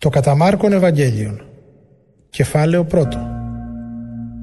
[0.00, 1.40] Το καταμάρκον Ευαγγέλιον
[2.30, 3.18] Κεφάλαιο πρώτο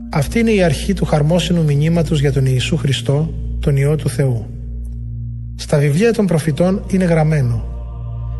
[0.10, 4.46] Αυτή είναι η αρχή του χαρμόσυνου μηνύματος για τον Ιησού Χριστό, τον Υιό του Θεού.
[5.56, 7.64] Στα βιβλία των προφητών είναι γραμμένο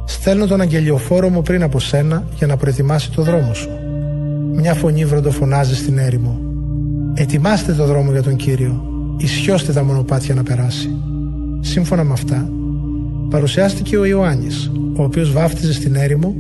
[0.06, 3.70] «Στέλνω τον αγγελιοφόρο μου πριν από σένα για να προετοιμάσει το δρόμο σου».
[4.54, 6.40] Μια φωνή βροντοφωνάζει στην έρημο
[7.14, 8.84] «Ετοιμάστε το δρόμο για τον Κύριο,
[9.18, 10.90] ισιώστε τα μονοπάτια να περάσει».
[11.60, 12.50] Σύμφωνα με αυτά,
[13.30, 16.36] παρουσιάστηκε ο Ιωάννης, ο οποίος βάφτιζε στην έρημο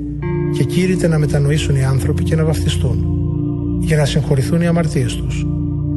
[0.57, 3.05] και κήρυτε να μετανοήσουν οι άνθρωποι και να βαφτιστούν,
[3.79, 5.45] για να συγχωρηθούν οι αμαρτίες τους.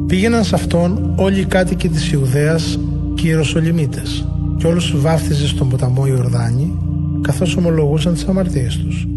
[0.07, 2.79] Πήγαιναν σε αυτόν όλοι οι κάτοικοι της Ιουδαίας
[3.15, 6.77] και οι Ιεροσολυμίτες και όλους τους βάφτιζες στον ποταμό Ιορδάνη,
[7.21, 9.07] καθώς ομολογούσαν τις αμαρτίες τους.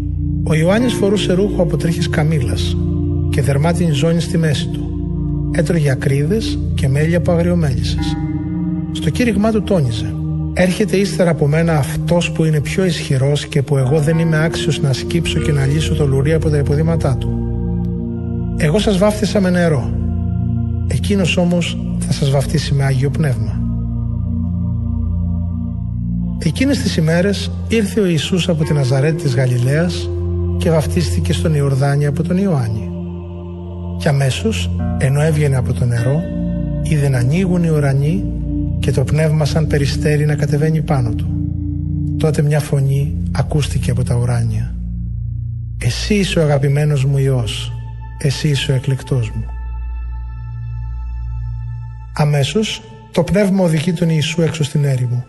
[0.43, 2.77] Ο Ιωάννης φορούσε ρούχο από τρίχες καμήλας
[3.29, 4.87] και δερμάτινη ζώνη στη μέση του.
[5.51, 8.15] Έτρωγε ακρίδες και μέλια από αγριομέλισσες.
[8.91, 10.13] Στο κήρυγμά του τόνιζε
[10.53, 14.81] Έρχεται ύστερα από μένα αυτός που είναι πιο ισχυρός και που εγώ δεν είμαι άξιος
[14.81, 17.29] να σκύψω και να λύσω το λουρί από τα υποδήματά του.
[18.57, 19.93] Εγώ σας βάφτισα με νερό.
[20.87, 23.61] Εκείνος όμως θα σας βαφτίσει με Άγιο Πνεύμα.
[26.45, 30.09] Εκείνες τις ημέρες ήρθε ο Ιησούς από την Ναζαρέτη της Γαλιλαίας
[30.57, 32.89] και βαφτίστηκε στον Ιορδάνη από τον Ιωάννη.
[33.99, 36.21] Και αμέσως, ενώ έβγαινε από το νερό,
[36.83, 38.32] είδε να ανοίγουν οι ουρανοί
[38.83, 41.27] και το πνεύμα σαν περιστέρι να κατεβαίνει πάνω του.
[42.19, 44.75] Τότε μια φωνή ακούστηκε από τα ουράνια.
[45.77, 47.71] «Εσύ είσαι ο αγαπημένος μου Υιός,
[48.17, 49.45] εσύ είσαι ο εκλεκτός μου».
[52.13, 52.81] Αμέσως
[53.11, 55.25] το πνεύμα οδηγεί τον Ιησού έξω στην έρημο.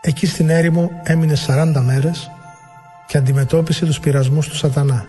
[0.00, 2.30] Εκεί στην έρημο έμεινε 40 μέρες
[3.06, 5.06] και αντιμετώπισε τους πειρασμούς του σατανά.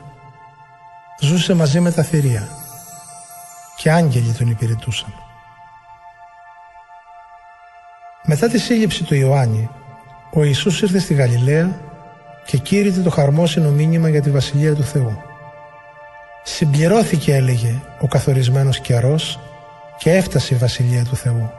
[1.21, 2.47] Ζούσε μαζί με τα θηρία
[3.77, 5.24] και άγγελοι τον υπηρετούσαν.
[8.27, 9.69] Μετά τη σύλληψη του Ιωάννη,
[10.33, 11.79] ο Ιησούς ήρθε στη Γαλιλαία
[12.45, 15.17] και κήρυτε το χαρμόσυνο μήνυμα για τη Βασιλεία του Θεού.
[16.43, 19.39] Συμπληρώθηκε έλεγε ο καθορισμένος καιρός
[19.97, 21.51] και έφτασε η Βασιλεία του Θεού.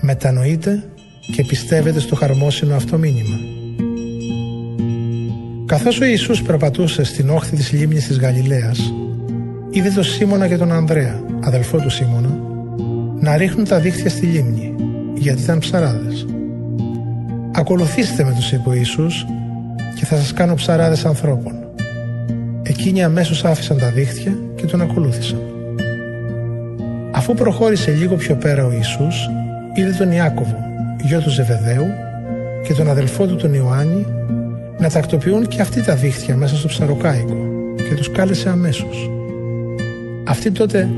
[0.00, 0.82] Μετανοείτε
[1.34, 3.36] και πιστεύετε στο χαρμόσυνο αυτό μήνυμα.
[5.66, 8.92] Καθώς ο Ιησούς περπατούσε στην όχθη της λίμνης της Γαλιλαίας,
[9.70, 12.38] είδε τον Σίμωνα και τον Ανδρέα, αδελφό του Σίμωνα,
[13.20, 14.69] να ρίχνουν τα δίχτυα στη λίμνη
[15.20, 16.26] γιατί ήταν ψαράδες.
[17.52, 19.26] Ακολουθήστε με τους είπε ο Ιησούς
[19.94, 21.54] και θα σας κάνω ψαράδες ανθρώπων.
[22.62, 25.40] Εκείνοι αμέσως άφησαν τα δίχτυα και τον ακολούθησαν.
[27.12, 29.28] Αφού προχώρησε λίγο πιο πέρα ο Ιησούς,
[29.74, 30.64] είδε τον Ιάκωβο,
[31.02, 31.86] γιο του Ζεβεδαίου
[32.66, 34.06] και τον αδελφό του τον Ιωάννη
[34.78, 37.36] να τακτοποιούν και αυτοί τα δίχτυα μέσα στο ψαροκάικο
[37.76, 39.10] και τους κάλεσε αμέσως.
[40.24, 40.88] Αυτοί τότε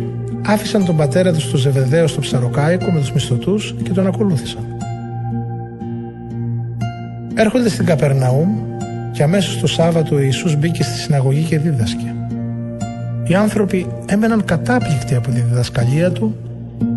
[0.47, 4.67] άφησαν τον πατέρα τους στο Ζεβεδαίο στο ψαροκάικο με τους μισθωτούς και τον ακολούθησαν.
[7.35, 8.49] Έρχονται στην Καπερναούμ
[9.13, 12.15] και αμέσως το Σάββατο ο Ιησούς μπήκε στη συναγωγή και δίδασκε.
[13.27, 16.37] Οι άνθρωποι έμεναν κατάπληκτοι από τη διδασκαλία του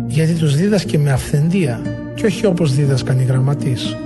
[0.06, 1.80] γιατί τους δίδασκε με αυθεντία
[2.14, 3.96] και όχι όπως δίδασκαν οι γραμματείς.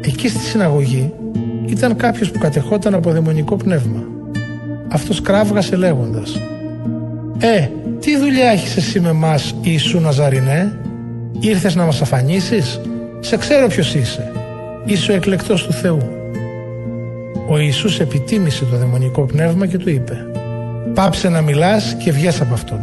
[0.00, 1.12] Εκεί στη συναγωγή
[1.66, 4.02] ήταν κάποιος που κατεχόταν από δαιμονικό πνεύμα.
[4.88, 6.40] Αυτός κράβγασε λέγοντας
[7.38, 7.68] «Ε,
[8.00, 10.78] τι δουλειά έχεις εσύ με μας Ιησού Ναζαρινέ;
[11.40, 12.80] Ήρθες να μας αφανίσεις;
[13.20, 14.32] Σε ξέρω ποιος είσαι.
[14.84, 15.98] Είσαι ο εκλεκτός του Θεού.
[17.48, 20.26] Ο Ιησούς επιτίμησε το δαιμονικό πνεύμα και του είπε
[20.94, 22.80] Πάψε να μιλάς και βγες από αυτόν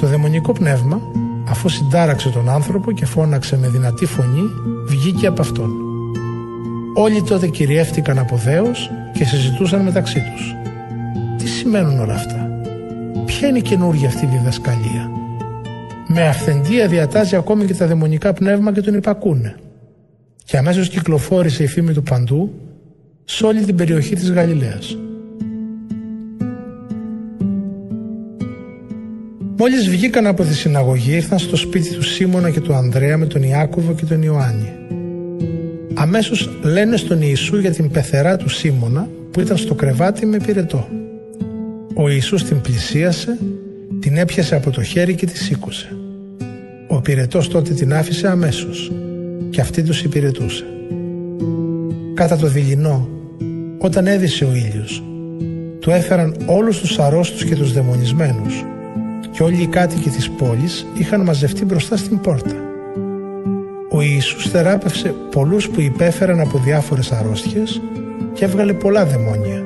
[0.00, 1.00] Το δαιμονικό πνεύμα
[1.48, 4.42] αφού συντάραξε τον άνθρωπο και φώναξε με δυνατή φωνή
[4.86, 5.70] βγήκε από αυτόν.
[6.94, 10.54] Όλοι τότε κυριεύτηκαν από δέος και συζητούσαν μεταξύ τους.
[11.36, 12.45] Τι σημαίνουν όλα αυτά;
[13.38, 15.10] Ποια είναι η καινούργια αυτή διδασκαλία;
[16.06, 19.56] Με αυθεντία διατάζει ακόμη και τα δαιμονικά πνεύμα και τον υπακούνε.
[20.44, 22.52] Και αμέσως κυκλοφόρησε η φήμη του παντού
[23.24, 24.98] σε όλη την περιοχή της Γαλιλαίας.
[29.56, 33.42] Μόλις βγήκαν από τη συναγωγή ήρθαν στο σπίτι του Σίμωνα και του Ανδρέα με τον
[33.42, 34.72] Ιάκωβο και τον Ιωάννη.
[35.94, 40.88] Αμέσως λένε στον Ιησού για την πεθερά του Σίμωνα που ήταν στο κρεβάτι με πυρετό.
[41.98, 43.38] Ο Ιησούς την πλησίασε,
[44.00, 45.96] την έπιασε από το χέρι και τη σήκωσε.
[46.88, 48.92] Ο πυρετός τότε την άφησε αμέσως
[49.50, 50.64] και αυτή τους υπηρετούσε.
[52.14, 53.08] Κατά το δειλινό,
[53.78, 55.02] όταν έδισε ο ήλιος,
[55.80, 58.64] του έφεραν όλους τους αρρώστους και τους δαιμονισμένους
[59.30, 62.54] και όλοι οι κάτοικοι της πόλης είχαν μαζευτεί μπροστά στην πόρτα.
[63.90, 67.80] Ο Ιησούς θεράπευσε πολλούς που υπέφεραν από διάφορες αρρώστιες
[68.32, 69.65] και έβγαλε πολλά δαιμόνια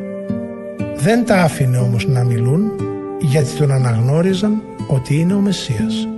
[1.02, 2.73] δεν τα άφηνε όμως να μιλούν
[3.20, 6.08] γιατί τον αναγνώριζαν ότι είναι ο Μεσσίας.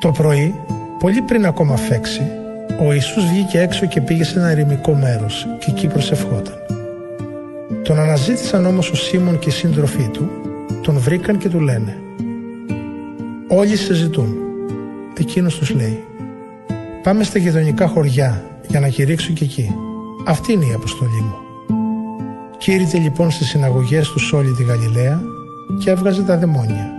[0.00, 0.54] Το πρωί,
[1.00, 2.22] Πολύ πριν ακόμα φέξει,
[2.80, 6.54] ο Ιησούς βγήκε έξω και πήγε σε ένα ερημικό μέρος και εκεί προσευχόταν.
[7.82, 10.30] Τον αναζήτησαν όμως ο Σίμων και οι σύντροφοί του,
[10.82, 11.96] τον βρήκαν και του λένε
[13.48, 14.34] «Όλοι σε ζητούν».
[15.18, 16.04] Εκείνος τους λέει
[17.02, 19.74] «Πάμε στα γειτονικά χωριά για να κηρύξω και εκεί.
[20.26, 21.34] Αυτή είναι η αποστολή μου».
[22.58, 25.20] Κήρυτε λοιπόν στις συναγωγές του σε όλη τη Γαλιλαία
[25.78, 26.90] και έβγαζε τα δαιμόνια.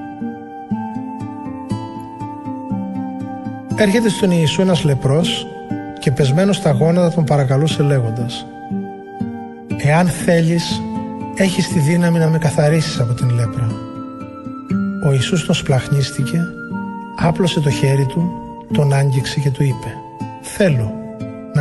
[3.75, 5.47] Έρχεται στον Ιησού ένας λεπρός
[5.99, 8.45] και πεσμένος στα γόνατα τον παρακαλούσε λέγοντας
[9.77, 10.81] «Εάν θέλεις,
[11.35, 13.67] έχεις τη δύναμη να με καθαρίσεις από την λέπρα».
[15.07, 16.39] Ο Ιησούς τον σπλαχνίστηκε,
[17.15, 18.31] άπλωσε το χέρι του,
[18.73, 19.95] τον άγγιξε και του είπε
[20.41, 21.00] «Θέλω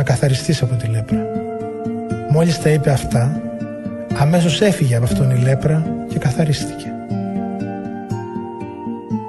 [0.01, 1.25] να καθαριστείς από τη λέπρα».
[2.31, 3.41] Μόλις τα είπε αυτά,
[4.17, 6.93] αμέσως έφυγε από αυτόν η λέπρα και καθαρίστηκε.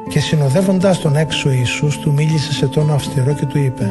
[0.09, 3.85] Και συνοδεύοντας τον έξω Ιησούς του μίλησε σε τόνο αυστηρό και του είπε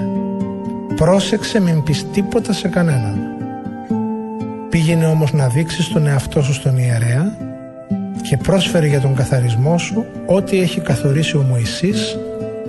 [0.95, 3.19] «Πρόσεξε μην πεις τίποτα σε κανέναν.
[4.69, 7.37] Πήγαινε όμως να δείξεις τον εαυτό σου στον ιερέα
[8.21, 12.17] και πρόσφερε για τον καθαρισμό σου ό,τι έχει καθορίσει ο Μωυσής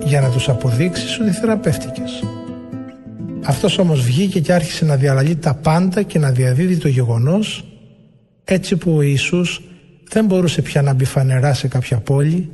[0.03, 2.23] για να τους αποδείξεις ότι θεραπεύτηκες».
[3.45, 7.65] Αυτός όμως βγήκε και άρχισε να διαλαλεί τα πάντα και να διαδίδει το γεγονός
[8.43, 9.61] έτσι που ο Ιησούς
[10.09, 12.51] δεν μπορούσε πια να μπει φανερά σε κάποια πόλη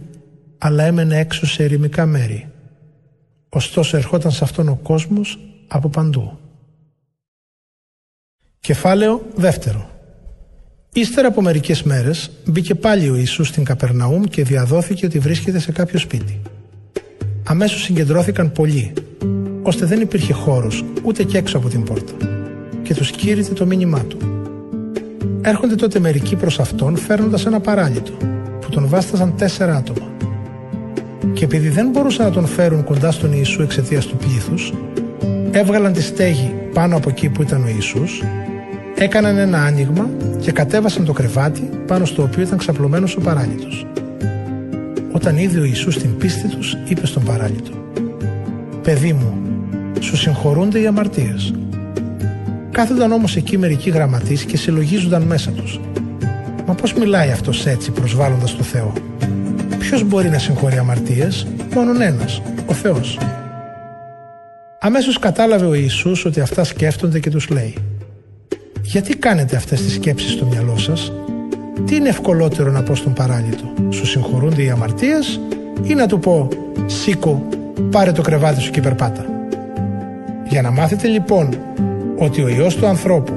[0.57, 2.47] αλλά έμενε έξω σε ερημικά μέρη.
[3.49, 6.39] Ωστόσο ερχόταν σε αυτόν ο κόσμος από παντού.
[8.59, 9.89] Κεφάλαιο δεύτερο.
[10.93, 15.71] Ύστερα από μερικές μέρες μπήκε πάλι ο Ιησούς στην Καπερναούμ και διαδόθηκε ότι βρίσκεται σε
[15.71, 16.41] κάποιο σπίτι.
[17.43, 18.93] Αμέσως συγκεντρώθηκαν πολλοί,
[19.69, 22.13] ώστε δεν υπήρχε χώρος ούτε και έξω από την πόρτα
[22.83, 24.17] και τους κήρυτε το μήνυμά του.
[25.41, 28.11] Έρχονται τότε μερικοί προς αυτόν φέρνοντας ένα παράλυτο
[28.61, 30.07] που τον βάσταζαν τέσσερα άτομα.
[31.33, 34.73] Και επειδή δεν μπορούσαν να τον φέρουν κοντά στον Ιησού εξαιτίας του πλήθους,
[35.51, 38.23] έβγαλαν τη στέγη πάνω από εκεί που ήταν ο Ιησούς,
[38.95, 43.85] έκαναν ένα άνοιγμα και κατέβασαν το κρεβάτι πάνω στο οποίο ήταν ξαπλωμένος ο παράλυτος.
[45.11, 47.71] Όταν είδε ο Ιησούς την πίστη τους, είπε στον παράλυτο
[48.83, 49.48] «Παιδί μου,
[49.99, 51.53] σου συγχωρούνται οι αμαρτίες».
[52.71, 55.79] Κάθονταν όμως εκεί μερικοί γραμματείς και συλλογίζονταν μέσα τους.
[56.65, 58.93] Μα πώς μιλάει αυτός έτσι προσβάλλοντας το Θεό;
[59.79, 63.17] Ποιος μπορεί να συγχωρεί αμαρτίες, μόνον ένας, ο Θεός.
[64.79, 67.77] Αμέσως κατάλαβε ο Ιησούς ότι αυτά σκέφτονται και τους λέει
[68.81, 71.11] «Γιατί κάνετε αυτές τις σκέψεις στο μυαλό σας,
[71.85, 75.39] τι είναι ευκολότερο να πω στον παράλυτο, σου συγχωρούνται οι αμαρτίες
[75.83, 76.47] ή να του πω
[76.85, 77.47] «Σήκω,
[77.91, 79.38] πάρε το κρεβάτι σου και περπάτα».
[80.49, 81.57] Για να μάθετε λοιπόν
[82.17, 83.33] ότι ο Υιός του ανθρώπου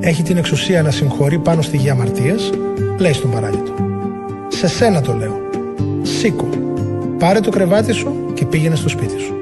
[0.00, 2.52] έχει την εξουσία να συγχωρεί πάνω στη γη αμαρτίες,
[2.98, 3.74] λέει στον παράλυτο
[4.48, 5.40] «Σε σένα το λέω,
[6.02, 6.48] σήκω,
[7.18, 9.34] πάρε το κρεβάτι σου και πήγαινε στο σπίτι σου».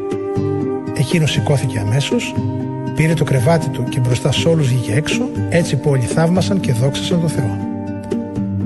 [0.99, 2.35] Εκείνος σηκώθηκε αμέσως,
[2.95, 6.73] πήρε το κρεβάτι του και μπροστά σε όλους βγήκε έξω, έτσι που όλοι θαύμασαν και
[6.73, 7.57] δόξασαν τον Θεό.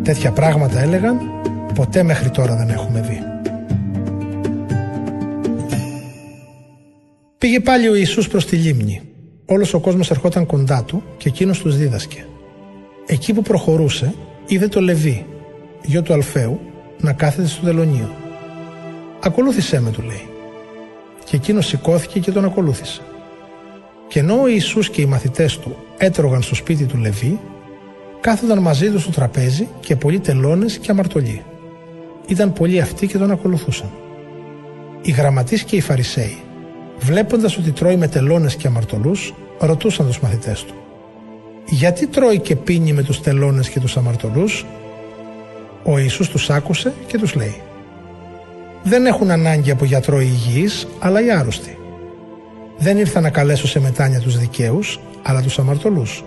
[0.02, 1.20] Τέτοια πράγματα έλεγαν,
[1.74, 3.31] ποτέ μέχρι τώρα δεν έχουμε δει.
[7.42, 9.00] Πήγε πάλι ο Ιησούς προς τη λίμνη.
[9.46, 12.26] Όλος ο κόσμος ερχόταν κοντά του και εκείνος τους δίδασκε.
[13.06, 14.14] Εκεί που προχωρούσε,
[14.46, 15.26] είδε το Λεβί,
[15.82, 16.60] γιο του Αλφαίου,
[17.00, 18.10] να κάθεται στο τελωνίο.
[19.20, 20.28] «Ακολούθησέ με», του λέει
[21.24, 23.00] και εκείνος σηκώθηκε και τον ακολούθησε.
[24.08, 27.40] Και ενώ ο Ιησούς και οι μαθητές του έτρωγαν στο σπίτι του Λεβί,
[28.20, 31.42] κάθονταν μαζί του στο τραπέζι και πολλοί τελώνες και αμαρτωλοί.
[32.26, 33.90] Ήταν πολλοί αυτοί και τον ακολουθούσαν.
[35.02, 36.36] Οι γραμματείς και οι Φαρισαίοι,
[37.02, 40.74] βλέποντας ότι τρώει με τελώνες και αμαρτωλούς, ρωτούσαν τους μαθητές του.
[41.66, 44.66] Γιατί τρώει και πίνει με τους τελώνες και τους αμαρτωλούς;
[45.82, 47.60] Ο Ιησούς τους άκουσε και τους λέει
[48.82, 51.78] δεν έχουν ανάγκη από γιατρό υγιής, αλλά οι άρρωστοι.
[52.78, 56.24] Δεν ήρθα να καλέσω σε μετάνια τους δικαίους, αλλά τους αμαρτωλούς.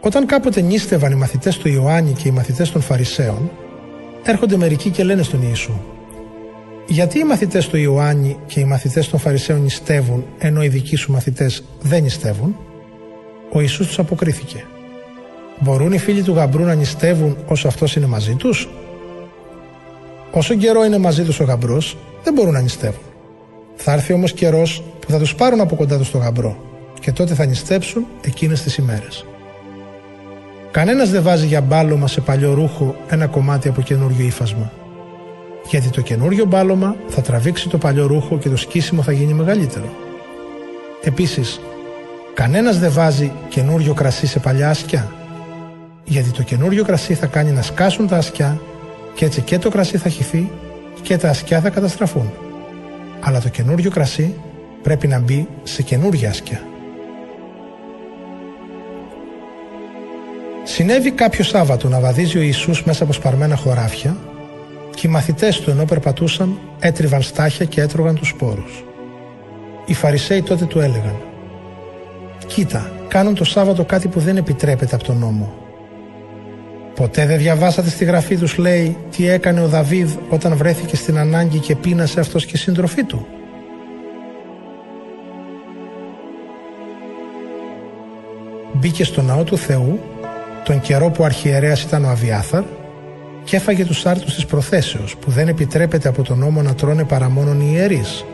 [0.00, 3.50] Όταν κάποτε νίστευαν οι μαθητές του Ιωάννη και οι μαθητές των Φαρισαίων,
[4.24, 5.80] έρχονται μερικοί και λένε στον Ιησού
[6.86, 11.12] «Γιατί οι μαθητές του Ιωάννη και οι μαθητές των Φαρισαίων νηστεύουν, ενώ οι δικοί σου
[11.12, 12.56] μαθητές δεν νηστεύουν»
[13.52, 14.64] Ο Ιησούς τους αποκρίθηκε
[15.60, 18.68] Μπορούν οι φίλοι του γαμπρού να νηστεύουν όσο αυτός είναι μαζί τους;
[20.30, 23.02] Όσο καιρό είναι μαζί τους ο γαμπρός, δεν μπορούν να νηστεύουν.
[23.76, 26.56] Θα έρθει όμως καιρός που θα τους πάρουν από κοντά τους το γαμπρό
[27.00, 29.24] και τότε θα νηστέψουν εκείνες τις ημέρες.
[30.70, 34.72] Κανένας δεν βάζει για μπάλωμα σε παλιό ρούχο ένα κομμάτι από καινούριο ύφασμα.
[35.70, 39.92] Γιατί το καινούριο μπάλωμα θα τραβήξει το παλιό ρούχο και το σκίσιμο θα γίνει μεγαλύτερο.
[41.02, 41.60] Επίσης,
[42.34, 45.12] κανένας δεν βάζει καινούριο κρασί σε παλιά ασκιά
[46.04, 48.60] γιατί το καινούριο κρασί θα κάνει να σκάσουν τα ασκιά
[49.14, 50.50] και έτσι και το κρασί θα χυθεί
[51.02, 52.32] και τα ασκιά θα καταστραφούν.
[53.20, 54.34] Αλλά το καινούριο κρασί
[54.82, 56.60] πρέπει να μπει σε καινούργια ασκιά.
[60.62, 64.16] Συνέβη κάποιο Σάββατο να βαδίζει ο Ιησούς μέσα από σπαρμένα χωράφια
[64.94, 68.84] και οι μαθητές του ενώ περπατούσαν έτριβαν στάχια και έτρωγαν τους σπόρους.
[69.86, 71.16] Οι Φαρισαίοι τότε του έλεγαν
[72.46, 75.52] «Κοίτα, κάνουν το Σάββατο κάτι που δεν επιτρέπεται από τον νόμο.
[76.94, 81.58] Ποτέ δεν διαβάσατε στη γραφή τους λέει τι έκανε ο Δαβίδ όταν βρέθηκε στην ανάγκη
[81.58, 83.26] και πείνασε αυτός και η σύντροφή του.
[88.72, 90.00] Μπήκε στο ναό του Θεού
[90.64, 92.62] τον καιρό που ο αρχιερέας ήταν ο Αβιάθαρ
[93.44, 97.28] και έφαγε τους άρτους της προθέσεως που δεν επιτρέπεται από τον νόμο να τρώνε παρά
[97.28, 98.24] μόνον οι ιερείς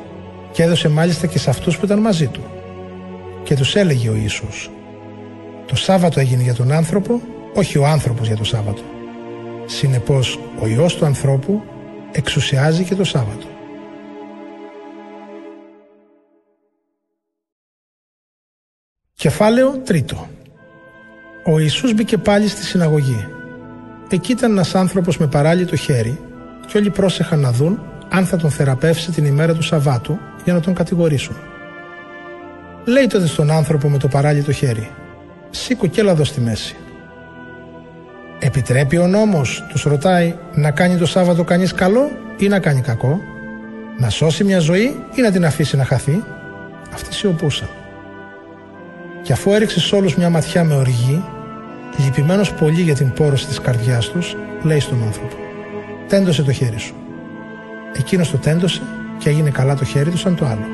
[0.53, 2.41] και έδωσε μάλιστα και σε αυτούς που ήταν μαζί του.
[3.43, 4.71] Και τους έλεγε ο Ιησούς
[5.67, 7.21] «Το Σάββατο έγινε για τον άνθρωπο,
[7.55, 8.83] όχι ο άνθρωπος για το Σάββατο.
[9.67, 11.63] Συνεπώς ο Υιός του ανθρώπου
[12.13, 13.47] εξουσιάζει και το Σάββατο».
[19.15, 20.29] Κεφάλαιο τρίτο
[21.47, 23.40] Ο Ιησούς μπήκε πάλι στη συναγωγή.
[24.13, 26.19] Εκεί ήταν ένας άνθρωπος με παράλυτο χέρι
[26.67, 30.61] και όλοι πρόσεχαν να δουν αν θα τον θεραπεύσει την ημέρα του Σαββάτου για να
[30.61, 31.37] τον κατηγορήσουν.
[32.85, 34.91] Λέει τότε στον άνθρωπο με το παράλυτο χέρι
[35.51, 36.77] «Σήκω και έλα εδώ στη μέση».
[38.39, 43.21] Επιτρέπει ο νόμος, τους ρωτάει, να κάνει το Σάββατο κανείς καλό ή να κάνει κακό,
[43.99, 46.23] να σώσει μια ζωή ή να την αφήσει να χαθεί;
[46.95, 47.69] Αυτοί σιωπούσαν.
[49.23, 51.25] Και αφού έριξε σε όλους μια ματιά με οργή,
[52.01, 55.37] λυπημένος πολύ για την πόρωση της καρδιάς τους, λέει στον άνθρωπο
[56.09, 56.95] «Τέντωσε το χέρι σου».
[57.99, 58.83] Εκείνος το τέντωσε
[59.19, 60.65] και έγινε καλά το χέρι του σαν το άλλο.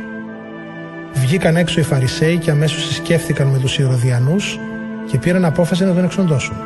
[1.13, 4.59] Βγήκαν έξω οι Φαρισαίοι και αμέσως συσκέφθηκαν με τους Ηρωδιανούς
[5.11, 6.57] και πήραν απόφαση να τον εξοντώσουν.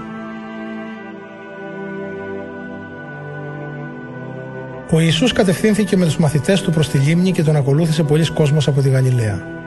[4.92, 8.68] Ο Ιησούς κατευθύνθηκε με τους μαθητές του προς τη λίμνη και τον ακολούθησε πολλοί κόσμος
[8.68, 9.59] από τη Γαλιλαία.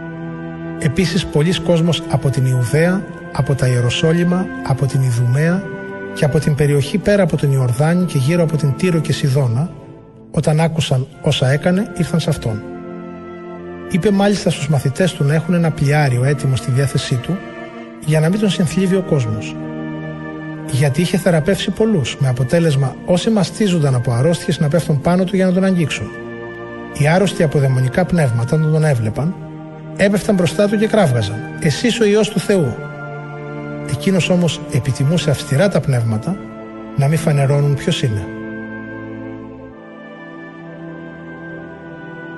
[0.83, 5.63] Επίσης πολλοί κόσμος από την Ιουδαία, από τα Ιεροσόλυμα, από την Ιδουμαία
[6.13, 9.71] και από την περιοχή πέρα από τον Ιορδάνη και γύρω από την Τύρο και Σιδώνα,
[10.31, 12.61] όταν άκουσαν όσα έκανε, ήρθαν σε αυτόν.
[13.91, 17.37] Είπε μάλιστα στους μαθητές του να έχουν ένα πλοιάριο έτοιμο στη διάθεσή του
[18.05, 19.55] για να μην τον συνθλίβει ο κόσμος.
[20.71, 25.45] Γιατί είχε θεραπεύσει πολλούς, με αποτέλεσμα όσοι μαστίζονταν από αρρώστιες να πέφτουν πάνω του για
[25.45, 26.07] να τον αγγίξουν.
[26.97, 29.35] Οι άρρωστοι από δαιμονικά πνεύματα, όταν τον έβλεπαν,
[29.97, 31.35] έπεφταν μπροστά του και κράβγαζαν.
[31.59, 32.75] Εσύ ο ιός του Θεού.
[33.91, 36.37] Εκείνος όμως επιτιμούσε αυστηρά τα πνεύματα
[36.97, 38.27] να μην φανερώνουν ποιος είναι.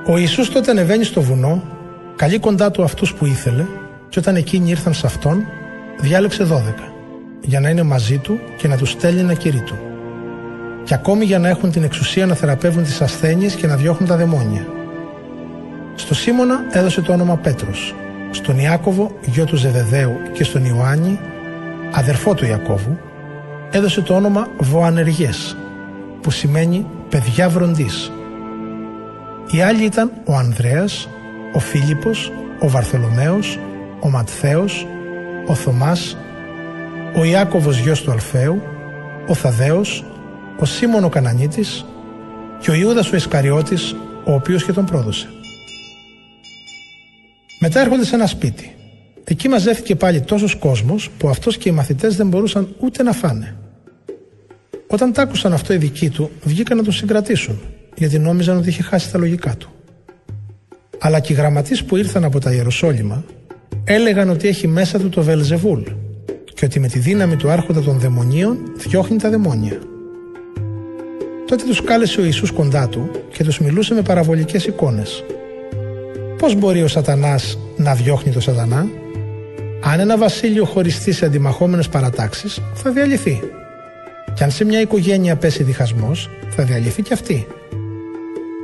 [0.08, 1.64] Ο Ιησούς τότε ανεβαίνει στο βουνό,
[2.16, 3.66] καλεί κοντά του αυτούς που ήθελε
[4.10, 5.46] και όταν εκείνοι ήρθαν σε αυτόν,
[6.00, 6.94] διάλεξε δώδεκα
[7.42, 9.78] για να είναι μαζί του και να τους στέλνει ένα κηρύττω.
[10.84, 14.16] Και ακόμη για να έχουν την εξουσία να θεραπεύουν τις ασθένειες και να διώχνουν τα
[14.16, 14.66] δαιμόνια.
[16.06, 17.96] Στο Σίμωνα έδωσε το όνομα Πέτρος,
[18.32, 21.20] στον Ιάκωβο, γιο του Ζεβεδαίου και στον Ιωάννη,
[21.92, 22.98] αδερφό του Ιακώβου,
[23.72, 25.58] έδωσε το όνομα Βοανεργές,
[26.22, 28.12] που σημαίνει παιδιά βροντής
[29.52, 31.10] οι άλλοι ήταν ο Ανδρέας,
[31.54, 33.60] ο Φίλιππος, ο Βαρθολομαίος,
[34.00, 34.88] ο Ματθαίος,
[35.48, 36.18] ο Θωμάς,
[37.16, 38.62] ο Ιάκωβος γιος του Αλφαίου,
[39.28, 40.06] ο Θαδέος,
[40.60, 41.86] ο Σίμων ο Κανανίτης
[42.60, 45.28] και ο Ιούδας ο Ισκαριώτης, ο οποίος και τον πρόδωσε.
[47.68, 48.76] Μετά έρχονται σε ένα σπίτι.
[49.24, 53.56] Εκεί μαζεύτηκε πάλι τόσος κόσμος που αυτός και οι μαθητές δεν μπορούσαν ούτε να φάνε.
[54.88, 57.60] Όταν τ' άκουσαν αυτό οι δικοί του, βγήκαν να τον συγκρατήσουν
[57.96, 59.70] γιατί νόμιζαν ότι είχε χάσει τα λογικά του.
[61.00, 63.24] Αλλά και οι γραμματείς που ήρθαν από τα Ιεροσόλυμα
[63.84, 65.82] έλεγαν ότι έχει μέσα του το Βελζεβούλ
[66.54, 69.80] και ότι με τη δύναμη του άρχοντα των δαιμονίων διώχνει τα δαιμόνια.
[71.48, 75.24] Τότε τους κάλεσε ο Ιησούς κοντά του και τους μιλούσε με παραβολικές εικόνες.
[76.38, 78.88] Πώς μπορεί ο σατανάς να διώχνει το σατανά;
[79.84, 83.39] Αν ένα βασίλειο χωριστεί σε αντιμαχόμενες παρατάξεις θα διαλυθεί.
[84.34, 87.48] Και αν σε μια οικογένεια πέσει διχασμός θα διαλυθεί και αυτή.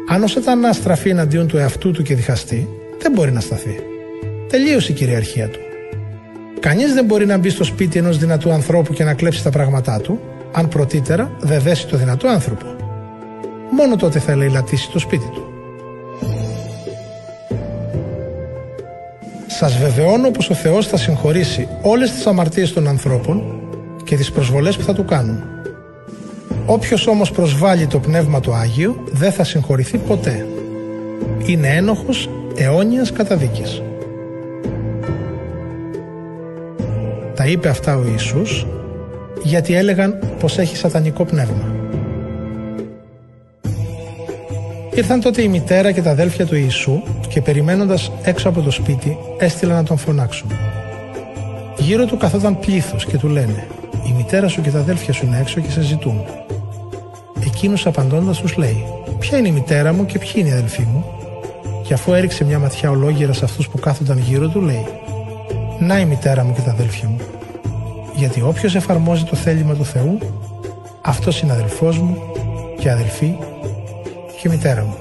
[0.09, 2.67] Αν ο Σατανάς στραφεί εναντίον του εαυτού του και διχαστεί,
[3.01, 3.79] δεν μπορεί να σταθεί.
[4.49, 5.59] Τελείωσε η κυριαρχία του.
[6.59, 9.99] Κανείς δεν μπορεί να μπει στο σπίτι ενός δυνατού ανθρώπου και να κλέψει τα πράγματά
[9.99, 10.19] του,
[10.51, 12.65] αν πρωτήτερα δεν δέσει το δυνατό άνθρωπο.
[13.71, 15.50] Μόνο τότε θα ελεηλατήσει το σπίτι του.
[19.61, 23.43] Σας βεβαιώνω πως ο Θεός θα συγχωρήσει όλες τις αμαρτίες των ανθρώπων
[24.03, 25.43] και τις προσβολές που θα του κάνουν.
[26.65, 30.45] Όποιος όμως προσβάλλει το Πνεύμα το Άγιο δεν θα συγχωρηθεί ποτέ.
[31.45, 33.81] Είναι ένοχος αιώνιας καταδίκης.
[37.35, 38.67] Τα είπε αυτά ο Ιησούς
[39.43, 41.80] γιατί έλεγαν πως έχει σατανικό πνεύμα.
[44.95, 49.17] Ήρθαν τότε η μητέρα και τα αδέλφια του Ιησού και περιμένοντας έξω από το σπίτι
[49.37, 50.51] έστειλαν να τον φωνάξουν.
[51.77, 53.67] Γύρω του καθόταν πλήθος και του λένε
[54.07, 56.21] «Η μητέρα σου και τα αδέλφια σου είναι έξω και σε ζητούν».
[57.45, 58.85] Εκείνος απαντώντας τους λέει
[59.19, 61.05] «Ποια είναι η μητέρα μου και ποιοι είναι οι αδελφοί μου»
[61.83, 64.85] και αφού έριξε μια ματιά ολόγυρα σε αυτούς που κάθονταν γύρω του λέει
[65.79, 67.19] «Να η μητέρα μου και τα αδέλφια μου»
[68.15, 70.17] γιατί όποιος εφαρμόζει το θέλημα του Θεού
[71.01, 72.17] αυτός είναι αδελφός μου
[72.79, 73.35] και αδελφή
[74.41, 74.95] και μητέρα μου.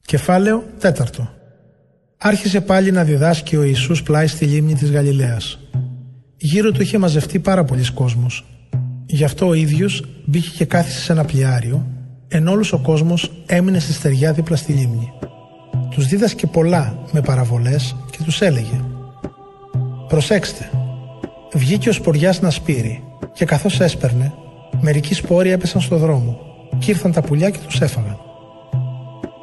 [0.00, 1.28] Κεφάλαιο τέταρτο
[2.18, 5.58] Άρχισε πάλι να διδάσκει ο Ιησούς πλάι στη λίμνη της Γαλιλαίας.
[6.36, 8.44] Γύρω του είχε μαζευτεί πάρα πολλοί κόσμος.
[9.06, 11.86] Γι' αυτό ο ίδιος μπήκε και κάθισε σε ένα πλοιάριο,
[12.28, 15.12] ενώ όλος ο κόσμος έμεινε στη στεριά δίπλα στη λίμνη.
[15.90, 18.80] Τους δίδασκε πολλά με παραβολές και τους έλεγε
[20.08, 20.70] Προσέξτε,
[21.52, 24.34] βγήκε ο σποριά να σπείρει και καθώς έσπερνε,
[24.80, 26.38] μερικοί σπόροι έπεσαν στο δρόμο
[26.78, 28.18] και ήρθαν τα πουλιά και τους έφαγαν.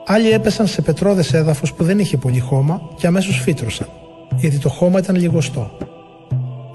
[0.06, 3.88] Άλλοι έπεσαν σε πετρόδες έδαφος που δεν είχε πολύ χώμα και αμέσως φύτρωσαν,
[4.36, 5.78] γιατί το χώμα ήταν λιγοστό.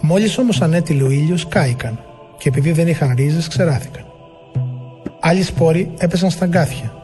[0.00, 1.98] Μόλις όμως ανέτειλε ο ήλιος κάηκαν
[2.38, 4.04] και επειδή δεν είχαν ρίζες ξεράθηκαν.
[5.20, 7.02] Άλλοι σπόροι έπεσαν στα γκάθια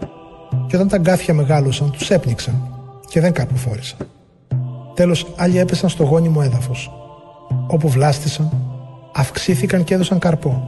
[0.66, 2.74] και όταν τα γκάθια μεγάλωσαν τους έπνιξαν
[3.08, 3.98] και δεν καρποφόρησαν.
[4.96, 6.90] Τέλος άλλοι έπεσαν στο γόνιμο έδαφος.
[7.66, 8.52] Όπου βλάστησαν,
[9.12, 10.62] αυξήθηκαν και έδωσαν καρπό.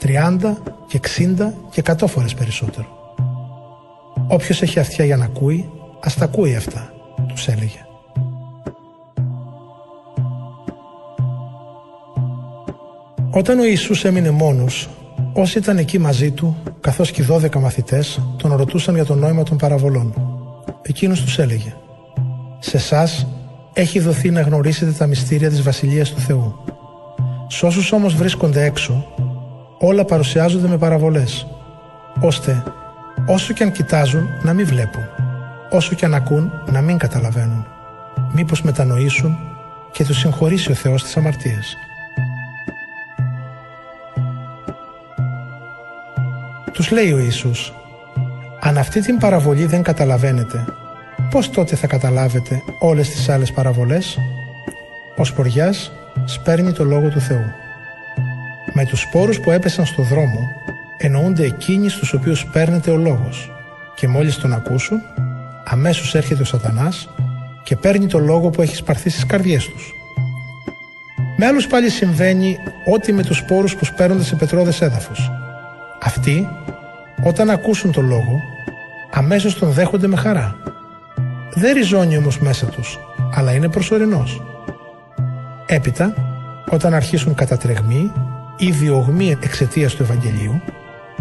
[0.00, 2.86] 30 και 60 και 100 φορές περισσότερο.
[4.28, 6.92] Όποιος έχει αυτιά για να ακούει, ας τα ακούει αυτά,
[7.28, 7.86] τους έλεγε.
[13.30, 14.88] Όταν ο Ιησούς έμεινε μόνος,
[15.32, 19.42] όσοι ήταν εκεί μαζί του, καθώς και οι 12 μαθητές, τον ρωτούσαν για το νόημα
[19.42, 20.14] των παραβολών.
[20.82, 21.74] Εκείνος τους έλεγε
[22.58, 23.26] «Σε εσάς
[23.72, 26.64] έχει δοθεί να γνωρίσετε τα μυστήρια της Βασιλείας του Θεού.
[27.48, 29.06] Σ' όσους όμως βρίσκονται έξω,
[29.78, 31.46] όλα παρουσιάζονται με παραβολές,
[32.20, 32.62] ώστε
[33.26, 35.02] όσο και αν κοιτάζουν να μην βλέπουν,
[35.70, 37.66] όσο και αν ακούν να μην καταλαβαίνουν,
[38.32, 39.38] μήπως μετανοήσουν
[39.92, 41.76] και τους συγχωρήσει ο Θεός τις αμαρτίες.
[46.72, 47.72] Τους λέει ο Ιησούς
[48.60, 50.64] «Αν αυτή την παραβολή δεν καταλαβαίνετε,
[51.32, 54.18] πώς τότε θα καταλάβετε όλες τις άλλες παραβολές»
[55.16, 55.92] Ο Σποριάς
[56.24, 57.44] σπέρνει το Λόγο του Θεού.
[58.72, 60.48] Με τους σπόρους που έπεσαν στο δρόμο
[60.96, 63.50] εννοούνται εκείνοι στους οποίους παίρνεται ο Λόγος
[63.94, 64.98] και μόλις τον ακούσουν
[65.64, 67.08] αμέσως έρχεται ο σατανάς
[67.62, 69.92] και παίρνει το Λόγο που έχει σπαρθεί στις καρδιές τους.
[71.36, 72.58] Με άλλους πάλι συμβαίνει
[72.94, 75.30] ό,τι με τους σπόρους που σπέρνονται σε πετρώδες έδαφος.
[76.02, 76.48] Αυτοί
[77.24, 78.40] όταν ακούσουν το λόγο,
[79.10, 80.56] αμέσως τον δέχονται με χαρά.
[81.54, 82.98] Δεν ριζώνει όμως μέσα τους,
[83.34, 84.42] αλλά είναι προσωρινός.
[85.66, 86.14] Έπειτα,
[86.70, 88.12] όταν αρχίσουν κατατρεγμοί
[88.56, 90.60] ή διωγμοί εξαιτίας του Ευαγγελίου,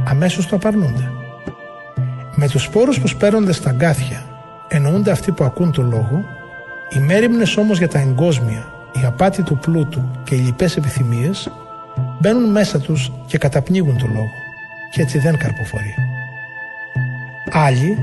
[0.03, 1.11] αμέσως το απαρνούνται.
[2.35, 4.25] Με τους σπόρους που σπέρνονται στα γκάθια,
[4.67, 6.23] εννοούνται αυτοί που ακούν το λόγο,
[6.89, 11.51] οι μέρημνες όμως για τα εγκόσμια, η απάτη του πλούτου και οι λοιπές επιθυμίες,
[12.19, 14.31] μπαίνουν μέσα τους και καταπνίγουν το λόγο
[14.91, 15.95] και έτσι δεν καρποφορεί.
[17.51, 17.97] Άλλοι,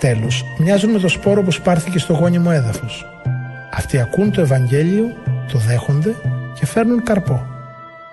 [0.00, 3.06] τέλος, μοιάζουν με το σπόρο που σπάρθηκε στο γόνιμο έδαφος.
[3.72, 5.04] Αυτοί ακούν το Ευαγγέλιο,
[5.52, 6.14] το δέχονται
[6.58, 7.46] και φέρνουν καρπό.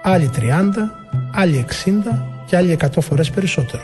[0.04, 0.42] Άλλοι 30,
[1.32, 1.92] άλλοι 60
[2.46, 3.84] και άλλοι 100 φορές περισσότερο.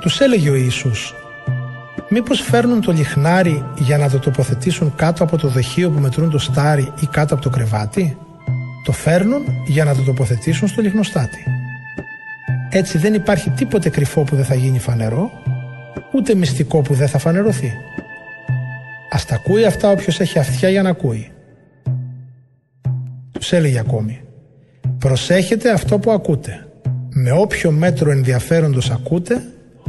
[0.00, 1.14] Τους έλεγε ο Ιησούς
[2.14, 6.38] Μήπως φέρνουν το λιχνάρι για να το τοποθετήσουν κάτω από το δοχείο που μετρούν το
[6.38, 8.16] στάρι ή κάτω από το κρεβάτι;
[8.82, 11.44] Το φέρνουν για να το τοποθετήσουν στο λιχνοστάτι.
[12.70, 15.30] Έτσι δεν υπάρχει τίποτε κρυφό που δεν θα γίνει φανερό,
[16.12, 17.72] ούτε μυστικό που δεν θα φανερωθεί.
[19.10, 21.30] Ας τα ακούει αυτά όποιος έχει αυτιά για να ακούει.
[23.32, 24.20] Τους έλεγε ακόμη
[24.98, 26.66] «Προσέχετε αυτό που ακούτε.
[27.14, 29.42] Με όποιο μέτρο ενδιαφέροντος ακούτε,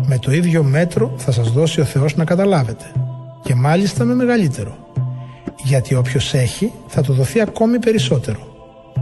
[0.05, 2.85] με το ίδιο μέτρο θα σας δώσει ο Θεός να καταλάβετε
[3.43, 4.77] και μάλιστα με μεγαλύτερο
[5.63, 8.52] γιατί όποιος έχει θα του δοθεί ακόμη περισσότερο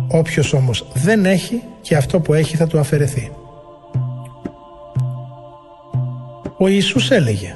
[0.08, 3.32] όποιος όμως δεν έχει και αυτό που έχει θα του αφαιρεθεί
[6.58, 7.56] Ο Ιησούς έλεγε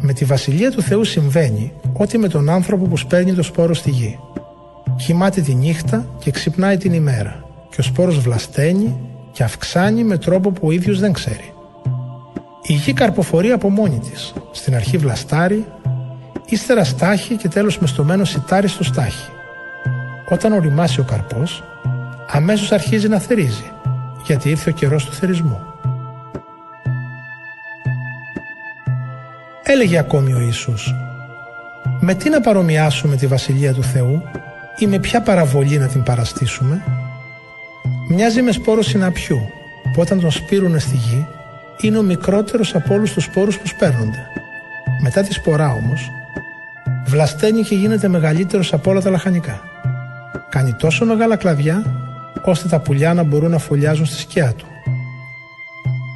[0.00, 3.90] με τη Βασιλεία του Θεού συμβαίνει ότι με τον άνθρωπο που σπέρνει το σπόρο στη
[3.90, 4.18] γη
[4.96, 8.98] κοιμάται τη νύχτα και ξυπνάει την ημέρα και ο σπόρος βλασταίνει
[9.32, 11.52] και αυξάνει με τρόπο που ο ίδιος δεν ξέρει
[12.62, 14.32] η γη καρποφορεί από μόνη της.
[14.50, 15.66] Στην αρχή βλαστάρει,
[16.46, 19.30] ύστερα στάχει και τέλος με στομένο σιτάρι στο στάχι.
[20.28, 21.64] Όταν οριμάσει ο καρπός,
[22.32, 23.72] αμέσως αρχίζει να θερίζει,
[24.26, 25.60] γιατί ήρθε ο καιρός του θερισμού.
[29.62, 30.94] Έλεγε ακόμη ο Ιησούς
[32.00, 34.22] «Με τι να παρομοιάσουμε τη Βασιλεία του Θεού
[34.78, 36.82] ή με ποια παραβολή να την παραστήσουμε»
[38.08, 39.40] Μοιάζει με σπόρο συναπιού
[39.92, 41.26] που όταν τον σπείρουνε στη γη
[41.80, 44.26] είναι ο μικρότερος από όλους τους σπόρους που σπέρνονται.
[45.02, 46.10] Μετά τη σπορά όμως
[47.06, 49.60] βλασταίνει και γίνεται μεγαλύτερος από όλα τα λαχανικά.
[50.48, 51.82] Κάνει τόσο μεγάλα κλαδιά
[52.44, 54.66] ώστε τα πουλιά να μπορούν να φωλιάζουν στη σκιά του.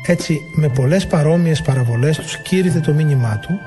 [0.07, 3.59] Έτσι, με πολλές παρόμοιες παραβολές τους κήρυτε το μήνυμά του,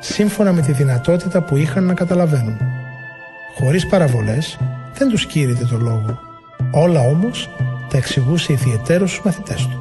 [0.00, 2.58] σύμφωνα με τη δυνατότητα που είχαν να καταλαβαίνουν.
[3.58, 4.58] Χωρίς παραβολές,
[4.94, 6.18] δεν τους κήρυτε το λόγο.
[6.70, 7.50] Όλα όμως
[7.88, 9.80] τα εξηγούσε ιδιαιτέρως στους μαθητές του.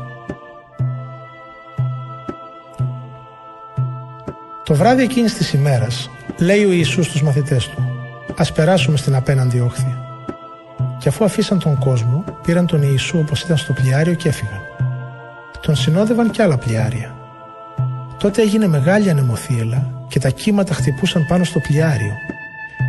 [4.63, 7.89] Το βράδυ εκείνης της ημέρας, λέει ο Ιησούς στους μαθητές του,
[8.37, 10.04] ας περάσουμε στην απέναντι όχθη.
[11.05, 14.61] Και αφού αφήσαν τον κόσμο, πήραν τον Ιησού όπως ήταν στο πλοιάριο και έφυγαν.
[15.61, 17.15] Τον συνόδευαν και άλλα πλοιάρια.
[18.17, 22.11] Τότε έγινε μεγάλη ανεμοθύελα και τα κύματα χτυπούσαν πάνω στο πλοιάριο,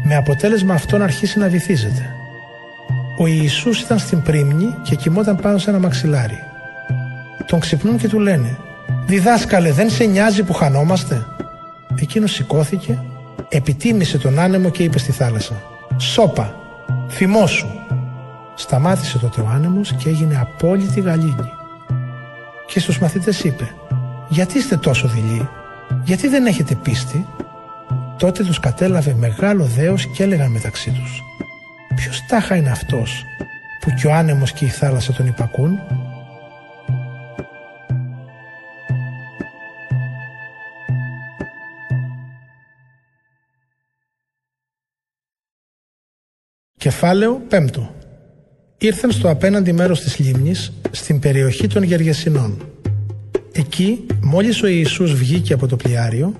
[0.05, 2.11] με αποτέλεσμα αυτό να αρχίσει να βυθίζεται.
[3.19, 6.39] Ο Ιησούς ήταν στην πρίμνη και κοιμόταν πάνω σε ένα μαξιλάρι.
[7.47, 8.59] Τον ξυπνούν και του λένε
[9.07, 11.27] «Διδάσκαλε, δεν σε νοιάζει που χανόμαστε»
[12.01, 13.03] Εκείνος σηκώθηκε,
[13.49, 15.63] επιτίμησε τον άνεμο και είπε στη θάλασσα
[15.97, 16.55] «Σώπα,
[17.09, 17.67] θυμόσου».
[18.57, 21.51] Σταμάτησε τότε ο άνεμος και έγινε απόλυτη γαλήνη.
[22.67, 23.75] Και στους μαθητές είπε
[24.29, 25.49] «Γιατί είστε τόσο δειλοί,
[26.05, 27.27] γιατί δεν έχετε πίστη»
[28.19, 31.23] Τότε τους κατέλαβε μεγάλο δέος και έλεγαν μεταξύ τους
[31.97, 33.25] Ποιος τάχα είναι αυτός
[33.81, 35.79] που και ο άνεμος και η θάλασσα τον υπακούν;
[46.79, 47.96] Κεφάλαιο 5
[48.79, 52.57] Ήρθαν στο απέναντι μέρος της λίμνης, στην περιοχή των Γεργεσινών.
[53.53, 56.35] Εκεί, μόλις ο Ιησούς βγήκε από το πλοιάριο,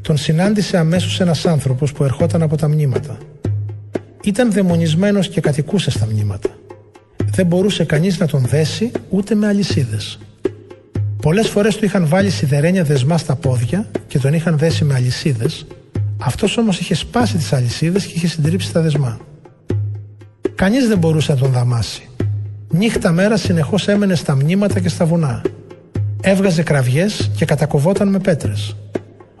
[0.00, 3.18] τον συνάντησε αμέσως ένας άνθρωπος που ερχόταν από τα μνήματα.
[4.24, 6.48] Ήταν δαιμονισμένος και κατοικούσε στα μνήματα.
[7.30, 10.18] Δεν μπορούσε κανείς να τον δέσει ούτε με αλυσίδες.
[11.22, 15.66] Πολλές φορές του είχαν βάλει σιδερένια δεσμά στα πόδια και τον είχαν δέσει με αλυσίδες,
[16.18, 19.18] αυτός όμως είχε σπάσει τις αλυσίδες και είχε συντρίψει τα δεσμά.
[20.56, 22.08] Κανείς δεν μπορούσε να τον δαμάσει.
[22.68, 25.42] Νύχτα μέρα συνεχώς έμενε στα μνήματα και στα βουνά.
[26.20, 28.76] Έβγαζε κραυγές και κατακοβόταν με πέτρες.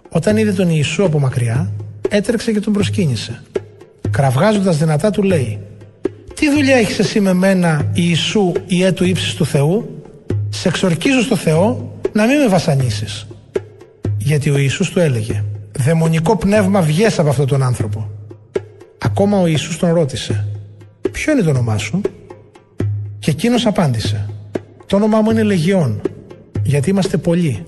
[0.08, 1.72] Όταν είδε τον Ιησού από μακριά,
[2.08, 3.42] έτρεξε και τον προσκύνησε.
[4.10, 5.58] Κραυγάζοντας δυνατά του λέει
[6.34, 10.02] «Τι δουλειά έχεις εσύ με μένα, Ιησού, η του ύψης του Θεού,
[10.48, 13.26] σε εξορκίζω στο Θεό να μην με βασανίσεις».
[14.18, 15.44] Γιατί ο Ιησούς του έλεγε
[15.78, 18.10] «Δαιμονικό πνεύμα βγες από αυτόν τον άνθρωπο».
[18.98, 20.46] Ακόμα ο Ιησούς τον ρώτησε
[21.16, 22.00] «Ποιο είναι το όνομά σου»
[23.18, 24.28] και εκείνος απάντησε
[24.86, 26.00] «Το όνομά μου είναι Λεγιών,
[26.62, 27.64] γιατί είμαστε πολλοί».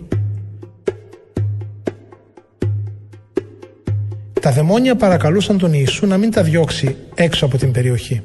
[4.41, 8.23] Τα δαιμόνια παρακαλούσαν τον Ιησού να μην τα διώξει έξω από την περιοχή.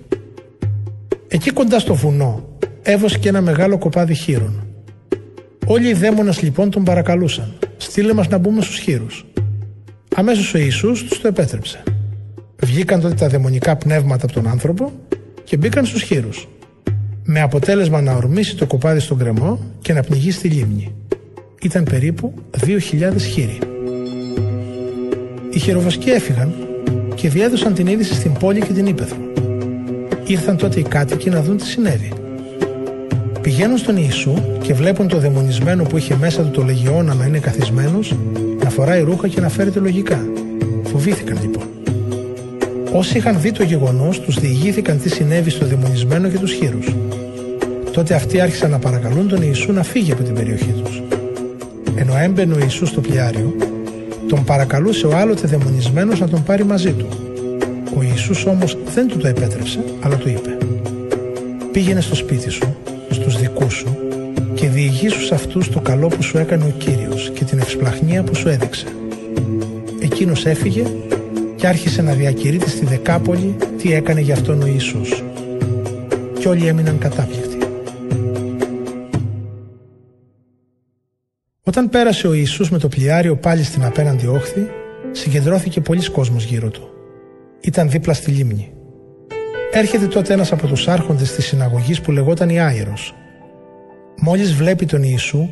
[1.28, 2.48] Εκεί κοντά στο βουνό
[2.82, 4.68] έβοσκε ένα μεγάλο κοπάδι χείρων.
[5.66, 9.26] Όλοι οι δαίμονες λοιπόν τον παρακαλούσαν «Στείλε μας να μπούμε στους χείρους».
[10.16, 11.84] Αμέσως ο Ιησούς τους το επέτρεψε.
[12.64, 14.92] Βγήκαν τότε τα δαιμονικά πνεύματα από τον άνθρωπο
[15.44, 16.48] και μπήκαν στους χείρους.
[17.24, 20.94] Με αποτέλεσμα να ορμήσει το κοπάδι στον κρεμό και να πνιγεί στη λίμνη.
[21.62, 22.34] Ήταν περίπου
[22.66, 22.80] 2.000
[23.20, 23.58] χείροι.
[25.50, 26.54] Οι χειροβοσκοί έφυγαν
[27.16, 29.18] και διέδωσαν την είδηση στην πόλη και την ύπεθρο.
[30.26, 32.12] Ήρθαν τότε οι κάτοικοι να δουν τι συνέβη.
[33.42, 37.40] Πηγαίνουν στον Ιησού και βλέπουν το δαιμονισμένο που είχε μέσα του το λεγιώνα να είναι
[37.40, 38.16] καθισμένος,
[38.64, 40.20] να φοράει ρούχα και να φέρεται λογικά.
[40.84, 41.64] Φοβήθηκαν λοιπόν.
[42.96, 46.96] Όσοι είχαν δει το γεγονός, τους διηγήθηκαν τι συνέβη στο δαιμονισμένο και τους χείρους.
[47.92, 51.02] Τότε αυτοί άρχισαν να παρακαλούν τον Ιησού να φύγει από την περιοχή τους.
[51.96, 53.56] Ενώ έμπαινε ο Ιησούς στο πλοιάριο,
[54.28, 57.08] τον παρακαλούσε ο άλλοτε δαιμονισμένος να τον πάρει μαζί του.
[57.98, 60.58] Ο Ιησούς όμως δεν του το επέτρεψε, αλλά του είπε
[61.72, 62.76] «Πήγαινε στο σπίτι σου,
[63.10, 63.98] στους δικούς σου
[64.54, 68.36] και διηγήσου σε αυτούς το καλό που σου έκανε ο Κύριος και την ευσπλαχνία που
[68.36, 68.86] σου έδειξε».
[70.00, 70.84] Εκείνος έφυγε
[71.64, 75.24] και άρχισε να διακηρύττει στη Δεκάπολη τι έκανε για αυτόν ο Ιησούς.
[76.40, 77.58] Και όλοι έμειναν κατάπληκτοι.
[81.64, 84.68] Όταν πέρασε ο Ιησούς με το πλοιάριο πάλι στην απέναντι όχθη,
[85.12, 86.90] συγκεντρώθηκε πολλοί κόσμος γύρω του.
[87.62, 88.72] Ήταν δίπλα στη λίμνη.
[89.72, 93.16] Έρχεται τότε ένας από τους άρχοντες της συναγωγής που λεγόταν Ιάηρος.
[94.20, 95.50] Μόλις βλέπει τον Ιησού,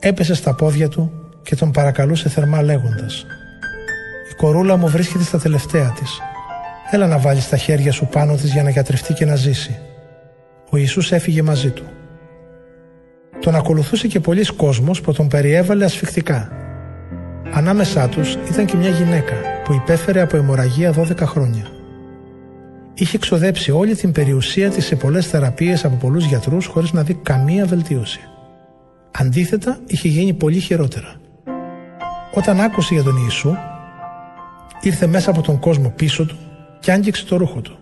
[0.00, 3.39] έπεσε στα πόδια του και τον παρακαλούσε θερμά λέγοντας «Η
[4.40, 6.20] κορούλα μου βρίσκεται στα τελευταία της.
[6.90, 9.78] Έλα να βάλεις τα χέρια σου πάνω της για να γιατρευτεί και να ζήσει».
[10.70, 11.84] Ο Ιησούς έφυγε μαζί του.
[13.40, 16.52] Τον ακολουθούσε και πολλοί κόσμος που τον περιέβαλε ασφιχτικά.
[17.52, 21.66] Ανάμεσά τους ήταν και μια γυναίκα που υπέφερε από αιμορραγία 12 χρόνια.
[22.94, 27.14] Είχε ξοδέψει όλη την περιουσία της σε πολλές θεραπείες από πολλούς γιατρούς χωρίς να δει
[27.14, 28.20] καμία βελτίωση.
[29.10, 31.14] Αντίθετα, είχε γίνει πολύ χειρότερα.
[32.34, 33.56] Όταν άκουσε για τον Ιησού,
[34.80, 36.36] ήρθε μέσα από τον κόσμο πίσω του
[36.80, 37.78] και άγγιξε το ρούχο του.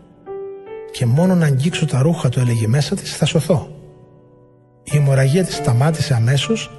[0.90, 3.68] Και μόνο να αγγίξω τα ρούχα του έλεγε μέσα της θα σωθώ.
[4.82, 6.70] Η αιμορραγία της σταμάτησε αμέσως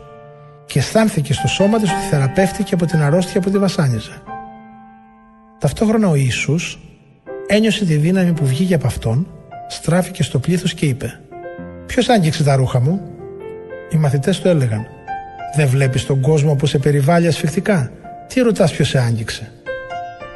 [0.66, 4.22] και αισθάνθηκε στο σώμα της ότι θεραπεύτηκε από την αρρώστια που τη βασάνιζε.
[5.60, 6.80] Ταυτόχρονα ο Ιησούς
[7.48, 9.28] ένιωσε τη δύναμη που βγήκε από αυτόν,
[9.68, 11.20] στράφηκε στο πλήθος και είπε
[11.86, 13.02] «Ποιος άγγιξε τα ρούχα μου»
[13.90, 14.86] Οι μαθητές του έλεγαν
[15.56, 17.92] «Δεν βλέπεις τον κόσμο που σε περιβάλλει ασφιχτικά,
[18.28, 19.52] τι ρωτάς ποιος σε άγγιξε»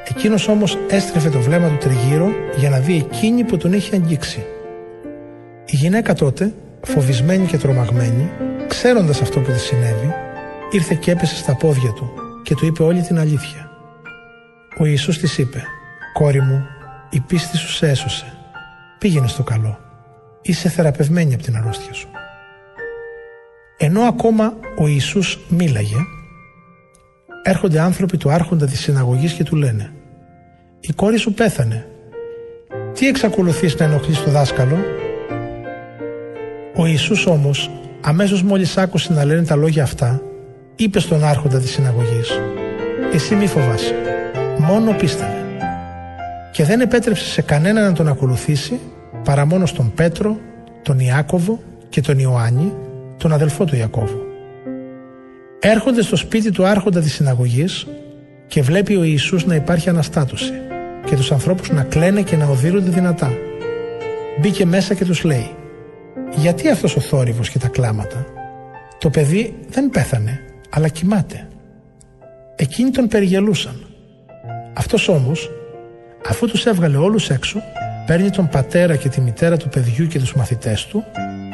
[0.09, 4.45] Εκείνος όμως έστρεφε το βλέμμα του τριγύρω για να δει εκείνη που τον είχε αγγίξει.
[5.65, 8.29] Η γυναίκα τότε, φοβισμένη και τρομαγμένη,
[8.67, 10.13] ξέροντας αυτό που της συνέβη,
[10.71, 12.11] ήρθε και έπεσε στα πόδια του
[12.43, 13.71] και του είπε όλη την αλήθεια.
[14.79, 15.63] Ο Ιησούς της είπε
[16.13, 16.65] «Κόρη μου,
[17.09, 18.37] η πίστη σου σε έσωσε.
[18.97, 19.79] Πήγαινε στο καλό.
[20.41, 22.07] Είσαι θεραπευμένη από την αρρώστια σου».
[23.77, 25.97] Ενώ ακόμα ο Ιησούς μίλαγε,
[27.43, 29.91] έρχονται άνθρωποι του άρχοντα της συναγωγής και του λένε
[30.79, 31.85] «Η κόρη σου πέθανε.
[32.93, 34.77] Τι εξακολουθείς να ενοχλείς το δάσκαλο»
[36.75, 40.21] Ο Ιησούς όμως, αμέσως μόλις άκουσε να λένε τα λόγια αυτά,
[40.75, 42.39] είπε στον άρχοντα της συναγωγής
[43.13, 43.93] «Εσύ μη φοβάσαι,
[44.57, 45.45] μόνο πίστευε».
[46.51, 48.79] Και δεν επέτρεψε σε κανένα να τον ακολουθήσει
[49.23, 50.37] παρά μόνο στον Πέτρο,
[50.81, 52.73] τον Ιάκωβο και τον Ιωάννη,
[53.17, 54.32] τον αδελφό του Ιακώβου.
[55.65, 57.87] Έρχονται στο σπίτι του άρχοντα της συναγωγής
[58.47, 60.51] και βλέπει ο Ιησούς να υπάρχει αναστάτωση
[61.05, 63.31] και τους ανθρώπους να κλαίνε και να οδύρονται δυνατά.
[64.39, 65.51] Μπήκε μέσα και τους λέει
[66.35, 68.25] «Γιατί αυτός ο θόρυβος και τα κλάματα»
[68.97, 71.47] Το παιδί δεν πέθανε, αλλά κοιμάται.
[72.55, 73.75] Εκείνοι τον περιγελούσαν.
[74.73, 75.49] Αυτός όμως,
[76.27, 77.61] αφού τους έβγαλε όλους έξω,
[78.05, 81.03] παίρνει τον πατέρα και τη μητέρα του παιδιού και τους μαθητές του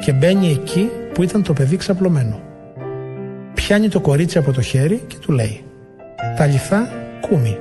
[0.02, 2.49] και μπαίνει εκεί που ήταν το παιδί ξαπλωμένο.
[3.60, 5.64] Πιάνει το κορίτσι από το χέρι και του λέει
[6.38, 6.92] «Τα λιθά
[7.22, 7.58] κούμι»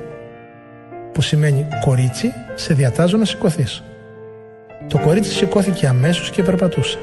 [1.13, 3.83] που σημαίνει «κορίτσι, σε διατάζω να σηκωθείς.
[4.87, 6.97] Το κορίτσι σηκώθηκε αμέσως και περπατούσε.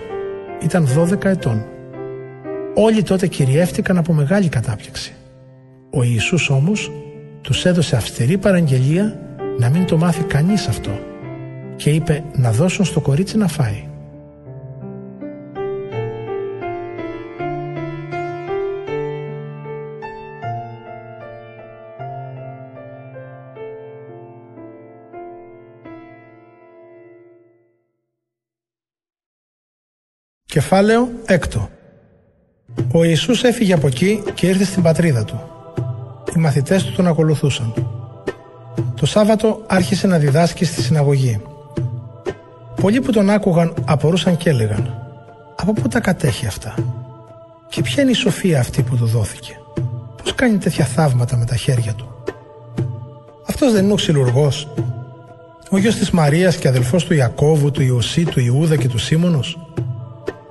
[0.62, 1.64] Ήταν 12 ετών.
[2.74, 5.14] Όλοι τότε κυριεύτηκαν από μεγάλη κατάπληξη.
[5.90, 6.92] Ο Ιησούς όμως
[7.40, 9.18] τους έδωσε αυστηρή παραγγελία
[9.58, 10.98] να μην το μάθει κανείς αυτό
[11.76, 13.88] και είπε να δώσουν στο κορίτσι να φάει.
[30.56, 31.68] Κεφάλαιο έκτο
[32.92, 35.40] Ο Ιησούς έφυγε από εκεί και ήρθε στην πατρίδα του.
[36.36, 37.74] Οι μαθητές του τον ακολουθούσαν.
[38.94, 41.40] Το Σάββατο άρχισε να διδάσκει στη συναγωγή.
[42.80, 44.94] Πολλοί που τον άκουγαν απορούσαν και έλεγαν
[45.56, 46.74] «Από πού τα κατέχει αυτά»
[47.68, 49.60] και ποια είναι η σοφία αυτή που του δόθηκε;
[50.22, 52.08] Πώς κάνει τέτοια θαύματα με τα χέρια του;
[53.46, 54.68] Αυτός δεν είναι ο ξυλουργός.
[55.70, 59.58] Ο γιος της Μαρίας και αδελφός του Ιακώβου, του Ιωσή, του Ιούδα και του Σίμωνος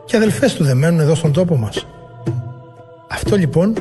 [0.06, 1.86] και αδελφές του δεν μένουν εδώ στον τόπο μας.
[3.10, 3.76] Αυτό λοιπόν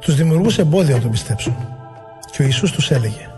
[0.00, 1.56] τους δημιουργούσε εμπόδιο να τον πιστέψουν.
[2.30, 3.30] Και ο Ιησούς τους έλεγε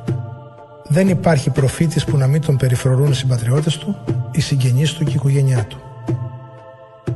[0.88, 3.96] «Δεν υπάρχει προφήτης που να μην τον περιφρορούν οι συμπατριώτες του,
[4.32, 5.80] οι συγγενείς του και η οικογένειά του».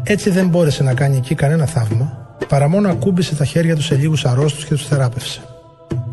[0.02, 3.94] Έτσι δεν μπόρεσε να κάνει εκεί κανένα θαύμα, παρά μόνο ακούμπησε τα χέρια τους σε
[3.94, 5.40] λίγους αρρώστους και τους θεράπευσε.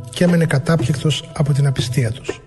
[0.10, 2.42] Και έμενε κατάπληκτος από την απιστία τους.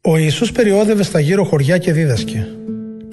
[0.00, 2.46] Ο Ιησούς περιόδευε στα γύρω χωριά και δίδασκε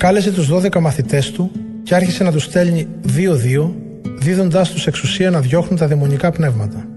[0.01, 1.51] Κάλεσε τους 12 μαθητές του
[1.83, 3.75] και άρχισε να τους στέλνει δύο-δύο,
[4.19, 6.87] δίδοντάς τους εξουσία να διώχνουν τα δαιμονικά πνεύματα.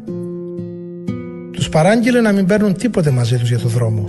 [1.52, 4.04] Τους παράγγειλε να μην παίρνουν τίποτε μαζί τους για το δρόμο.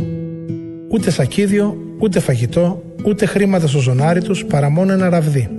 [0.92, 5.50] Ούτε σακίδιο, ούτε φαγητό, ούτε χρήματα στο ζωνάρι τους, παρά μόνο ένα ραβδί.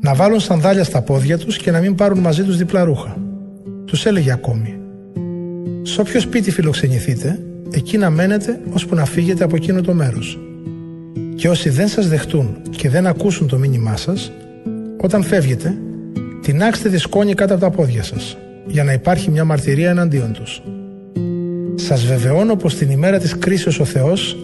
[0.00, 3.16] Να βάλουν σανδάλια στα πόδια τους και να μην πάρουν μαζί τους διπλά ρούχα.
[3.84, 4.78] Τους έλεγε ακόμη
[5.82, 7.38] «Σε όποιο σπίτι φιλοξενηθείτε,
[7.70, 10.38] εκεί να μένετε ώσπου να φύγετε από εκείνο το μέρος.
[11.42, 14.32] Και όσοι δεν σας δεχτούν και δεν ακούσουν το μήνυμά σας,
[14.96, 15.74] όταν φεύγετε,
[16.42, 20.62] τεινάξτε τη σκόνη κάτω από τα πόδια σας, για να υπάρχει μια μαρτυρία εναντίον τους.
[21.74, 24.36] Σας βεβαιώνω πως την ημέρα της κρίσεως ο Θεός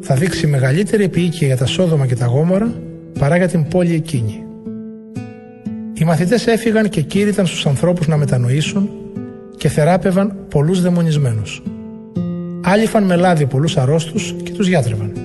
[0.00, 2.72] θα δείξει μεγαλύτερη επίοικια για τα Σόδομα και τα Γόμορα
[3.18, 4.42] παρά για την πόλη εκείνη.
[5.94, 8.90] Οι μαθητές έφυγαν και κήρυταν στους ανθρώπους να μετανοήσουν
[9.56, 11.62] και θεράπευαν πολλούς δαιμονισμένους.
[12.62, 15.21] Άλυφαν με λάδι πολλούς αρρώστους και τους γιάτρευαν.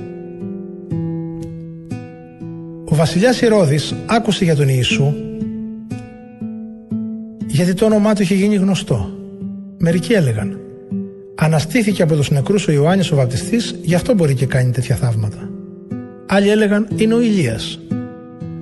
[2.97, 5.13] Βασιλιάς Ηρώδης άκουσε για τον Ιησού
[7.47, 9.10] γιατί το όνομά του είχε γίνει γνωστό.
[9.77, 10.60] Μερικοί έλεγαν
[11.39, 15.49] Αναστήθηκε από τους νεκρούς ο Ιωάννης ο Βαπτιστής, γι' αυτό μπορεί και κάνει τέτοια θαύματα.
[16.27, 17.79] Άλλοι έλεγαν είναι ο Ηλίας.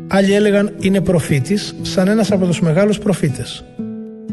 [0.08, 3.65] Άλλοι έλεγαν είναι προφήτης, σαν ένας από τους μεγάλους προφήτες.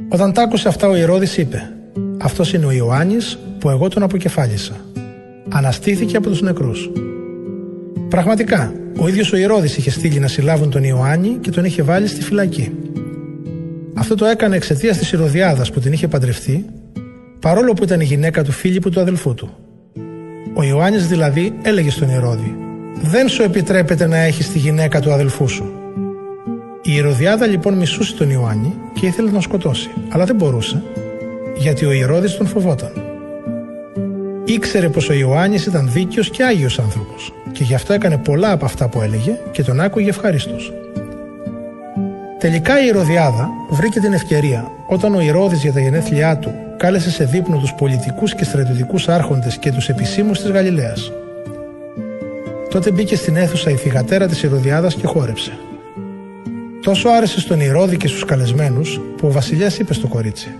[0.08, 1.72] Όταν τ' άκουσε αυτά ο Ηρώδης είπε
[2.22, 4.74] «Αυτός είναι ο Ιωάννης που εγώ τον αποκεφάλισα.
[5.48, 6.90] Αναστήθηκε από τους νεκρούς».
[8.08, 12.06] Πραγματικά, ο ίδιος ο Ηρώδης είχε στείλει να συλλάβουν τον Ιωάννη και τον είχε βάλει
[12.06, 12.72] στη φυλακή.
[13.94, 16.64] Αυτό το έκανε εξαιτίας της Ηρωδιάδας που την είχε παντρευτεί,
[17.40, 19.50] παρόλο που ήταν η γυναίκα του Φίλιππου του αδελφού του.
[20.54, 22.56] Ο Ιωάννης δηλαδή έλεγε στον Ηρώδη:
[23.02, 25.72] Δεν σου επιτρέπεται να έχεις τη γυναίκα του αδελφού σου.
[26.82, 30.82] Η Ηρωδιάδα λοιπόν μισούσε τον Ιωάννη και ήθελε να τον σκοτώσει, αλλά δεν μπορούσε,
[31.56, 33.11] γιατί ο Ηρώδης τον φοβόταν.
[34.44, 38.64] Ήξερε πως ο Ιωάννης ήταν δίκαιος και άγιος άνθρωπος και γι' αυτό έκανε πολλά από
[38.64, 40.72] αυτά που έλεγε και τον άκουγε ευχαρίστως.
[42.38, 47.24] Τελικά η Ηρωδιάδα βρήκε την ευκαιρία όταν ο Ηρώδης για τα γενέθλιά του κάλεσε σε
[47.24, 51.12] δείπνο τους πολιτικούς και στρατιωτικούς άρχοντες και τους επισήμους της Γαλιλαίας.
[52.70, 55.52] Τότε μπήκε στην αίθουσα η θυγατέρα της Ηρωδιάδας και χόρεψε.
[56.82, 60.54] Τόσο άρεσε στον Ηρώδη και στους καλεσμένους που ο βασιλιάς είπε στο κορίτσι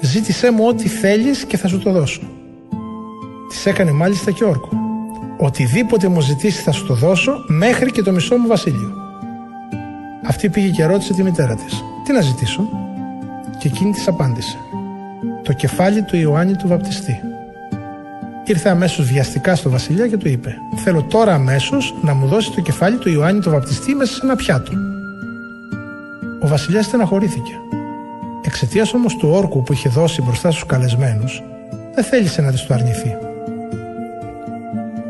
[0.00, 2.37] «Ζήτησέ μου ό,τι θέλεις και θα σου το δώσω».
[3.48, 4.68] Της έκανε μάλιστα και όρκο
[5.38, 8.92] «Οτιδήποτε μου ζητήσει θα σου το δώσω μέχρι και το μισό μου βασίλειο».
[10.26, 12.68] Αυτή πήγε και ρώτησε τη μητέρα της: Τι να ζητήσω,
[13.58, 14.56] και εκείνη της απάντησε:
[15.42, 17.20] Το κεφάλι του Ιωάννη του Βαπτιστή.
[18.44, 22.60] Ήρθε αμέσως βιαστικά στο Βασιλιά και του είπε: Θέλω τώρα αμέσως να μου δώσει το
[22.60, 24.72] κεφάλι του Ιωάννη του Βαπτιστή μέσα σε ένα πιάτο.
[26.40, 27.52] Ο Βασιλιάς στεναχωρήθηκε.
[28.44, 31.42] Εξαιτίας όμως του όρκου που είχε δώσει μπροστά στους καλεσμένους,
[31.94, 33.27] δεν θέλησε να της το αρνηθεί.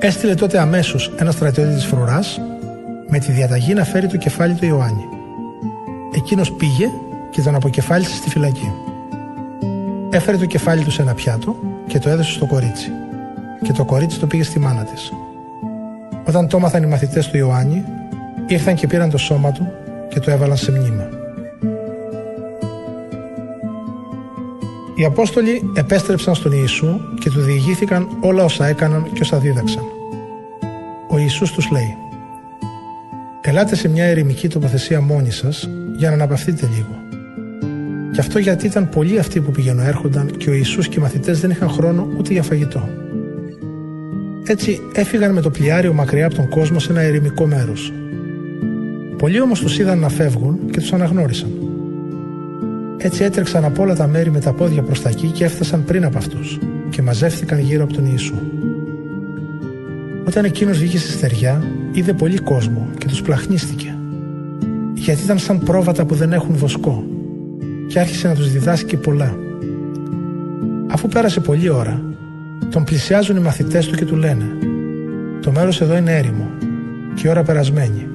[0.01, 2.41] Έστειλε τότε αμέσως ένα στρατιώτη της φρουράς
[3.09, 5.05] με τη διαταγή να φέρει το κεφάλι του Ιωάννη.
[6.15, 6.87] Εκείνος πήγε
[7.31, 8.73] και τον αποκεφάλισε στη φυλακή.
[10.11, 11.57] Έφερε το κεφάλι του σε ένα πιάτο
[11.87, 12.91] και το έδωσε στο κορίτσι.
[13.63, 15.13] Και το κορίτσι το πήγε στη μάνα της.
[16.25, 17.85] Όταν το έμαθαν οι μαθητές του Ιωάννη,
[18.47, 19.73] ήρθαν και πήραν το σώμα του
[20.09, 21.18] και το έβαλαν σε μνήμα.
[24.99, 29.83] Οι Απόστολοι επέστρεψαν στον Ιησού και του διηγήθηκαν όλα όσα έκαναν και όσα δίδαξαν.
[31.09, 31.97] Ο Ιησούς τους λέει
[33.41, 36.97] Ελάτε σε μια ερημική τοποθεσία μόνοι σας για να αναπαυτείτε λίγο.
[38.13, 41.41] Και αυτό γιατί ήταν πολλοί αυτοί που πηγαίνουν έρχονταν και ο Ιησούς και οι μαθητές
[41.41, 42.89] δεν είχαν χρόνο ούτε για φαγητό.
[44.47, 47.93] Έτσι έφυγαν με το πλοιάριο μακριά από τον κόσμο σε ένα ερημικό μέρος.
[49.19, 51.68] Πολλοί όμως τους είδαν να φεύγουν και τους αναγνώρισαν.
[53.01, 56.05] Έτσι έτρεξαν από όλα τα μέρη με τα πόδια προς τα εκεί και έφτασαν πριν
[56.05, 56.59] από αυτούς
[56.91, 58.35] και μαζεύτηκαν γύρω από τον Ιησού.
[60.27, 63.95] Όταν εκείνος βγήκε στη στεριά, είδε πολύ κόσμο και τους πλαχνίστηκε.
[64.95, 67.05] Γιατί ήταν σαν πρόβατα που δεν έχουν βοσκό
[67.87, 69.37] και άρχισε να τους διδάσκει πολλά.
[70.91, 72.03] Αφού πέρασε πολλή ώρα,
[72.71, 74.45] τον πλησιάζουν οι μαθητές του και του λένε
[75.43, 76.51] «Το μέρος εδώ είναι έρημο
[77.15, 78.07] και η ώρα περασμένη.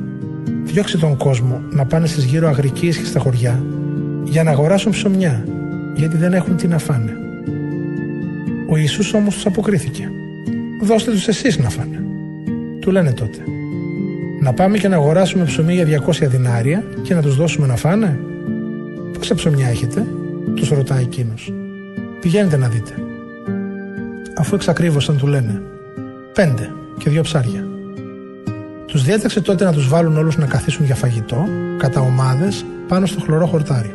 [0.63, 3.63] Διώξε τον κόσμο να πάνε στις γύρω αγρικίες και στα χωριά
[4.23, 5.45] για να αγοράσουν ψωμιά,
[5.95, 7.17] γιατί δεν έχουν τι να φάνε».
[8.69, 10.09] Ο Ιησούς όμως τους αποκρίθηκε
[10.81, 12.03] «Δώστε τους εσείς να φάνε».
[12.79, 13.37] Του λένε τότε
[14.43, 18.19] να πάμε και να αγοράσουμε ψωμί για 200 δινάρια και να τους δώσουμε να φάνε.
[19.17, 20.05] Πόσα ψωμιά έχετε,
[20.55, 21.53] τους ρωτάει εκείνος.
[22.21, 22.93] Πηγαίνετε να δείτε.
[24.37, 25.61] Αφού εξακρίβωσαν του λένε
[26.33, 27.67] πέντε και δύο ψάρια.
[28.85, 33.19] Τους διέταξε τότε να τους βάλουν όλους να καθίσουν για φαγητό, κατά ομάδες, πάνω στο
[33.19, 33.93] χλωρό χορτάρι.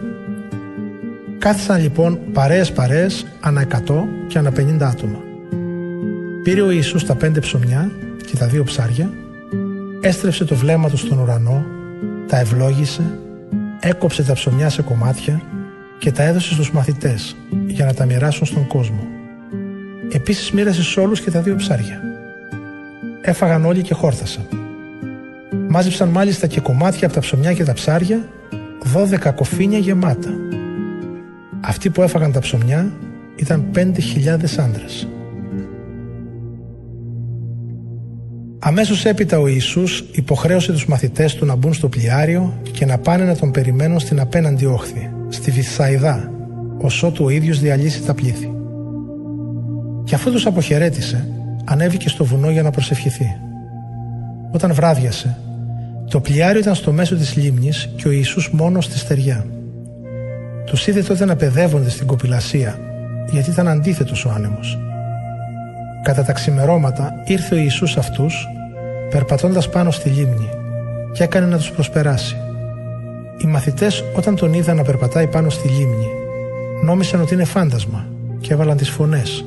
[1.39, 5.19] Κάθισαν λοιπόν παρέες παρέες ανά 100 και ανά 50 άτομα.
[6.43, 7.91] Πήρε ο Ιησούς τα πέντε ψωμιά
[8.27, 9.11] και τα δύο ψάρια,
[10.01, 11.65] έστρεψε το βλέμμα του στον ουρανό,
[12.29, 13.03] τα ευλόγησε,
[13.81, 15.43] έκοψε τα ψωμιά σε κομμάτια
[15.99, 19.07] και τα έδωσε στους μαθητές για να τα μοιράσουν στον κόσμο.
[20.13, 22.01] Επίσης μοίρασε σε όλους και τα δύο ψάρια.
[23.21, 24.47] Έφαγαν όλοι και χόρτασαν.
[25.69, 28.29] Μάζεψαν μάλιστα και κομμάτια από τα ψωμιά και τα ψάρια,
[28.83, 30.31] δώδεκα κοφίνια γεμάτα.
[31.61, 32.93] Αυτοί που έφαγαν τα ψωμιά
[33.37, 35.09] ήταν πέντε χιλιάδες άντρες.
[38.59, 43.25] Αμέσως έπειτα ο Ιησούς υποχρέωσε τους μαθητές του να μπουν στο πλοιάριο και να πάνε
[43.25, 46.33] να τον περιμένουν στην απέναντι όχθη, στη Βυθσαϊδά,
[46.79, 48.53] όσο του ο ίδιος διαλύσει τα πλήθη.
[50.05, 51.29] Και αφού τους αποχαιρέτησε,
[51.65, 53.37] ανέβηκε στο βουνό για να προσευχηθεί.
[54.53, 55.39] Όταν βράδιασε,
[56.11, 59.47] το πλοιάριο ήταν στο μέσο της λίμνης και ο Ιησούς μόνος στη στεριά.
[60.69, 62.79] Τους είδε τότε να παιδεύονται στην κοπηλασία,
[63.31, 64.79] γιατί ήταν αντίθετος ο άνεμος.
[66.03, 68.49] Κατά τα ξημερώματα ήρθε ο Ιησούς αυτούς,
[69.11, 70.49] περπατώντας πάνω στη λίμνη
[71.13, 72.37] και έκανε να τους προσπεράσει.
[73.39, 76.07] Οι μαθητές όταν τον είδαν να περπατάει πάνω στη λίμνη
[76.85, 78.07] νόμισαν ότι είναι φάντασμα
[78.41, 79.45] και έβαλαν τις φωνές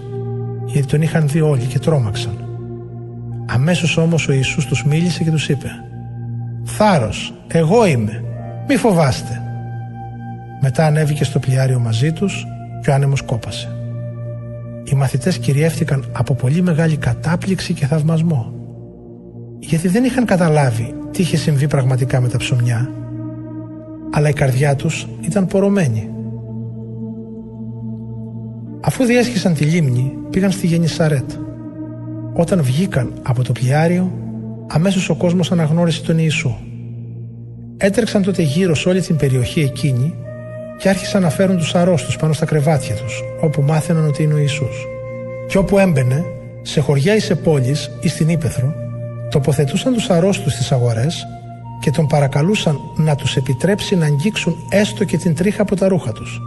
[0.65, 2.45] γιατί τον είχαν δει όλοι και τρόμαξαν.
[3.45, 5.67] Αμέσως όμως ο Ιησούς τους μίλησε και τους είπε
[6.65, 8.23] «Θάρρος, εγώ είμαι,
[8.67, 9.41] μη φοβάστε».
[10.61, 12.45] Μετά ανέβηκε στο πλοιάριο μαζί τους
[12.81, 13.75] και ο άνεμος κόπασε.
[14.83, 18.53] Οι μαθητές κυριεύτηκαν από πολύ μεγάλη κατάπληξη και θαυμασμό
[19.59, 22.89] γιατί δεν είχαν καταλάβει τι είχε συμβεί πραγματικά με τα ψωμιά
[24.11, 26.09] αλλά η καρδιά τους ήταν πορωμένη.
[28.81, 31.31] Αφού διέσχισαν τη λίμνη πήγαν στη Γενισαρέτ.
[32.33, 34.11] Όταν βγήκαν από το πλοιάριο
[34.67, 36.55] αμέσως ο κόσμος αναγνώρισε τον Ιησού.
[37.77, 40.13] Έτρεξαν τότε γύρω σε όλη την περιοχή εκείνη
[40.81, 44.37] και άρχισαν να φέρουν τους αρρώστους πάνω στα κρεβάτια τους όπου μάθαιναν ότι είναι ο
[44.37, 44.85] Ιησούς.
[45.47, 46.25] Και όπου έμπαινε,
[46.61, 48.73] σε χωριά ή σε πόλεις ή στην Ήπεθρο,
[49.31, 51.25] τοποθετούσαν τους αρρώστους στις αγορές
[51.81, 56.11] και τον παρακαλούσαν να τους επιτρέψει να αγγίξουν έστω και την τρίχα από τα ρούχα
[56.11, 56.39] τους.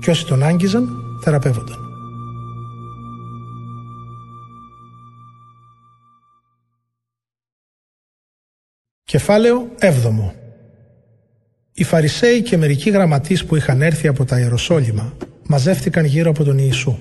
[0.00, 0.88] Και όσοι τον άγγιζαν,
[1.24, 1.78] θεραπεύονταν.
[9.04, 10.39] Κεφάλαιο 7
[11.80, 15.12] Οι Φαρισαίοι και μερικοί γραμματείς που είχαν έρθει από τα Ιεροσόλυμα
[15.46, 16.96] μαζεύτηκαν γύρω από τον Ιησού.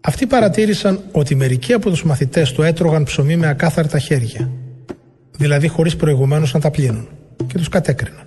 [0.00, 4.50] Αυτοί παρατήρησαν ότι μερικοί από τους μαθητές του έτρωγαν ψωμί με ακάθαρτα χέρια
[5.36, 7.08] δηλαδή χωρίς προηγουμένως να τα πλύνουν
[7.46, 8.26] και τους κατέκριναν.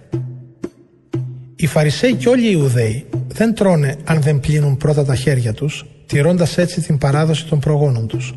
[1.56, 5.86] Οι Φαρισαίοι και όλοι οι Ιουδαίοι δεν τρώνε αν δεν πλύνουν πρώτα τα χέρια τους,
[6.06, 8.34] τηρώντας έτσι την παράδοση των προγόνων τους.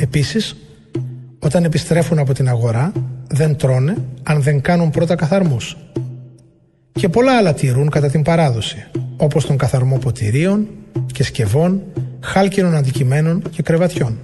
[0.00, 0.56] Επίσης,
[1.44, 2.92] όταν επιστρέφουν από την αγορά,
[3.28, 5.76] δεν τρώνε αν δεν κάνουν πρώτα καθαρμούς.
[6.92, 8.86] Και πολλά άλλα τηρούν κατά την παράδοση,
[9.16, 10.68] όπως τον καθαρμό ποτηρίων
[11.12, 11.82] και σκευών,
[12.20, 14.18] χάλκινων αντικειμένων και κρεβατιών.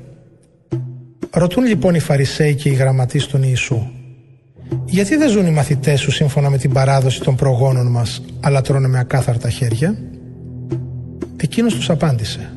[1.30, 3.90] Ρωτούν λοιπόν οι Φαρισαίοι και οι γραμματείς τον Ιησού
[4.84, 8.88] γιατί δεν ζουν οι μαθητές σου σύμφωνα με την παράδοση των προγόνων μας αλλά τρώνε
[8.88, 9.98] με ακάθαρτα χέρια;
[11.36, 12.52] Εκείνος τους απάντησε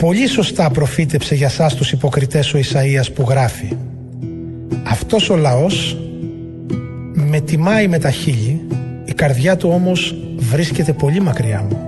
[0.00, 3.76] Πολύ σωστά προφήτεψε για σας τους υποκριτές ο Ισαΐας που γράφει
[4.88, 5.96] Αυτός ο λαός
[7.12, 8.66] με τιμάει με τα χείλη
[9.04, 11.78] η καρδιά του όμως βρίσκεται πολύ μακριά μου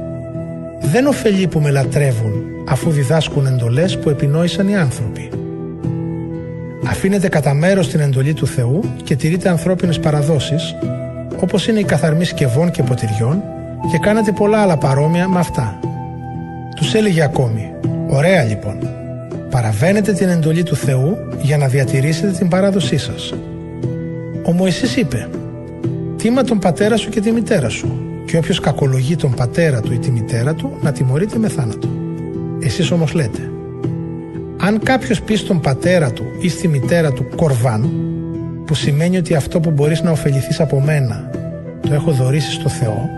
[0.81, 2.33] δεν ωφελεί που με λατρεύουν
[2.69, 5.29] αφού διδάσκουν εντολές που επινόησαν οι άνθρωποι.
[6.87, 10.75] Αφήνετε κατά μέρος την εντολή του Θεού και τηρείτε ανθρώπινες παραδόσεις
[11.41, 13.43] όπως είναι η καθαρμή σκευών και ποτηριών
[13.91, 15.79] και κάνετε πολλά άλλα παρόμοια με αυτά.
[16.77, 17.73] Τους έλεγε ακόμη
[18.15, 18.77] «Ωραία λοιπόν,
[19.51, 23.35] παραβαίνετε την εντολή του Θεού για να διατηρήσετε την παράδοσή σας».
[24.45, 25.29] Ο Μωυσής είπε
[26.17, 29.99] «Τίμα τον πατέρα σου και τη μητέρα σου και όποιος κακολογεί τον πατέρα του ή
[29.99, 31.89] τη μητέρα του να τιμωρείται με θάνατο.
[32.63, 33.51] Εσείς όμως λέτε
[34.61, 37.91] αν κάποιος πει στον πατέρα του ή στη μητέρα του κορβάν
[38.67, 41.31] που σημαίνει ότι αυτό που μπορείς να ωφεληθείς από μένα
[41.81, 43.09] το έχω δωρήσει στο Θεό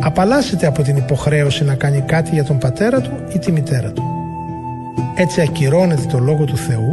[0.00, 4.15] απαλλάσσεται από την υποχρέωση να κάνει κάτι για τον πατέρα του ή τη μητέρα του.
[5.18, 6.92] Έτσι ακυρώνεται το Λόγο του Θεού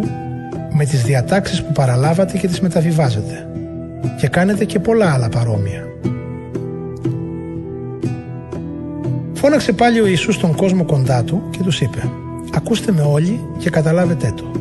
[0.72, 3.48] με τις διατάξεις που παραλάβατε και τις μεταβιβάζετε
[4.20, 5.88] και κάνετε και πολλά άλλα παρόμοια.
[9.34, 12.10] Φώναξε πάλι ο Ιησούς τον κόσμο κοντά του και τους είπε
[12.56, 14.52] «Ακούστε με όλοι και καταλάβετε το.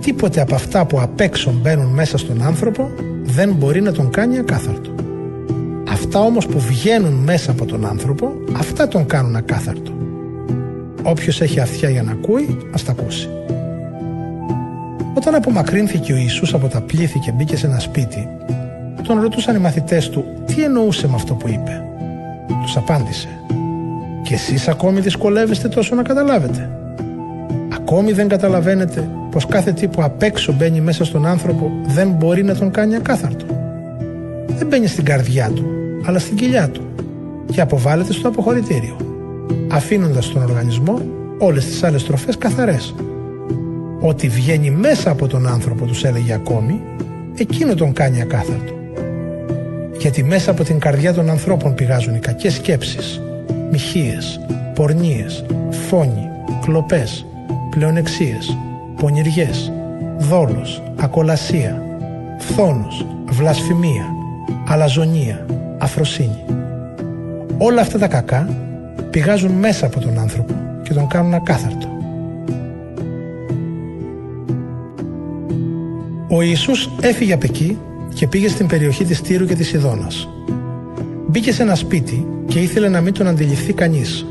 [0.00, 2.90] Τίποτε από αυτά που απ' έξω μπαίνουν μέσα στον άνθρωπο
[3.22, 4.94] δεν μπορεί να τον κάνει ακάθαρτο.
[5.92, 9.97] Αυτά όμως που βγαίνουν μέσα από τον άνθρωπο, αυτά τον κάνουν ακάθαρτο.
[11.08, 13.28] Όποιος έχει αυτιά για να ακούει, ας τα ακούσει.
[15.14, 18.28] Όταν απομακρύνθηκε ο Ιησούς από τα πλήθη και μπήκε σε ένα σπίτι,
[19.02, 21.84] τον ρωτούσαν οι μαθητές του τι εννοούσε με αυτό που είπε;
[22.62, 23.28] Τους απάντησε
[24.22, 26.70] και εσείς ακόμη δυσκολεύεστε τόσο να καταλάβετε.
[27.74, 32.44] Ακόμη δεν καταλαβαίνετε πως κάθε τι που απ' έξω μπαίνει μέσα στον άνθρωπο δεν μπορεί
[32.44, 33.44] να τον κάνει ακάθαρτο.
[34.46, 35.64] Δεν μπαίνει στην καρδιά του,
[36.04, 36.82] αλλά στην κοιλιά του
[37.52, 38.96] και αποβάλλεται στο αποχωρητήριο,
[39.70, 41.00] αφήνοντας στον οργανισμό
[41.38, 42.94] όλες τις άλλες τροφές καθαρές.
[44.00, 46.80] Ό,τι βγαίνει μέσα από τον άνθρωπο, τους έλεγε ακόμη,
[47.34, 48.72] εκείνο τον κάνει ακάθαρτο.
[49.98, 53.20] Γιατί μέσα από την καρδιά των ανθρώπων πηγάζουν οι κακές σκέψεις,
[53.70, 54.40] μοιχείες,
[54.74, 55.44] πορνίες,
[55.88, 56.28] φόνοι,
[56.60, 57.26] κλοπές,
[57.70, 58.56] πλεονεξίες,
[59.00, 59.72] πονηριές,
[60.18, 61.82] δόλος, ακολασία,
[62.38, 64.04] φθόνος, βλασφημία,
[64.68, 65.46] αλαζονία,
[65.78, 66.44] αφροσύνη.
[67.58, 68.67] Όλα αυτά τα κακά
[69.10, 71.88] πηγάζουν μέσα από τον άνθρωπο και τον κάνουν ακάθαρτο.
[76.28, 77.78] Ο Ιησούς έφυγε από εκεί
[78.14, 80.28] και πήγε στην περιοχή της Τύρου και της Ιδώνας.
[81.28, 84.26] Μπήκε σε ένα σπίτι και ήθελε να μην τον αντιληφθεί κανείς.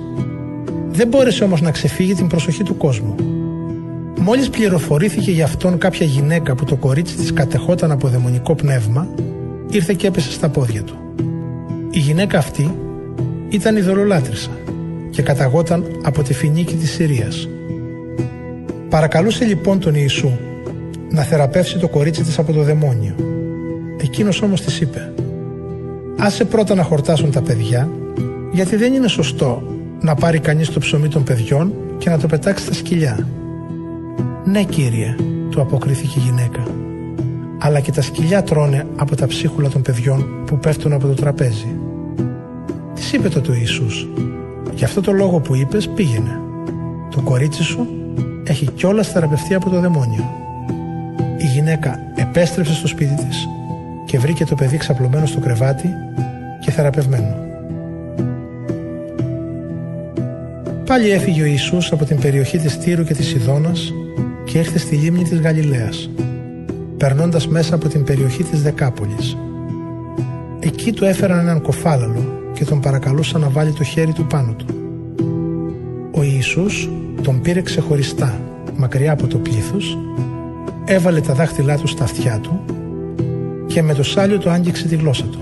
[0.89, 3.15] Δεν μπόρεσε όμως να ξεφύγει την προσοχή του κόσμου.
[4.19, 9.07] Μόλις πληροφορήθηκε για αυτόν κάποια γυναίκα που το κορίτσι της κατεχόταν από δαιμονικό πνεύμα,
[9.69, 10.95] ήρθε και έπεσε στα πόδια του.
[11.89, 12.75] Η γυναίκα αυτή
[13.49, 14.49] ήταν η δολολάτρησα
[15.17, 17.49] και καταγόταν από τη φινίκη της Συρίας.
[18.89, 20.31] Παρακαλούσε λοιπόν τον Ιησού
[21.09, 23.15] να θεραπεύσει το κορίτσι της από το δαιμόνιο.
[24.01, 25.13] Εκείνος όμως της είπε
[26.17, 27.89] «Άσε πρώτα να χορτάσουν τα παιδιά,
[28.51, 29.63] γιατί δεν είναι σωστό
[30.01, 33.27] να πάρει κανείς το ψωμί των παιδιών και να το πετάξει στα σκυλιά».
[34.45, 35.15] «Ναι κύριε»,
[35.49, 36.63] του αποκρίθηκε η γυναίκα
[37.59, 41.77] αλλά και τα σκυλιά τρώνε από τα ψίχουλα των παιδιών που πέφτουν από το τραπέζι.
[42.93, 44.07] Της είπε το του Ιησούς
[44.77, 46.39] «Γι' αυτό το λόγο που είπες πήγαινε.
[47.11, 47.87] Το κορίτσι σου
[48.43, 50.23] έχει κιόλας θεραπευτεί από το δαιμόνιο».
[51.37, 53.47] Η γυναίκα επέστρεψε στο σπίτι της
[54.05, 55.89] και βρήκε το παιδί ξαπλωμένο στο κρεβάτι
[56.59, 57.35] και θεραπευμένο.
[60.85, 63.93] Πάλι έφυγε ο Ιησούς από την περιοχή της Τύρου και της Ιδώνας
[64.45, 66.09] και ήρθε στη λίμνη της Γαλιλαίας
[66.97, 69.37] περνώντας μέσα από την περιοχή της Δεκάπολης.
[70.59, 74.65] Εκεί του έφεραν έναν κοφάλαλο και τον παρακαλούσαν να βάλει το χέρι του πάνω του.
[76.11, 76.89] Ο Ιησούς
[77.21, 78.39] τον πήρε ξεχωριστά,
[78.75, 79.97] μακριά από το πλήθος,
[80.85, 82.59] έβαλε τα δάχτυλά του στα αυτιά του
[83.67, 85.39] και με το σάλιο του άγγιξε τη γλώσσα του.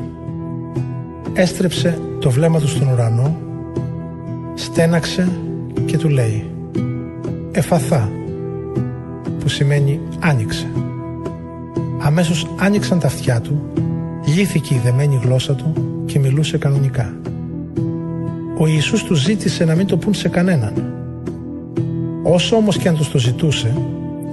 [1.33, 3.37] Έστρεψε το βλέμμα του στον ουρανό,
[4.53, 5.29] στέναξε
[5.85, 6.49] και του λέει
[7.51, 8.11] «Εφαθά»
[9.39, 10.67] που σημαίνει «άνοιξε».
[12.01, 13.61] Αμέσως άνοιξαν τα αυτιά του,
[14.25, 17.19] λύθηκε η δεμένη γλώσσα του και μιλούσε κανονικά.
[18.57, 20.73] Ο Ιησούς του ζήτησε να μην το πούν σε κανέναν.
[22.23, 23.75] Όσο όμως και αν τους το ζητούσε,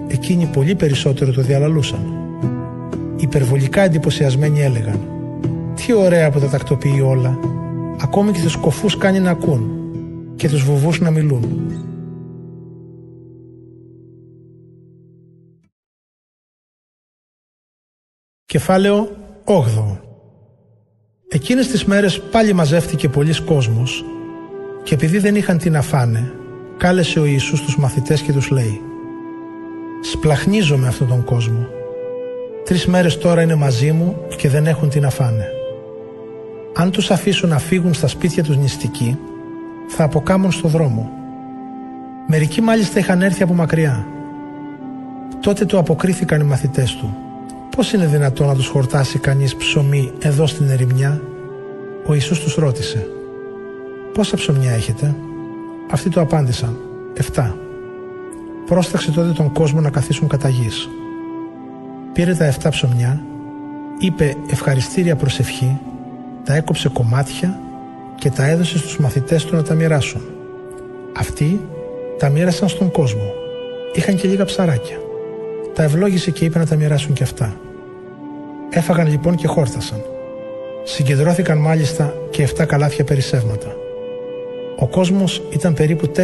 [0.09, 2.17] εκείνοι πολύ περισσότερο το διαλαλούσαν.
[3.17, 5.01] Υπερβολικά εντυπωσιασμένοι έλεγαν
[5.75, 7.39] «Τι ωραία που τα τακτοποιεί όλα,
[8.01, 9.71] ακόμη και τους κοφούς κάνει να ακούν
[10.37, 11.71] και τους βουβούς να μιλούν».
[18.45, 19.09] Κεφάλαιο
[19.45, 20.12] 8
[21.35, 24.05] Εκείνες τις μέρες πάλι μαζεύτηκε πολλής κόσμος
[24.83, 26.33] και επειδή δεν είχαν τι να φάνε,
[26.77, 28.81] κάλεσε ο Ιησούς τους μαθητές και τους λέει
[30.03, 31.67] «Σπλαχνίζω με αυτόν τον κόσμο.
[32.65, 35.47] Τρεις μέρες τώρα είναι μαζί μου και δεν έχουν τι να φάνε.
[36.75, 39.19] Αν τους αφήσουν να φύγουν στα σπίτια τους νηστικοί,
[39.89, 41.11] θα αποκάμουν στο δρόμο.
[42.27, 44.07] Μερικοί μάλιστα είχαν έρθει από μακριά.
[45.41, 47.17] Τότε του αποκρίθηκαν οι μαθητές του
[47.77, 51.23] Πώς είναι δυνατόν να τους χορτάσει κανείς ψωμί εδώ στην ερημιά;
[52.07, 53.07] Ο Ιησούς τους ρώτησε.
[54.13, 55.15] Πόσα ψωμιά έχετε;
[55.91, 56.77] Αυτοί του απάντησαν.
[57.15, 57.57] Εφτά.
[58.67, 60.89] Πρόσταξε τότε τον κόσμο να καθίσουν κατά γης.
[62.13, 63.23] Πήρε τα εφτά ψωμιά,
[63.99, 65.79] είπε ευχαριστήρια προσευχή,
[66.45, 67.61] τα έκοψε κομμάτια
[68.15, 70.21] και τα έδωσε στους μαθητές του να τα μοιράσουν.
[71.17, 71.61] Αυτοί
[72.19, 73.33] τα μοίρασαν στον κόσμο.
[73.95, 75.02] Είχαν και λίγα ψαράκια.
[75.75, 77.57] Τα ευλόγησε και είπε να τα μοιράσουν και αυτά.
[78.71, 80.03] Έφαγαν λοιπόν και χόρτασαν.
[80.85, 83.77] Συγκεντρώθηκαν μάλιστα και 7 καλάθια περισσεύματα.
[84.79, 86.23] Ο κόσμος ήταν περίπου 4.000.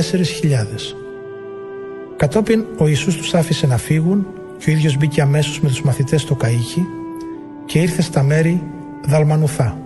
[2.17, 4.27] Κατόπιν ο Ιησούς τους άφησε να φύγουν
[4.59, 6.83] και ο ίδιος μπήκε αμέσως με τους μαθητές στο καΐχι
[7.67, 8.63] και ήρθε στα μέρη
[9.07, 9.79] Δαλμανουθά.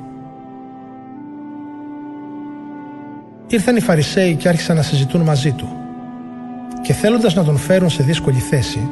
[3.46, 5.68] Ήρθαν οι Φαρισαίοι και άρχισαν να συζητούν μαζί του
[6.82, 8.88] και θέλοντας να τον φέρουν σε δύσκολη θέση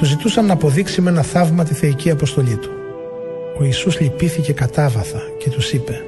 [0.00, 2.70] του ζητούσαν να αποδείξει με ένα θαύμα τη θεϊκή αποστολή του.
[3.58, 6.00] Ο Ιησούς λυπήθηκε κατάβαθα και τους είπε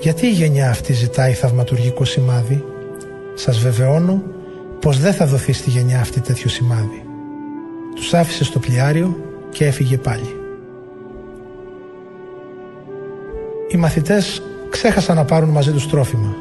[0.00, 2.64] «Γιατί η γενιά αυτή ζητάει θαυματουργικό σημάδι»
[3.34, 4.22] «Σας βεβαιώνω
[4.80, 7.04] πως δεν θα δοθεί στη γενιά αυτή τέτοιο σημάδι».
[7.94, 9.16] Τους άφησε στο πλοιάριο
[9.50, 10.36] και έφυγε πάλι.
[13.68, 16.34] Οι μαθητές ξέχασαν να πάρουν μαζί τους τρόφιμα.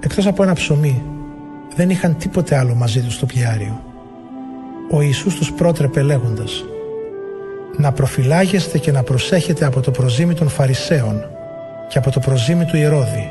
[0.00, 1.02] Εκτός από ένα ψωμί,
[1.76, 3.87] δεν είχαν τίποτε άλλο μαζί τους στο πλοιάριο.
[4.90, 6.64] Ο Ιησούς τους πρότρεπε λέγοντας
[7.76, 11.24] να προφυλάγεστε και να προσέχετε από το προζήμι των Φαρισαίων
[11.88, 13.30] και από το προζήμι του Ηρώδη.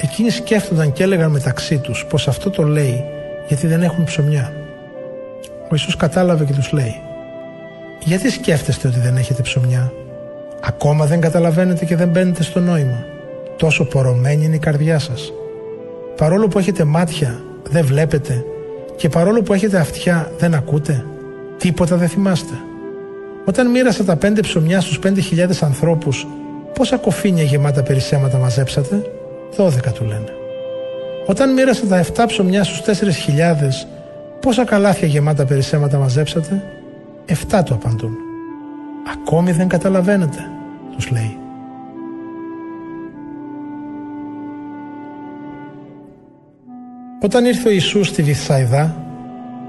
[0.00, 3.04] Εκείνοι σκέφτονταν και έλεγαν μεταξύ τους πως αυτό το λέει
[3.48, 4.52] γιατί δεν έχουν ψωμιά.
[5.62, 7.00] Ο Ιησούς κατάλαβε και τους λέει
[8.04, 9.92] «Γιατί σκέφτεστε ότι δεν έχετε ψωμιά,
[10.60, 13.04] ακόμα δεν καταλαβαίνετε και δεν μπαίνετε στο νόημα,
[13.56, 15.32] τόσο πορωμένη είναι η καρδιά σας.
[16.16, 17.40] Παρόλο που έχετε μάτια,
[17.70, 18.44] δεν βλέπετε
[18.96, 21.04] και παρόλο που έχετε αυτιά, δεν ακούτε,
[21.58, 22.54] τίποτα δεν θυμάστε».
[23.44, 26.26] Όταν μοίρασα τα πέντε ψωμιά στους πέντε χιλιάδες ανθρώπους,
[26.74, 29.02] πόσα κοφίνια γεμάτα περισσέματα μαζέψατε,
[29.56, 30.32] δώδεκα του λένε.
[31.26, 33.86] Όταν μοίρασα τα εφτά ψωμιά στους τέσσερις χιλιάδες,
[34.40, 36.62] πόσα καλάθια γεμάτα περισσέματα μαζέψατε,
[37.26, 38.16] εφτά του απαντούν.
[39.12, 40.38] Ακόμη δεν καταλαβαίνετε,
[40.96, 41.38] τους λέει.
[47.20, 48.96] Όταν ήρθε ο Ιησούς στη Βυθσαϊδά,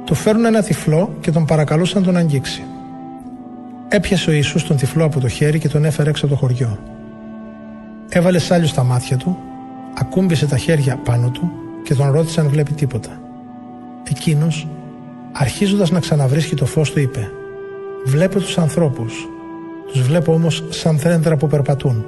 [0.06, 2.64] του φέρουν ένα τυφλό και τον παρακαλούσαν τον αγγίξει.
[3.88, 6.80] Έπιασε ο Ιησούς τον τυφλό από το χέρι και τον έφερε έξω από το χωριό.
[8.10, 9.38] Έβαλε σάλιο στα μάτια του,
[10.00, 11.52] ακούμπησε τα χέρια πάνω του
[11.84, 13.22] και τον ρώτησε αν βλέπει τίποτα.
[14.10, 14.68] Εκείνος,
[15.32, 17.32] αρχίζοντας να ξαναβρίσκει το φως του είπε
[18.06, 19.28] «Βλέπω τους ανθρώπους,
[19.91, 22.06] τους βλέπω όμως σαν θρέντρα που περπατούν».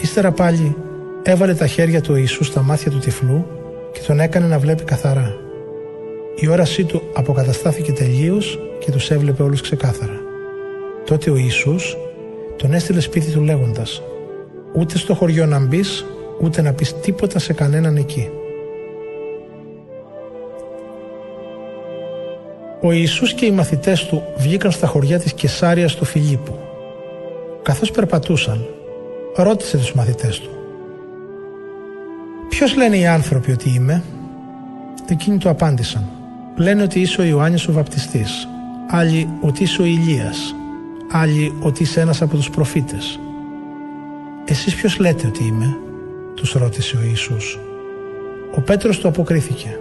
[0.00, 0.76] Ύστερα πάλι
[1.22, 3.46] έβαλε τα χέρια του Ιησούς στα μάτια του τυφλού
[3.92, 5.34] και τον έκανε να βλέπει καθαρά.
[6.36, 10.20] Η όρασή του αποκαταστάθηκε τελείως και τους έβλεπε όλους ξεκάθαρα.
[11.04, 11.96] Τότε ο Ιησούς
[12.56, 14.02] τον έστειλε σπίτι του λέγοντας
[14.74, 16.04] «Ούτε στο χωριό να μπεις,
[16.40, 18.30] ούτε να πεις τίποτα σε κανέναν εκεί».
[22.82, 26.58] Ο Ιησούς και οι μαθητές του βγήκαν στα χωριά της Κεσάριας του Φιλίππου.
[27.62, 28.66] Καθώς περπατούσαν,
[29.36, 30.59] ρώτησε τους μαθητές του
[32.60, 34.02] «Ποιος λένε οι άνθρωποι ότι είμαι»
[35.08, 36.08] Εκείνοι του απάντησαν
[36.56, 38.48] «Λένε ότι είσαι ο Ιωάννης ο Βαπτιστής,
[38.88, 40.54] άλλοι ότι είσαι ο Ηλίας,
[41.10, 43.20] άλλοι ότι είσαι ένας από τους προφήτες».
[44.44, 45.76] «Εσείς ποιος λέτε ότι είμαι»
[46.34, 47.58] τους ρώτησε ο Ιησούς.
[48.56, 49.78] Ο Πέτρος του αποκρίθηκε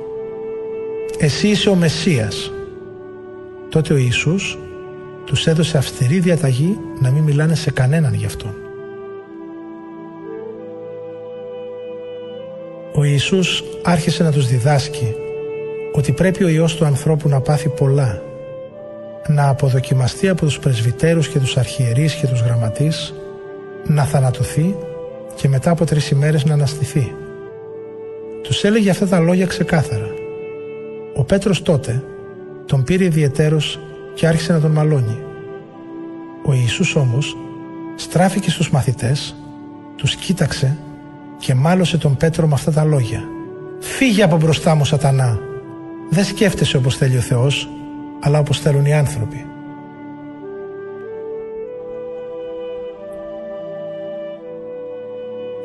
[1.18, 2.52] «Εσύ είσαι ο Μεσσίας».
[3.70, 4.58] Τότε ο Ιησούς
[5.26, 8.69] τους έδωσε αυστηρή διαταγή να μην μιλάνε σε κανέναν γι' αυτόν.
[13.00, 15.16] Ο Ιησούς άρχισε να τους διδάσκει
[15.94, 18.22] ότι πρέπει ο Υιός του ανθρώπου να πάθει πολλά,
[19.28, 23.14] να αποδοκιμαστεί από τους πρεσβυτέρους και τους αρχιερείς και τους γραμματείς,
[23.88, 24.76] να θανατωθεί
[25.36, 27.16] και μετά από τρεις ημέρες να αναστηθεί.
[28.44, 30.10] Τους έλεγε αυτά τα λόγια ξεκάθαρα.
[31.16, 32.04] Ο Πέτρος τότε
[32.66, 33.80] τον πήρε ιδιαιτέρως
[34.14, 35.18] και άρχισε να τον μαλώνει.
[36.46, 37.38] Ο Ιησούς όμως
[37.96, 39.36] στράφηκε στους μαθητές,
[39.96, 40.78] τους κοίταξε
[41.40, 43.24] και μάλωσε τον Πέτρο με αυτά τα λόγια.
[43.80, 45.40] «Φύγε από μπροστά μου σατανά!
[46.10, 47.70] Δεν σκέφτεσαι όπως θέλει ο Θεός,
[48.20, 49.46] αλλά όπως θέλουν οι άνθρωποι».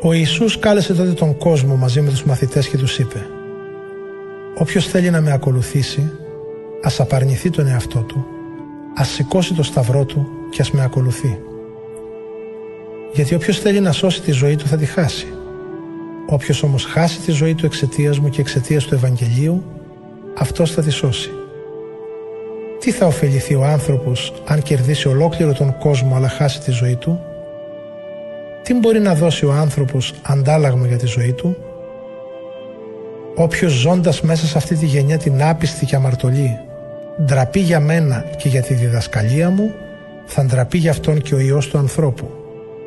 [0.03, 3.27] Ο Ιησούς κάλεσε τότε τον κόσμο μαζί με τους μαθητές και τους είπε
[4.59, 6.13] «Όποιος θέλει να με ακολουθήσει,
[6.83, 8.27] ας απαρνηθεί τον εαυτό του,
[8.95, 11.39] ας σηκώσει το σταυρό του και ας με ακολουθεί.
[13.13, 15.27] Γιατί όποιος θέλει να σώσει τη ζωή του θα τη χάσει.
[16.27, 19.65] Όποιος όμως χάσει τη ζωή του εξαιτίας μου και εξαιτίας του Ευαγγελίου,
[20.39, 21.31] αυτός θα τη σώσει.
[22.79, 27.21] Τι θα ωφεληθεί ο άνθρωπος αν κερδίσει ολόκληρο τον κόσμο αλλά χάσει τη ζωή του;
[28.63, 31.57] Τι μπορεί να δώσει ο άνθρωπος αντάλλαγμα για τη ζωή του;
[33.37, 36.59] Όποιος ζώντας μέσα σε αυτή τη γενιά την άπιστη και αμαρτωλή
[37.23, 39.71] ντραπεί για μένα και για τη διδασκαλία μου,
[40.27, 42.31] θα ντραπεί για αυτόν και ο Υιός του ανθρώπου,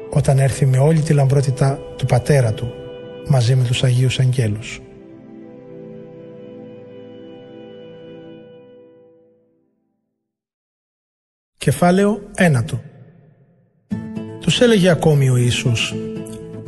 [0.09, 2.73] όταν έρθει με όλη τη λαμπρότητα του Πατέρα του,
[3.29, 4.81] μαζί με τους Αγίους Αγγέλους.
[11.57, 12.81] Κεφάλαιο ένατο
[14.41, 15.93] Τους έλεγε ακόμη ο Ιησούς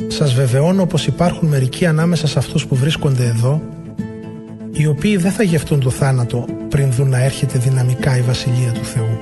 [0.07, 3.61] «Σας βεβαιώνω πως υπάρχουν μερικοί ανάμεσα σε αυτούς που βρίσκονται εδώ
[4.71, 8.85] οι οποίοι δεν θα γευτούν το θάνατο πριν δουν να έρχεται δυναμικά η Βασιλεία του
[8.85, 9.19] Θεού.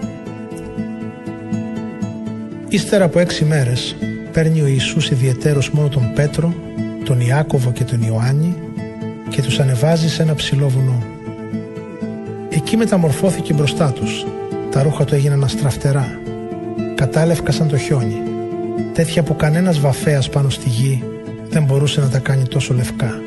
[2.69, 3.95] Ύστερα από έξι μέρες
[4.31, 6.53] παίρνει ο Ιησούς ιδιαιτέρως μόνο τον Πέτρο,
[7.07, 8.55] τον Ιάκωβο και τον Ιωάννη
[9.29, 11.03] και τους ανεβάζει σε ένα ψηλό βουνό.
[12.49, 14.25] Εκεί μεταμορφώθηκε μπροστά τους.
[14.71, 16.19] Τα ρούχα του έγιναν αστραφτερά.
[16.95, 18.21] Κατάλευκα σαν το χιόνι.
[18.93, 21.03] Τέτοια που κανένας βαφέας πάνω στη γη
[21.49, 23.21] δεν μπορούσε να τα κάνει τόσο λευκά.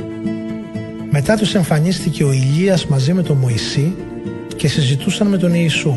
[1.10, 3.94] Μετά τους εμφανίστηκε ο Ηλίας μαζί με τον Μωυσή
[4.56, 5.94] και συζητούσαν με τον Ιησού.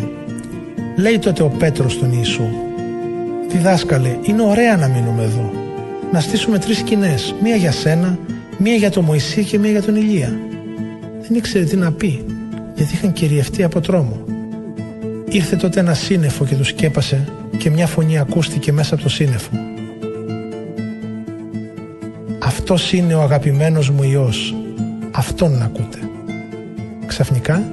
[0.98, 2.48] Λέει τότε ο Πέτρος τον Ιησού
[3.48, 5.63] «Διδάσκαλε, είναι ωραία να μείνουμε εδώ.
[6.14, 8.18] Να στήσουμε τρεις σκηνές, μία για σένα,
[8.58, 10.34] μία για τον Μωυσή και μία για τον Ηλία».
[11.22, 12.26] Δεν ήξερε τι να πει,
[12.76, 14.24] γιατί είχαν κυριευτεί από τρόμο.
[15.30, 19.50] Ήρθε τότε ένα σύννεφο και τους σκέπασε και μια φωνή ακούστηκε μέσα από το σύννεφο.
[22.40, 24.56] «Αυτός είναι ο αγαπημένος μου Υιός,
[25.12, 26.00] αυτόν να ακούτε.
[27.06, 27.64] Ξαφνικά,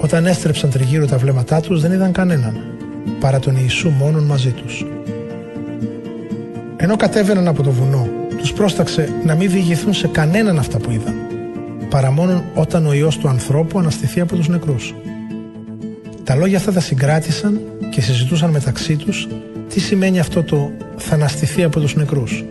[0.00, 2.60] όταν έστρεψαν τριγύρω τα βλέμματά τους δεν είδαν κανέναν,
[3.20, 4.84] παρά τον Ιησού μόνον μαζί τους.
[6.86, 8.08] Ενώ κατέβαιναν από το βουνό,
[8.38, 11.14] τους πρόσταξε να μην διηγηθούν σε κανέναν αυτά που είδαν,
[11.90, 14.94] παρά μόνον όταν ο Υιός του ανθρώπου αναστηθεί από τους νεκρούς.
[16.24, 17.60] Τα λόγια αυτά τα συγκράτησαν
[17.90, 19.28] και συζητούσαν μεταξύ τους
[19.68, 22.44] τι σημαίνει αυτό το «θα αναστηθεί από τους νεκρούς».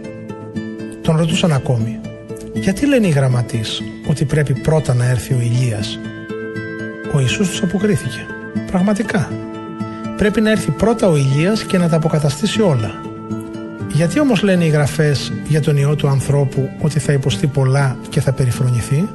[1.02, 2.00] Τον ρωτούσαν ακόμη
[2.54, 6.00] γιατί λένε οι γραμματείς ότι πρέπει πρώτα να έρθει ο Ηλίας;
[7.14, 8.26] Ο Ιησούς τους αποκρίθηκε.
[8.72, 9.32] Πραγματικά.
[10.18, 13.14] Πρέπει να έρθει πρώτα ο Ηλίας και να τα αποκαταστήσει όλα.
[13.96, 18.22] Γιατί όμως λένε οι γραφές για τον Υιό του ανθρώπου ότι θα υποστεί πολλά και
[18.22, 19.10] θα περιφρονηθεί;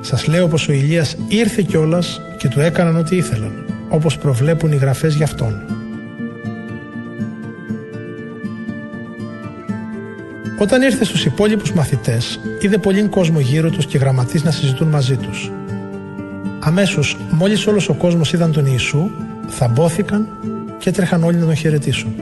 [0.00, 3.52] Σας λέω πως ο Ηλίας ήρθε κιόλας και του έκαναν ό,τι ήθελαν.
[3.88, 5.62] όπως προβλέπουν οι γραφές για αυτόν.
[10.58, 15.16] Όταν ήρθε στους υπόλοιπους μαθητές, είδε πολύ κόσμο γύρω τους και γραμματείς να συζητούν μαζί
[15.16, 15.50] τους.
[16.60, 19.10] Αμέσως, μόλις όλος ο κόσμος είδαν τον Ιησού,
[19.46, 20.28] θαμπόθηκαν
[20.78, 22.14] και έτρεχαν όλοι να τον χαιρετήσουν.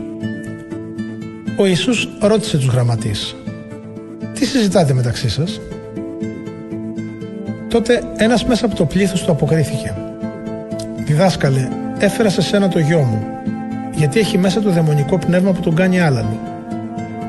[1.57, 3.37] Ο Ιησούς ρώτησε τους γραμματείς
[4.35, 5.61] «Τι συζητάτε μεταξύ σας»
[7.69, 9.95] Τότε ένας μέσα από το πλήθος του αποκρίθηκε
[10.97, 13.33] «Διδάσκαλε, έφερα σε σένα το γιο μου
[13.95, 16.39] γιατί έχει μέσα το δαιμονικό πνεύμα που τον κάνει άλαλο.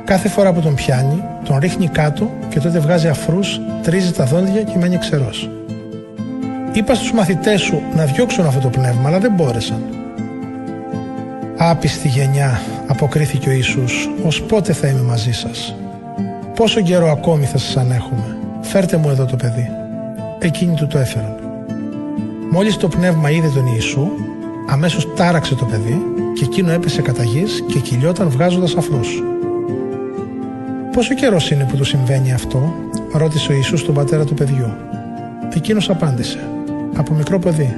[0.06, 4.62] Κάθε φορά που τον πιάνει, τον ρίχνει κάτω και τότε βγάζει αφρούς, τρίζει τα δόντια
[4.62, 5.50] και μένει ξερός.
[6.74, 10.03] Είπα στους μαθητές σου να διώξουν αυτό το πνεύμα, αλλά δεν μπόρεσαν.
[11.70, 15.76] Άπιστη γενιά, αποκρίθηκε ο Ιησούς, ως πότε θα είμαι μαζί σας;
[16.56, 18.38] Πόσο καιρό ακόμη θα σας ανέχουμε.
[18.62, 19.70] Φέρτε μου εδώ το παιδί.
[20.40, 21.36] Εκείνοι του το έφεραν.
[22.52, 24.08] Μόλις το πνεύμα είδε τον Ιησού,
[24.70, 26.02] αμέσως τάραξε το παιδί
[26.36, 29.24] και εκείνο έπεσε κατά γης και κυλιόταν βγάζοντας αφρούς.
[30.94, 32.74] Πόσο καιρός είναι που του συμβαίνει αυτό,
[33.14, 34.74] ρώτησε ο Ιησούς τον πατέρα του παιδιού.
[35.56, 36.40] Εκείνος απάντησε,
[36.96, 37.78] από μικρό παιδί.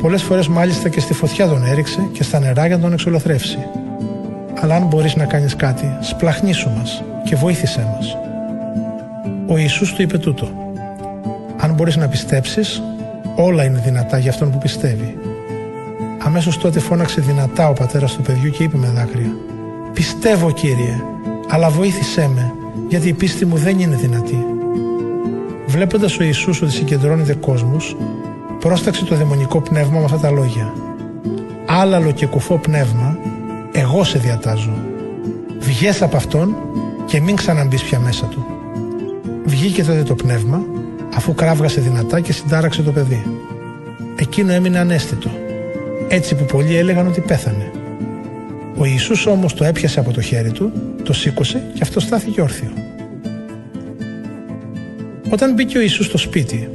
[0.00, 3.58] Πολλές φορές μάλιστα και στη φωτιά τον έριξε και στα νερά για να τον εξολοθρεύσει.
[4.60, 8.16] Αλλά αν μπορείς να κάνεις κάτι, σπλαχνίσου μας και βοήθησέ μας.
[9.46, 10.48] Ο Ιησούς του είπε τούτο.
[11.56, 12.82] Αν μπορείς να πιστέψεις,
[13.36, 15.18] όλα είναι δυνατά για αυτόν που πιστεύει.
[16.24, 19.36] Αμέσως τότε φώναξε δυνατά ο πατέρας του παιδιού και είπε με δάκρυα:
[19.92, 21.02] Πιστεύω, κύριε,
[21.48, 22.52] αλλά βοήθησέ με,
[22.88, 24.44] γιατί η πίστη μου δεν είναι δυνατή.
[25.66, 27.96] Βλέποντας ο Ιησούς ότι συγκεντρώνεται κόσμος,
[28.60, 30.72] πρόσταξε το δαιμονικό πνεύμα με αυτά τα λόγια.
[31.66, 33.18] Άλαλο και κουφό πνεύμα,
[33.72, 34.74] εγώ σε διατάζω.
[35.58, 36.56] Βγες από αυτόν
[37.06, 38.46] και μην ξαναμπείς πια μέσα του.
[39.44, 40.62] Βγήκε τότε το πνεύμα,
[41.14, 43.22] αφού κράβγασε δυνατά και συντάραξε το παιδί.
[44.16, 45.30] Εκείνο έμεινε ανέστητο,
[46.08, 47.70] έτσι που πολλοί έλεγαν ότι πέθανε.
[48.76, 52.70] Ο Ιησούς όμως το έπιασε από το χέρι του, το σήκωσε και αυτό στάθηκε όρθιο.
[55.30, 56.70] Όταν μπήκε ο Ιησούς στο σπίτι,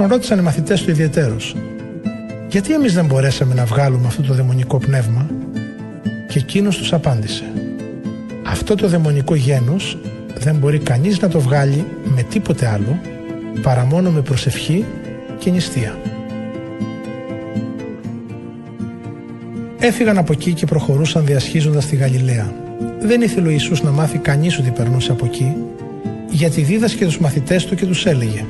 [0.00, 1.54] τον ρώτησαν οι μαθητές του ιδιαιτέρως.
[2.48, 5.26] Γιατί εμείς δεν μπορέσαμε να βγάλουμε αυτό το δαιμονικό πνεύμα,
[6.28, 7.44] και εκείνος τους απάντησε.
[8.46, 9.98] Αυτό το δαιμονικό γένος
[10.38, 13.00] δεν μπορεί κανείς να το βγάλει με τίποτε άλλο
[13.62, 14.84] παρά μόνο με προσευχή
[15.38, 15.98] και νηστεία.
[19.78, 22.52] Έφυγαν από εκεί και προχωρούσαν διασχίζοντας τη Γαλιλαία.
[23.00, 25.56] Δεν ήθελε ο Ιησούς να μάθει κανείς ότι περνούσε από εκεί,
[26.30, 28.44] γιατί δίδασκε τους μαθητές του και τους έλεγε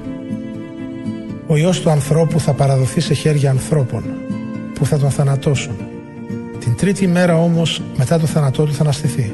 [1.51, 4.05] ο Υιός του ανθρώπου θα παραδοθεί σε χέρια ανθρώπων
[4.75, 5.77] που θα τον θανατώσουν.
[6.59, 9.33] Την τρίτη μέρα όμως μετά το θάνατό του θα αναστηθεί.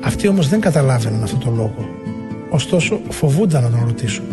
[0.00, 1.88] Αυτοί όμως δεν καταλάβαιναν αυτό το λόγο.
[2.50, 4.24] Ωστόσο φοβούνταν να τον ρωτήσουν.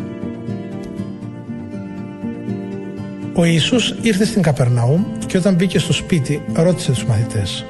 [3.34, 7.66] Ο Ιησούς ήρθε στην Καπερναούμ και όταν μπήκε στο σπίτι ρώτησε τους μαθητές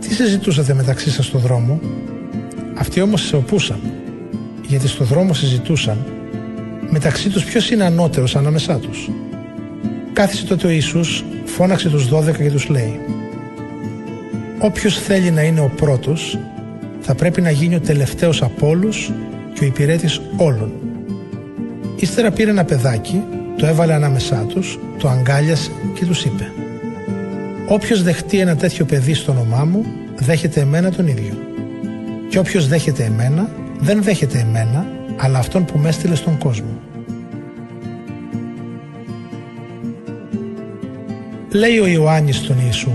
[0.00, 1.80] «Τι συζητούσατε μεταξύ σας στο δρόμο»
[2.78, 3.80] Αυτοί όμως σε οπούσαν
[4.66, 6.17] γιατί στο δρόμο συζητούσαν
[6.90, 9.10] μεταξύ τους ποιος είναι ανώτερος ανάμεσά τους.
[10.12, 13.00] Κάθισε τότε ο Ιησούς, φώναξε τους δώδεκα και τους λέει
[14.58, 16.38] Όποιος θέλει να είναι ο πρώτος
[17.00, 19.10] θα πρέπει να γίνει ο τελευταίος από όλους
[19.52, 20.72] και ο υπηρέτης όλων.
[21.96, 23.22] Ύστερα πήρε ένα παιδάκι,
[23.56, 26.52] το έβαλε ανάμεσά τους, το αγκάλιασε και τους είπε
[27.68, 29.84] Όποιος δεχτεί ένα τέτοιο παιδί στο όνομά μου,
[30.14, 31.34] δέχεται εμένα τον ίδιο.
[32.28, 34.86] Και όποιος δέχεται εμένα, δεν δέχεται εμένα,
[35.18, 36.78] αλλά αυτόν που με έστειλε στον κόσμο.
[41.52, 42.92] Λέει ο Ιωάννης στον Ιησού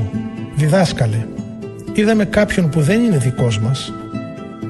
[0.55, 1.25] «Διδάσκαλε,
[1.93, 3.93] είδαμε κάποιον που δεν είναι δικός μας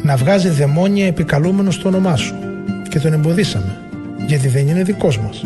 [0.01, 2.35] να βγάζει δαιμόνια επικαλούμενο στο όνομά σου
[2.89, 3.77] και τον εμποδίσαμε
[4.25, 5.43] γιατί δεν είναι δικός μας».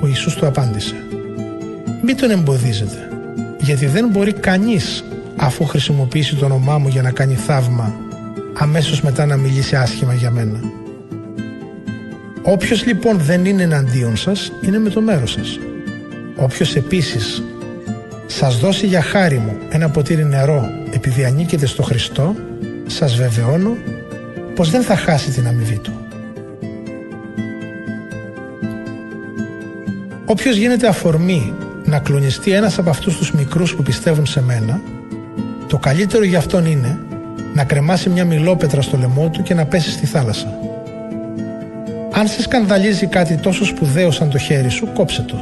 [0.00, 0.94] Ο Ιησούς του απάντησε
[2.02, 3.08] «Μην τον εμποδίζετε
[3.60, 5.04] γιατί δεν μπορεί κανείς
[5.36, 7.94] αφού χρησιμοποιήσει το όνομά μου για να κάνει θαύμα
[8.62, 10.60] αμέσως μετά να μιλήσει άσχημα για μένα.
[12.42, 15.58] Όποιος λοιπόν δεν είναι εναντίον σας είναι με το μέρος σας.
[16.36, 17.42] Όποιος επίσης
[18.26, 22.34] σας δώσει για χάρη μου ένα ποτήρι νερό επειδή ανήκετε στο Χριστό,
[22.86, 23.76] σας βεβαιώνω
[24.54, 25.92] πως δεν θα χάσει την αμοιβή του.
[30.24, 31.52] Όποιος γίνεται αφορμή
[31.84, 34.80] να κλονιστεί ένας από αυτούς τους μικρούς που πιστεύουν σε μένα,
[35.66, 36.98] το καλύτερο για αυτόν είναι
[37.54, 40.58] να κρεμάσει μια μιλόπετρα στο λαιμό του και να πέσει στη θάλασσα.
[42.12, 45.36] Αν σε σκανδαλίζει κάτι τόσο σπουδαίο σαν το χέρι σου, κόψε το.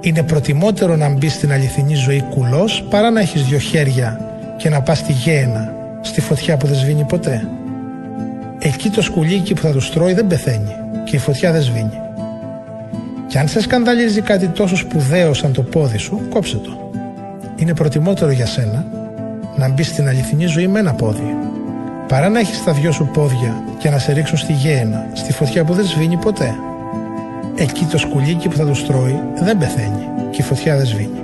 [0.00, 4.20] Είναι προτιμότερο να μπει στην αληθινή ζωή κουλός παρά να έχεις δυο χέρια
[4.56, 7.48] και να πας στη γέαινα, στη φωτιά που δεν σβήνει ποτέ.
[8.58, 12.00] Εκεί το σκουλίκι που θα τους τρώει δεν πεθαίνει και η φωτιά δεν σβήνει.
[13.26, 16.90] Και αν σε σκανδαλίζει κάτι τόσο σπουδαίο σαν το πόδι σου, κόψε το.
[17.56, 18.86] Είναι προτιμότερο για σένα
[19.58, 21.36] να μπει στην αληθινή ζωή με ένα πόδι,
[22.08, 25.64] παρά να έχεις τα δυο σου πόδια και να σε ρίξουν στη γέαινα, στη φωτιά
[25.64, 26.54] που δεν σβήνει ποτέ.
[27.54, 31.22] Εκεί το σκουλίκι που θα του τρώει δεν πεθαίνει και η φωτιά δεν σβήνει.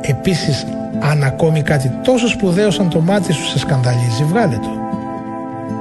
[0.00, 0.66] Επίσης,
[1.00, 4.70] αν ακόμη κάτι τόσο σπουδαίο σαν το μάτι σου σε σκανδαλίζει, βγάλε το.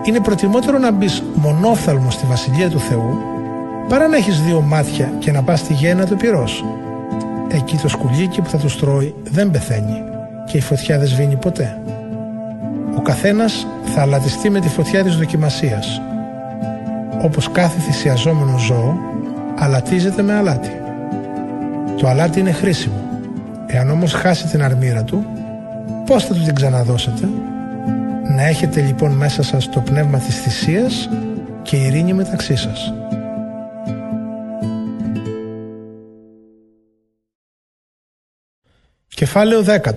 [0.03, 3.17] Είναι προτιμότερο να μπεις μονόφθαλμο στη Βασιλεία του Θεού
[3.87, 6.63] παρά να έχεις δύο μάτια και να πας στη γέννα του πυρός.
[7.47, 10.03] Εκεί το σκουλίκι που θα του τρώει δεν πεθαίνει
[10.47, 11.77] και η φωτιά δεν σβήνει ποτέ.
[12.97, 16.01] Ο καθένας θα αλατιστεί με τη φωτιά της δοκιμασίας.
[17.21, 18.97] Όπως κάθε θυσιαζόμενο ζώο,
[19.55, 20.81] αλατίζεται με αλάτι.
[21.97, 23.01] Το αλάτι είναι χρήσιμο.
[23.67, 25.25] Εάν όμως χάσει την αρμήρα του,
[26.05, 27.27] πώς θα του την ξαναδώσετε;
[28.35, 31.09] Να έχετε λοιπόν μέσα σας το πνεύμα της θυσίας
[31.61, 32.93] και ειρήνη μεταξύ σας.
[39.07, 39.93] Κεφάλαιο 10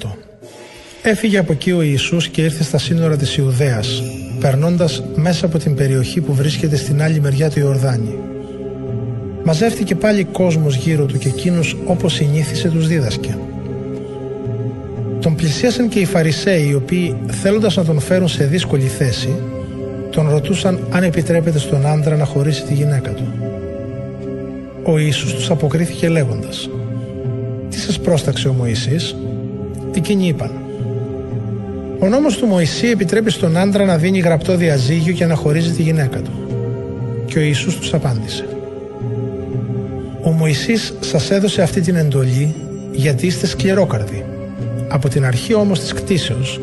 [1.03, 4.03] Έφυγε από εκεί ο Ιησούς και ήρθε στα σύνορα της Ιουδαίας,
[4.41, 8.19] περνώντας μέσα από την περιοχή που βρίσκεται στην άλλη μεριά του Ιορδάνη.
[9.45, 13.39] Μαζεύτηκε πάλι κόσμος γύρω του και εκείνος όπως συνήθισε τους δίδασκε.
[15.21, 19.37] Τον πλησίασαν και οι Φαρισαίοι οι οποίοι θέλοντας να τον φέρουν σε δύσκολη θέση
[20.11, 23.35] τον ρωτούσαν αν επιτρέπεται στον άντρα να χωρίσει τη γυναίκα του.
[24.83, 26.71] Ο Ιησούς τους αποκρίθηκε λέγοντας
[27.69, 29.17] «Τι σας πρόσταξε ο Μωυσής»
[29.95, 30.60] Εκείνοι είπαν
[32.01, 35.83] «Ο νόμος του Μωυσή επιτρέπει στον άντρα να δίνει γραπτό διαζύγιο και να χωρίζει τη
[35.83, 36.33] γυναίκα του».
[37.27, 38.45] Και ο Ιησούς τους απάντησε
[40.23, 42.55] «Ο Μωυσής σας έδωσε αυτή την εντολή
[42.93, 44.25] γιατί είστε σκληρόκαρδοι
[44.93, 46.61] από την αρχή όμως της κτίσεως,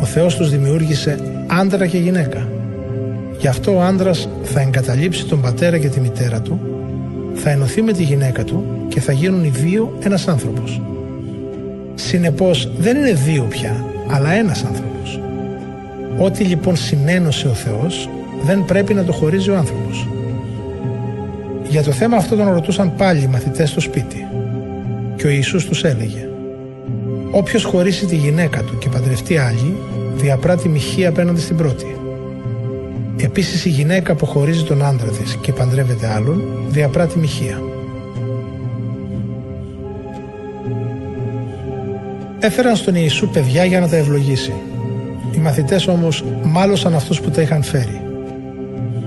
[0.00, 2.48] ο Θεός τους δημιούργησε άντρα και γυναίκα.
[3.38, 6.60] Γι' αυτό ο άντρας θα εγκαταλείψει τον πατέρα και τη μητέρα του,
[7.34, 10.80] θα ενωθεί με τη γυναίκα του και θα γίνουν οι δύο ένας άνθρωπος.
[11.94, 15.20] Συνεπώς δεν είναι δύο πια, αλλά ένας άνθρωπος.
[16.18, 18.08] Ό,τι λοιπόν συνένωσε ο Θεός
[18.44, 20.08] δεν πρέπει να το χωρίζει ο άνθρωπος.
[21.68, 24.26] Για το θέμα αυτό τον ρωτούσαν πάλι οι μαθητές στο σπίτι
[25.16, 26.28] και ο Ιησούς τους έλεγε
[27.36, 29.76] Όποιος χωρίσει τη γυναίκα του και παντρευτεί άλλη,
[30.16, 31.96] διαπράττει μοιχεία απέναντι στην πρώτη.
[33.16, 37.62] Επίσης η γυναίκα που χωρίζει τον άντρα της και παντρεύεται άλλον, διαπράττει μοιχεία.
[42.44, 44.52] Έφεραν στον Ιησού παιδιά για να τα ευλογήσει.
[45.34, 48.00] Οι μαθητές όμως μάλωσαν αυτούς που τα είχαν φέρει.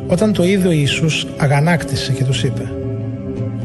[0.07, 2.71] Όταν το είδε ο Ιησούς αγανάκτησε και τους είπε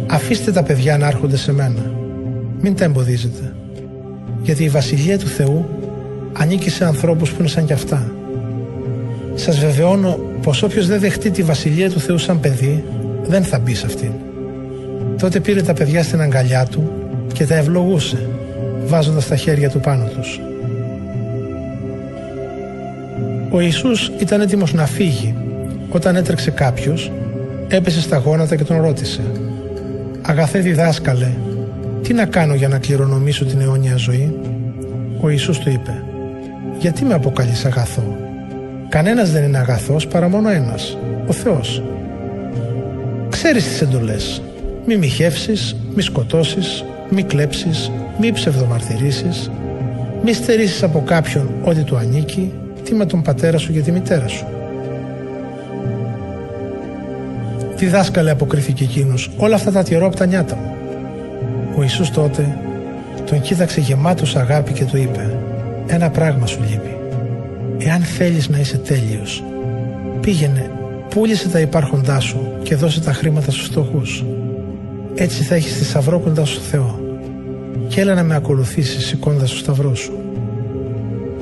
[0.06, 1.92] «Αφήστε τα παιδιά να έρχονται σε μένα.
[2.60, 3.54] Μην τα εμποδίζετε
[4.42, 5.68] γιατί η Βασιλεία του Θεού
[6.32, 8.12] ανήκει σε ανθρώπους που είναι σαν κι αυτά.
[9.34, 12.84] Σας βεβαιώνω πως όποιος δεν δεχτεί τη Βασιλεία του Θεού σαν παιδί
[13.22, 14.12] δεν θα μπει σε αυτήν.
[15.18, 16.92] Τότε πήρε τα παιδιά στην αγκαλιά του
[17.32, 18.26] και τα ευλογούσε
[18.92, 20.40] βάζοντας τα χέρια του πάνω τους.
[23.50, 25.34] Ο Ιησούς ήταν έτοιμος να φύγει
[25.90, 27.12] όταν έτρεξε κάποιος,
[27.68, 29.20] έπεσε στα γόνατα και τον ρώτησε
[30.22, 31.30] «Αγαθέ διδάσκαλε,
[32.02, 34.38] τι να κάνω για να κληρονομήσω την αιώνια ζωή;
[35.20, 36.02] Ο Ιησούς του είπε
[36.78, 38.16] γιατί με αποκαλείς αγαθό;
[38.88, 41.82] Κανένας δεν είναι αγαθός παρά μόνο ένας, ο Θεός.
[43.28, 44.42] Ξέρεις τις εντολές.
[44.86, 47.90] Μη μοιχεύσεις, μη σκοτώσεις, μη κλέψεις,
[48.20, 49.50] μη ψευδομαρτυρήσεις,
[50.24, 52.52] μη στερήσεις από κάποιον ό,τι του ανήκει,
[52.84, 54.46] τι με τον πατέρα σου και τη μητέρα σου.
[57.76, 60.74] Τι δάσκαλε αποκρίθηκε εκείνος, όλα αυτά τα τηρώ από τα νιάτα μου.
[61.76, 62.58] Ο Ιησούς τότε
[63.26, 65.38] τον κοίταξε γεμάτος αγάπη και του είπε
[65.86, 66.96] «Ένα πράγμα σου λείπει.
[67.78, 69.44] Εάν θέλεις να είσαι τέλειος,
[70.20, 70.70] πήγαινε,
[71.08, 74.24] πούλησε τα υπάρχοντά σου και δώσε τα χρήματα στους φτωχούς.
[75.14, 77.01] Έτσι θα έχεις θησαυρό κοντά στο Θεό.
[77.92, 80.12] Και έλα να με ακολουθήσεις σηκώντα το σταυρό σου».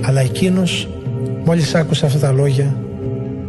[0.02, 0.88] Αλλά εκείνος,
[1.44, 2.76] μόλις άκουσε αυτά τα λόγια,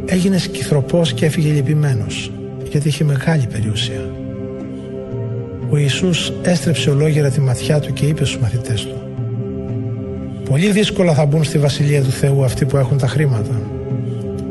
[0.06, 2.32] έγινε σκυθροπός και έφυγε λυπημένος,
[2.70, 4.10] γιατί είχε μεγάλη περιουσία.
[5.70, 8.96] Ο Ιησούς έστρεψε ολόγερα τη ματιά του και είπε στους μαθητές του
[10.50, 13.62] «Πολύ δύσκολα θα μπουν στη Βασιλεία του Θεού αυτοί που έχουν τα χρήματα».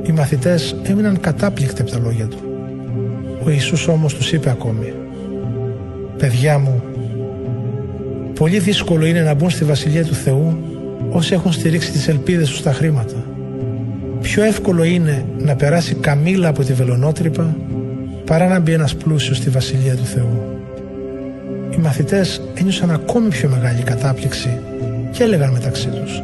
[0.03, 2.39] Οι μαθητές έμειναν κατάπληκτοι από τα λόγια του.
[3.45, 4.93] Ο Ιησούς όμως τους είπε ακόμη
[6.17, 6.80] «Παιδιά μου,
[8.41, 10.59] πολύ δύσκολο είναι να μπουν στη Βασιλεία του Θεού
[11.11, 13.25] όσοι έχουν στηρίξει τις ελπίδες τους στα χρήματα.
[14.21, 17.57] Πιο εύκολο είναι να περάσει καμήλα από τη βελονότρυπα
[18.25, 20.59] παρά να μπει ένας πλούσιος στη Βασιλεία του Θεού
[21.71, 24.59] οι μαθητές ένιωσαν ακόμη πιο μεγάλη κατάπληξη
[25.11, 26.23] και έλεγαν μεταξύ τους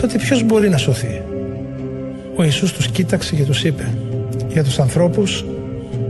[0.00, 1.22] «Τότε ποιος μπορεί να σωθεί»
[2.36, 3.88] Ο Ιησούς τους κοίταξε και τους είπε
[4.48, 5.44] «Για τους ανθρώπους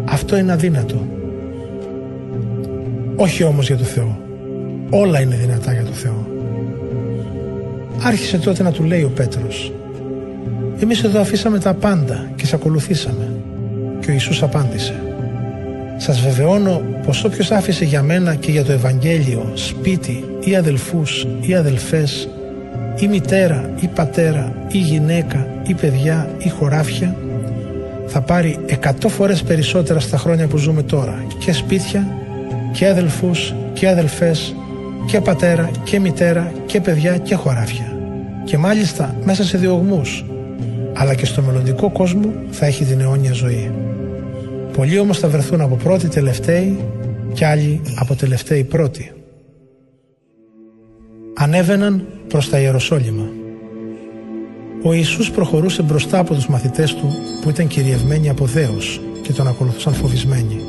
[0.05, 1.07] αυτό είναι αδύνατο,
[3.16, 4.18] όχι όμως για το Θεό.
[4.91, 6.26] Όλα είναι δυνατά για το Θεό.
[8.03, 9.72] Άρχισε τότε να του λέει ο Πέτρος
[10.82, 13.32] «Εμείς εδώ αφήσαμε τα πάντα και σε ακολουθήσαμε».
[14.01, 14.95] Και ο Ιησούς απάντησε
[15.97, 21.55] «Σας βεβαιώνω πως όποιος άφησε για μένα και για το Ευαγγέλιο σπίτι ή αδελφούς ή
[21.55, 22.28] αδελφές
[23.01, 27.16] ή μητέρα ή πατέρα ή γυναίκα ή παιδιά ή χωράφια
[28.07, 32.07] θα πάρει εκατό φορές περισσότερα στα χρόνια που ζούμε τώρα και σπίτια
[32.72, 34.55] και αδελφούς και αδελφές
[35.09, 37.97] και πατέρα και μητέρα και παιδιά και χωράφια
[38.45, 40.25] και μάλιστα μέσα σε διωγμούς
[40.95, 43.71] αλλά και στο μελλοντικό κόσμο θα έχει την αιώνια ζωή.
[44.73, 46.79] Πολλοί όμως θα βρεθούν από πρώτοι τελευταίοι
[47.33, 49.13] και άλλοι από τελευταίοι πρώτοι.
[51.35, 53.29] Ανέβαιναν προς τα Ιεροσόλυμα.
[54.83, 59.47] Ο Ιησούς προχωρούσε μπροστά από τους μαθητές του που ήταν κυριευμένοι από δέος και τον
[59.47, 60.61] ακολουθούσαν φοβισμένοι.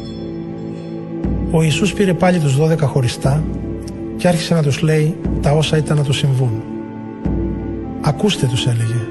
[1.52, 3.44] Ο Ιησούς πήρε πάλι τους δώδεκα χωριστά
[4.20, 6.64] και άρχισε να τους λέει τα όσα ήταν να τους συμβούν.
[8.02, 9.08] «Ακούστε» τους έλεγε.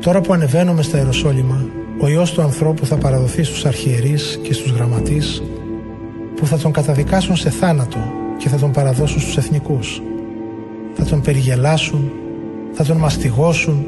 [0.00, 1.66] «Τώρα που ανεβαίνουμε στα Ιεροσόλυμα,
[2.00, 5.42] ο Υιός του ανθρώπου θα παραδοθεί στους αρχιερείς και στους γραμματείς
[6.36, 7.98] που θα τον καταδικάσουν σε θάνατο
[8.38, 10.02] και θα τον παραδώσουν στους εθνικούς.
[10.94, 12.12] Θα τον περιγελάσουν,
[12.72, 13.86] θα τον μαστιγώσουν,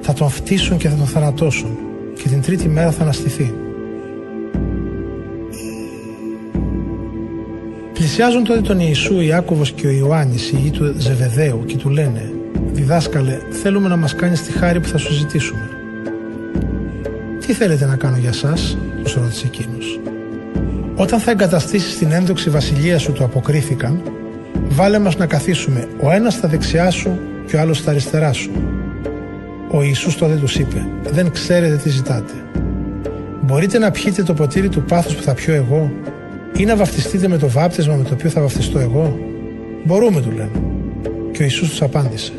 [0.00, 1.78] θα τον φτύσουν και θα τον θανατώσουν
[2.22, 3.54] και την τρίτη μέρα θα αναστηθεί.
[8.10, 12.32] Πλησιάζουν τότε τον Ιησού Ιάκωβος και ο Ιωάννης, οι γη του Ζεβεδαίου και του λένε
[12.72, 15.68] «Διδάσκαλε, θέλουμε να μας κάνεις τη χάρη που θα σου ζητήσουμε».
[17.40, 20.00] «Τι θέλετε να κάνω για σας» τους ρώτησε εκείνος.
[20.94, 24.02] «Όταν θα εγκαταστήσεις την ένδοξη βασιλεία σου» του αποκρίθηκαν
[24.68, 28.50] «Βάλε μας να καθίσουμε ο ένας στα δεξιά σου και ο άλλος στα αριστερά σου».
[29.70, 32.32] Ο Ιησούς τότε τους είπε «Δεν ξέρετε τι ζητάτε.
[33.40, 35.92] Μπορείτε να πιείτε το ποτήρι του πάθους που θα πιω εγώ
[36.56, 39.18] ή να βαφτιστείτε με το βάπτισμα με το οποίο θα βαφτιστώ εγώ;
[39.84, 40.50] Μπορούμε, του λένε.
[41.32, 42.32] Και ο Ιησούς τους απάντησε.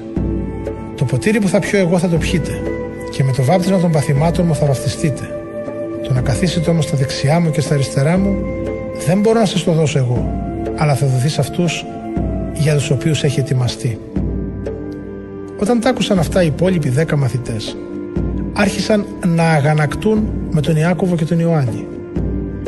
[0.96, 2.62] Το ποτήρι που θα πιω εγώ θα το πιείτε
[3.12, 5.30] και με το βάπτισμα των παθημάτων μου θα βαφτιστείτε.
[6.04, 8.36] Το να καθίσετε όμως στα δεξιά μου και στα αριστερά μου
[9.06, 10.34] δεν μπορώ να σας το δώσω εγώ,
[10.78, 11.86] αλλά θα δοθεί σε αυτούς
[12.54, 14.00] για τους οποίους έχει ετοιμαστεί.
[15.60, 17.78] Όταν τα άκουσαν αυτά οι υπόλοιποι δέκα μαθητές,
[18.54, 21.86] άρχισαν να αγανακτούν με τον Ιάκωβο και τον Ιωάννη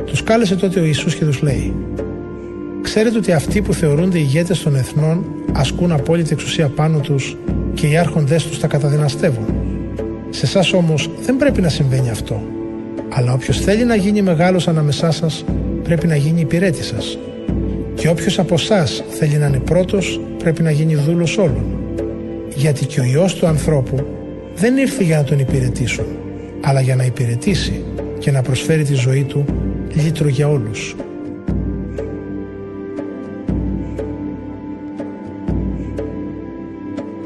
[0.05, 1.73] τους κάλεσε τότε ο Ιησούς και τους λέει
[2.83, 7.37] Ξέρετε ότι αυτοί που θεωρούνται ηγέτες των εθνών ασκούν απόλυτη εξουσία πάνω τους
[7.73, 9.45] και οι άρχοντές τους τα καταδυναστεύουν.
[10.29, 12.41] Σε εσάς όμως δεν πρέπει να συμβαίνει αυτό.
[13.09, 15.45] Αλλά όποιος θέλει να γίνει μεγάλος ανάμεσά σας
[15.83, 17.17] πρέπει να γίνει υπηρέτη σας.
[17.95, 21.65] Και όποιος από εσάς θέλει να είναι πρώτος πρέπει να γίνει δούλος όλων.
[22.55, 24.05] Γιατί και ο Υιός του ανθρώπου
[24.55, 26.05] δεν ήρθε για να τον υπηρετήσουν,
[26.61, 27.83] αλλά για να υπηρετήσει
[28.19, 29.45] και να προσφέρει τη ζωή του
[29.93, 30.95] λύτρο για όλους.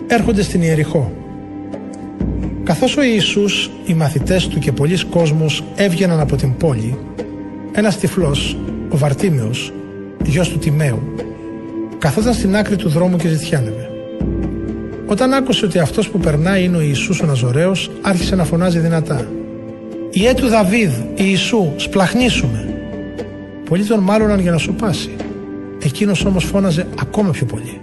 [0.07, 1.11] Έρχονται στην Ιεριχώ.
[2.63, 6.97] Καθώς ο Ιησούς, οι μαθητές του και πολλοί κόσμος έβγαιναν από την πόλη,
[7.72, 8.57] ένας τυφλός,
[8.89, 9.74] ο Βαρτίμιος,
[10.24, 11.01] γιος του Τιμαίου,
[11.97, 13.89] καθόταν στην άκρη του δρόμου και ζητιάνευε.
[15.05, 19.28] Όταν άκουσε ότι αυτός που περνάει είναι ο Ιησούς ο Ναζωραίος, άρχισε να φωνάζει δυνατά.
[20.20, 22.80] «Ιέ του Δαβίδ, Ιησού, σπλαχνίσουμε».
[23.70, 25.09] Πολλοί τον μάλωναν για να σου πάσει.
[25.84, 27.82] Εκείνος όμως φώναζε ακόμα πιο πολύ.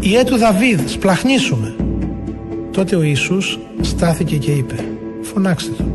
[0.00, 1.74] «Ιέ του Δαβίδ, σπλαχνίσουμε».
[2.70, 4.74] Τότε ο Ιησούς στάθηκε και είπε
[5.22, 5.92] «Φωνάξτε τον».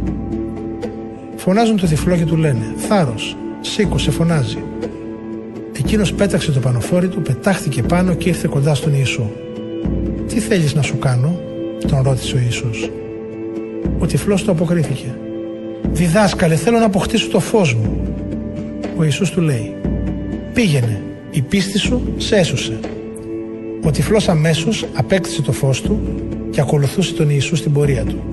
[1.35, 4.63] Φωνάζουν το τυφλό και του λένε «Θάρρος, σήκω, σε φωνάζει».
[5.77, 9.29] Εκείνος πέταξε το πανοφόρι του, πετάχτηκε πάνω και ήρθε κοντά στον Ιησού.
[10.27, 11.39] «Τι θέλεις να σου κάνω»
[11.87, 12.89] τον ρώτησε ο Ιησούς.
[13.99, 15.15] Ο τυφλός του αποκρίθηκε.
[15.91, 18.13] «Διδάσκαλε, θέλω να αποκτήσω το φως μου».
[18.97, 19.75] Ο Ιησούς του λέει
[20.53, 22.79] «Πήγαινε, η πίστη σου σε έσωσε».
[23.83, 25.99] Ο τυφλός αμέσως απέκτησε το φως του
[26.51, 28.23] και ακολουθούσε τον Ιησού στην πορεία του.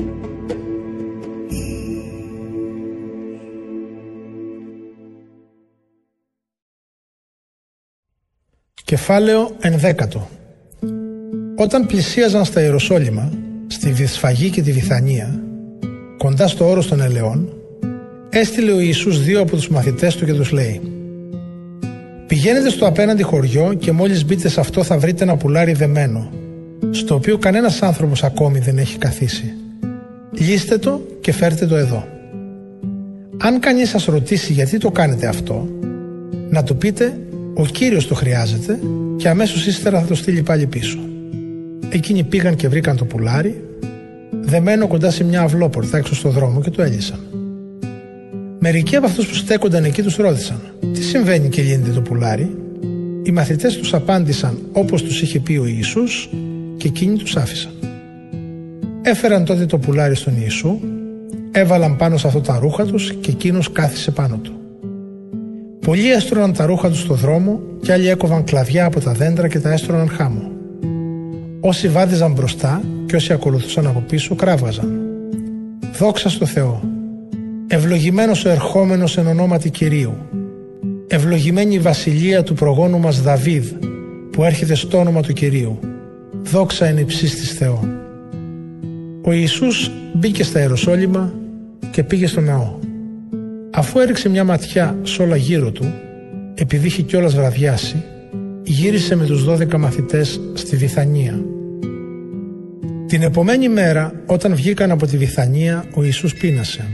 [8.85, 10.29] Κεφάλαιο ενδέκατο
[11.57, 13.33] Όταν πλησίαζαν στα Ιεροσόλυμα,
[13.67, 15.48] στη Βυσφαγή και τη Βιθανία,
[16.19, 17.49] κοντά στο όρος των Ελαιών,
[18.31, 20.81] έστειλε ο Ιησούς δύο από τους μαθητές του και τους λέει
[22.27, 26.31] «Πηγαίνετε στο απέναντι χωριό και μόλις μπείτε σε αυτό θα βρείτε ένα πουλάρι δεμένο,
[26.91, 29.55] στο οποίο κανένας άνθρωπος ακόμη δεν έχει καθίσει.
[30.31, 32.05] Λύστε το και φέρτε το εδώ.
[33.39, 35.69] Αν κανείς σας ρωτήσει γιατί το κάνετε αυτό,
[36.51, 37.19] να του πείτε
[37.55, 38.79] «Ο Κύριος το χρειάζεται»
[39.17, 40.99] και αμέσως ύστερα θα το στείλει πάλι πίσω.
[41.89, 43.65] Εκείνοι πήγαν και βρήκαν το πουλάρι,
[44.49, 47.19] δεμένο κοντά σε μια αυλόπορτα έξω στο δρόμο και το έλυσαν.
[48.59, 50.61] Μερικοί από αυτούς που στέκονταν εκεί τους ρώτησαν:
[50.93, 52.57] Τι συμβαίνει και λύνεται το πουλάρι,
[53.23, 56.31] Οι μαθητές τους απάντησαν όπως τους είχε πει ο Ιησούς
[56.77, 57.73] και εκείνοι τους άφησαν.
[59.03, 60.79] Έφεραν τότε το πουλάρι στον Ιησού,
[61.53, 64.53] έβαλαν πάνω σε αυτό τα ρούχα τους και εκείνος κάθισε πάνω του.
[65.81, 69.59] Πολλοί έστρωναν τα ρούχα τους στο δρόμο και άλλοι έκοβαν κλαδιά από τα δέντρα και
[69.59, 70.51] τα έστρωναν χάμω.
[71.61, 75.01] Όσοι βάδιζαν μπροστά και όσοι ακολουθούσαν από πίσω κράβαζαν.
[75.99, 76.83] Δόξα στο Θεό.
[77.67, 80.15] Ευλογημένος ο ερχόμενος εν ονόματι Κυρίου.
[81.07, 83.73] Ευλογημένη η βασιλεία του προγόνου μας Δαβίδ
[84.31, 85.79] που έρχεται στο όνομα του Κυρίου.
[86.43, 87.89] Δόξα εν υψίστης Θεό.
[89.23, 91.33] Ο Ιησούς μπήκε στα Ιεροσόλυμα
[91.91, 92.79] και πήγε στο ναό.
[93.71, 95.93] Αφού έριξε μια ματιά σ' όλα γύρω του,
[96.55, 98.05] επειδή είχε κιόλας βραδιάσει,
[98.63, 101.41] γύρισε με τους δώδεκα μαθητές στη Βιθανία.
[103.09, 106.85] Την επομένη μέρα, όταν βγήκαν από τη Βιθανία, ο Ιησούς πείνασε.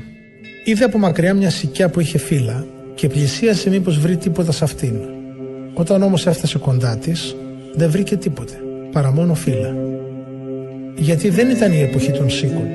[0.64, 4.94] Είδε από μακριά μια σικιά που είχε φύλλα και πλησίασε μήπως βρει τίποτα σε αυτήν.
[5.74, 7.36] Όταν όμως έφτασε κοντά της,
[7.74, 8.52] δεν βρήκε τίποτε,
[8.92, 9.74] παρά μόνο φύλλα.
[10.96, 12.66] Γιατί δεν ήταν η εποχή των σίκων.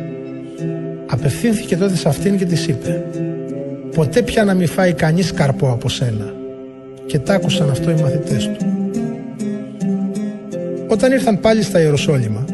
[1.05, 3.05] Απευθύνθηκε τότε σε αυτήν και της είπε
[3.95, 6.33] «Ποτέ πια να μην φάει κανείς καρπό από σένα».
[7.05, 8.65] Και τ' άκουσαν αυτό οι μαθητές του.
[10.87, 12.45] Όταν ήρθαν πάλι στα Ιεροσόλυμα,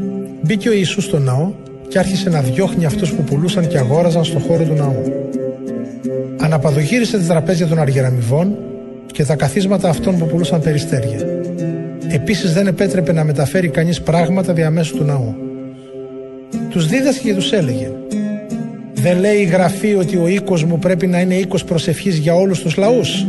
[0.45, 1.51] μπήκε ο Ιησούς στο ναό
[1.87, 5.03] και άρχισε να διώχνει αυτούς που πουλούσαν και αγόραζαν στο χώρο του ναού.
[6.37, 8.55] Αναπαδογύρισε τα τραπέζια των αργεραμιβών
[9.11, 11.19] και τα καθίσματα αυτών που πουλούσαν περιστέρια.
[12.07, 15.35] Επίσης δεν επέτρεπε να μεταφέρει κανείς πράγματα διαμέσου του ναού.
[16.69, 17.91] Τους δίδασκε και τους έλεγε
[18.93, 22.59] «Δεν λέει η Γραφή ότι ο οίκος μου πρέπει να είναι οίκος προσευχής για όλους
[22.59, 23.25] τους λαούς;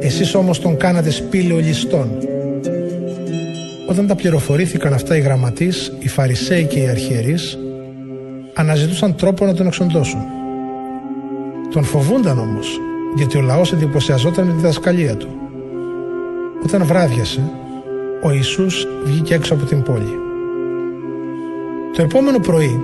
[0.00, 2.08] Εσείς όμως τον κάνατε σπήλαιο ληστών».
[3.92, 7.58] Όταν τα πληροφορήθηκαν αυτά οι γραμματείς, οι Φαρισαίοι και οι Αρχιερείς,
[8.54, 10.20] αναζητούσαν τρόπο να τον εξοντώσουν.
[11.72, 12.80] Τον φοβούνταν όμως,
[13.16, 15.28] γιατί ο λαός εντυπωσιαζόταν με τη δασκαλία του.
[16.64, 17.40] Όταν βράδιασε,
[18.22, 20.18] ο Ιησούς βγήκε έξω από την πόλη.
[21.96, 22.80] Το επόμενο πρωί,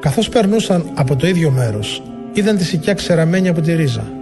[0.00, 2.02] καθώς περνούσαν από το ίδιο μέρος,
[2.32, 4.12] είδαν τη σικιά ξεραμένη από τη ρίζα.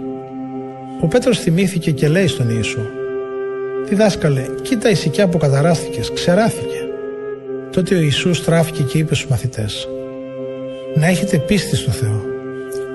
[1.01, 2.81] Ο Πέτρος θυμήθηκε και λέει στον Ιησού
[3.89, 6.77] «Διδάσκαλε, κοίτα η σικιά που καταράστηκες, ξεράθηκε».
[7.71, 9.87] Τότε ο Ιησούς στράφηκε και είπε στους μαθητές
[10.95, 12.21] «Να έχετε πίστη στο Θεό.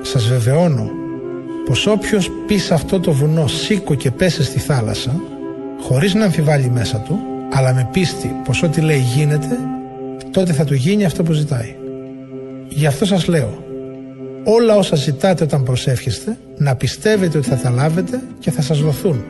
[0.02, 0.90] Σας βεβαιώνω
[1.64, 5.20] πως όποιος πει σε αυτό το βουνό σήκω και πέσε στη θάλασσα,
[5.80, 7.18] χωρίς να αμφιβάλλει μέσα του,
[7.52, 9.58] αλλά με πίστη πως ό,τι λέει γίνεται,
[10.30, 11.74] τότε θα του γίνει αυτό που ζητάει.
[12.68, 13.64] Γι' αυτό σας λέω,
[14.44, 19.24] όλα όσα ζητάτε όταν προσεύχεστε, να πιστεύετε ότι θα τα λάβετε και θα σας δοθούν.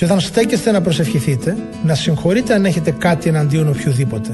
[0.00, 4.30] Και όταν στέκεστε να προσευχηθείτε, να συγχωρείτε αν έχετε κάτι εναντίον οποιοδήποτε,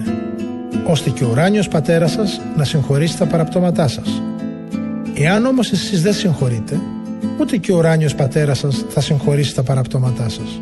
[0.85, 4.23] ώστε και ο ουράνιος πατέρας σας να συγχωρήσει τα παραπτώματά σας.
[5.15, 6.81] Εάν όμως εσείς δεν συγχωρείτε,
[7.41, 10.61] ούτε και ο ουράνιος πατέρας σας θα συγχωρήσει τα παραπτώματά σας.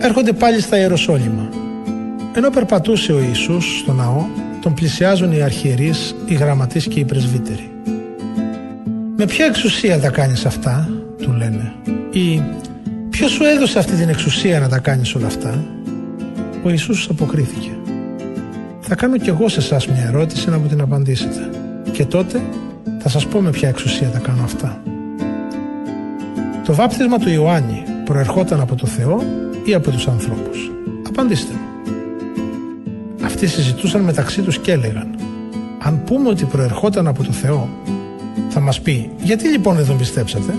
[0.00, 1.48] Έρχονται πάλι στα Ιεροσόλυμα.
[2.34, 4.26] Ενώ περπατούσε ο Ιησούς στο ναό,
[4.62, 7.70] τον πλησιάζουν οι αρχιερείς, οι γραμματείς και οι πρεσβύτεροι.
[9.16, 10.88] «Με ποια εξουσία τα κάνεις αυτά»
[11.22, 11.72] του λένε
[12.12, 12.42] ή
[13.20, 15.64] «Ποιος σου έδωσε αυτή την εξουσία να τα κάνεις όλα αυτά»
[16.62, 17.70] Ο Ιησούς αποκρίθηκε
[18.80, 21.50] «Θα κάνω κι εγώ σε εσάς μια ερώτηση να μου την απαντήσετε
[21.92, 22.40] και τότε
[22.98, 24.82] θα σας πω με ποια εξουσία τα κάνω αυτά».
[26.64, 29.24] Το βάπτισμα του Ιωάννη προερχόταν από το Θεό
[29.64, 30.70] ή από τους ανθρώπους;
[31.08, 31.92] Απαντήστε μου.
[33.24, 35.14] Αυτοί συζητούσαν μεταξύ τους και έλεγαν
[35.82, 37.68] «Αν πούμε ότι προερχόταν από το Θεό,
[38.48, 40.54] θα μας πει γιατί λοιπόν δεν τον πιστέψατε»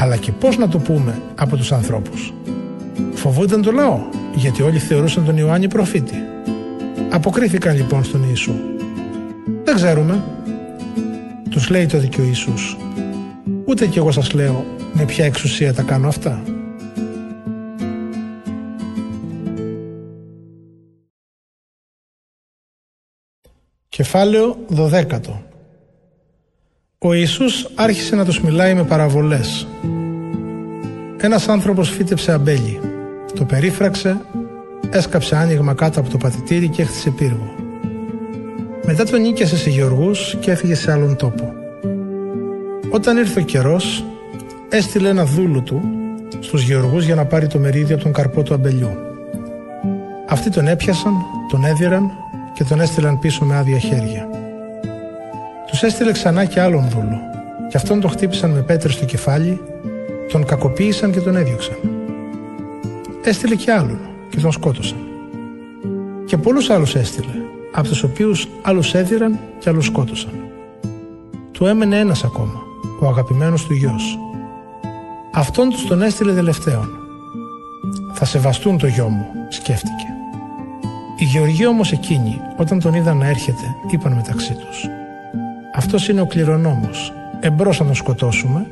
[0.00, 2.34] αλλά και πώς να το πούμε από τους ανθρώπους.
[3.14, 4.00] Φοβούνταν το λαό,
[4.34, 6.14] γιατί όλοι θεωρούσαν τον Ιωάννη προφήτη.
[7.10, 8.54] Αποκρίθηκαν λοιπόν στον Ιησού.
[9.64, 10.24] Δεν ξέρουμε.
[11.50, 12.76] Τους λέει το ο Ιησούς.
[13.64, 16.42] Ούτε κι εγώ σας λέω με ποια εξουσία τα κάνω αυτά.
[23.88, 25.49] Κεφάλαιο 12
[27.02, 29.66] Ο Ιησούς άρχισε να τους μιλάει με παραβολές
[31.20, 32.80] ένας άνθρωπος φύτεψε αμπέλι.
[33.34, 34.20] Το περίφραξε,
[34.90, 37.54] έσκαψε άνοιγμα κάτω από το πατητήρι και έχτισε πύργο.
[38.84, 41.52] Μετά τον νίκιασε σε γεωργούς και έφυγε σε άλλον τόπο.
[42.90, 44.04] Όταν ήρθε ο καιρός,
[44.68, 45.82] έστειλε ένα δούλου του
[46.40, 48.90] στους γεωργούς για να πάρει το μερίδιο από τον καρπό του αμπελιού.
[50.28, 51.12] Αυτοί τον έπιασαν,
[51.50, 52.10] τον έδιραν
[52.54, 54.29] και τον έστειλαν πίσω με άδεια χέρια.
[55.80, 57.20] Τους έστειλε ξανά και άλλον δούλο
[57.68, 59.60] και αυτόν τον χτύπησαν με πέτρες στο κεφάλι
[60.32, 61.76] τον κακοποίησαν και τον έδιωξαν.
[63.24, 63.98] Έστειλε και άλλον
[64.30, 64.98] και τον σκότωσαν.
[66.26, 67.32] Και πολλούς άλλους έστειλε,
[67.72, 70.32] από τους οποίους άλλους έδιραν και άλλους σκότωσαν.
[71.52, 72.62] Του έμενε ένας ακόμα,
[73.00, 74.18] ο αγαπημένος του γιος.
[75.32, 76.88] Αυτόν τους τον έστειλε τελευταίον
[78.12, 80.06] Θα σεβαστούν το γιο μου, σκέφτηκε.
[81.18, 84.99] Οι γεωργοί όμως εκείνοι, όταν τον είδαν να έρχεται, είπαν μεταξύ τους
[85.80, 88.66] «Αυτός είναι ο κληρονόμος, εμπρός να τον σκοτώσουμε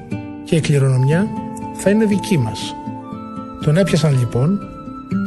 [0.44, 1.26] και η κληρονομιά
[1.74, 2.74] θα είναι δική μας».
[3.64, 4.58] Τον έπιασαν λοιπόν,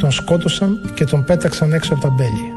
[0.02, 2.54] τον σκότωσαν και τον πέταξαν έξω από τα μπέλια.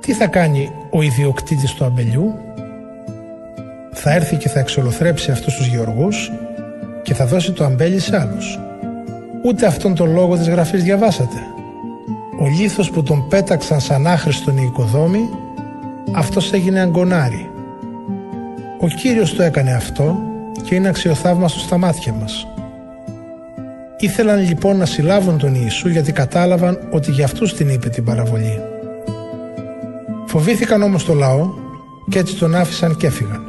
[0.00, 2.34] Τι θα κάνει ο ιδιοκτήτης του αμπελιού;
[3.92, 6.30] Θα έρθει και θα εξολοθρέψει αυτούς τους γεωργούς
[7.02, 8.58] και θα δώσει το αμπέλι σε άλλους.
[9.44, 11.38] Ούτε αυτόν τον λόγο της γραφής διαβάσατε.
[12.40, 15.28] Ο λίθος που τον πέταξαν σαν άχρηστον οι οικοδόμοι,
[16.12, 17.48] αυτός έγινε αγκονάρι.
[18.84, 20.18] Ο Κύριος το έκανε αυτό
[20.62, 22.46] και είναι αξιοθαύμαστος στα μάτια μας.
[23.98, 28.60] Ήθελαν λοιπόν να συλλάβουν τον Ιησού γιατί κατάλαβαν ότι για αυτούς την είπε την παραβολή.
[30.26, 31.50] Φοβήθηκαν όμως το λαό
[32.08, 33.42] και έτσι τον άφησαν και έφυγαν.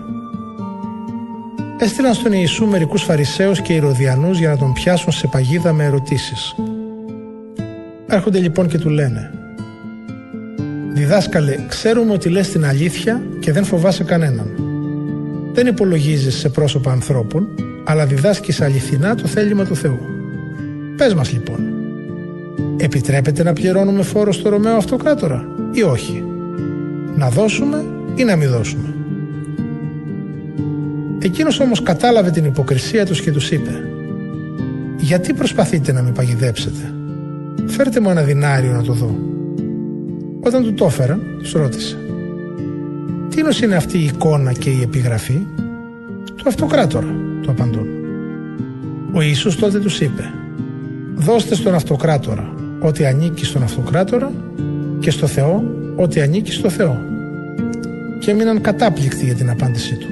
[1.79, 6.55] Έστειλαν στον Ιησού μερικούς Φαρισαίους και Ηρωδιανούς για να τον πιάσουν σε παγίδα με ερωτήσεις.
[8.07, 9.31] Έρχονται λοιπόν και του λένε
[10.93, 14.74] «Διδάσκαλε, ξέρουμε ότι λες την αλήθεια και δεν φοβάσαι κανέναν.
[15.55, 17.47] Δεν υπολογίζεις σε πρόσωπα ανθρώπων,
[17.83, 19.99] αλλά διδάσκεις αληθινά το θέλημα του Θεού.
[20.97, 21.59] Πες μας λοιπόν,
[22.77, 26.23] επιτρέπεται να πληρώνουμε φόρο στο Ρωμαίο Αυτοκράτορα ή όχι;
[27.15, 28.93] Να δώσουμε ή να μην δώσουμε;
[31.19, 33.89] Εκείνος όμως κατάλαβε την υποκρισία τους και τους είπε
[34.97, 36.93] «Γιατί προσπαθείτε να με παγιδέψετε;
[37.65, 39.15] Φέρτε μου ένα δινάριο να το δω».
[40.41, 42.04] Όταν του το έφεραν, τους ρώτησε
[43.35, 45.39] «Τι είναι αυτή η εικόνα και η επιγραφή»
[46.35, 47.87] «Του αυτοκράτορα», του απαντούν.
[49.13, 50.23] Ο Ιησούς τότε τους είπε
[51.15, 54.31] «Δώστε στον αυτοκράτορα ό,τι ανήκει στον αυτοκράτορα
[54.99, 55.63] και στο Θεό
[55.95, 57.01] ό,τι ανήκει στο Θεό».
[58.19, 60.07] Και έμειναν κατάπληκτοι για την απάντησή του.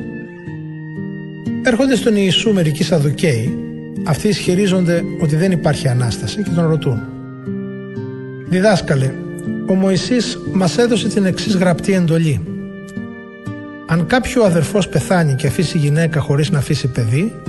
[1.64, 3.58] Έρχονται στον Ιησού μερικοί Σαδουκαίοι,
[4.04, 7.02] αυτοί ισχυρίζονται ότι δεν υπάρχει Ανάσταση και τον ρωτούν.
[8.50, 9.12] Διδάσκαλε,
[9.70, 12.53] ο Μωυσής μας έδωσε την εξής γραπτή εντολή.
[13.86, 17.42] Αν κάποιο αδερφός πεθάνει και αφήσει γυναίκα χωρίς να αφήσει παιδί,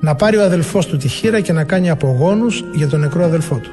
[0.00, 3.56] να πάρει ο αδελφός του τη χείρα και να κάνει απογόνους για τον νεκρό αδελφό
[3.56, 3.70] του.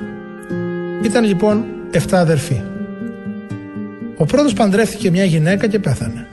[1.04, 2.62] Ήταν λοιπόν 7 αδερφοί.
[4.18, 6.28] Ο πρώτος παντρεύτηκε μια γυναίκα και πέθανε,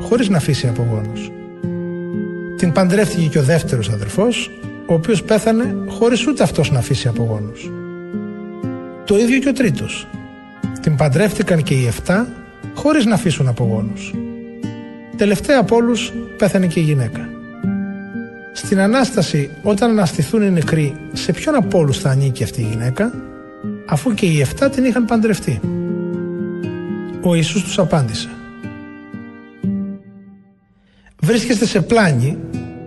[0.00, 1.30] χωρίς να αφήσει απογόνους.
[2.56, 4.50] Την παντρεύτηκε και ο δεύτερος αδερφός,
[4.86, 7.70] ο οποίος πέθανε χωρίς ούτε αυτός να αφήσει απογόνους.
[9.04, 10.06] Το ίδιο και ο τρίτος.
[10.80, 12.28] Την παντρεύτηκαν και οι εφτά
[12.74, 14.12] χωρίς να αφήσουν απογόνους.
[15.20, 17.28] Τελευταία από όλους πέθανε και η γυναίκα.
[18.52, 23.12] Στην Ανάσταση όταν αναστηθούν οι νεκροί σε ποιον από όλους θα ανήκει αυτή η γυναίκα
[23.86, 25.60] αφού και οι εφτά την είχαν παντρευτεί.
[27.22, 28.28] Ο Ιησούς τους απάντησε
[31.22, 32.38] βρίσκεστε σε πλάνη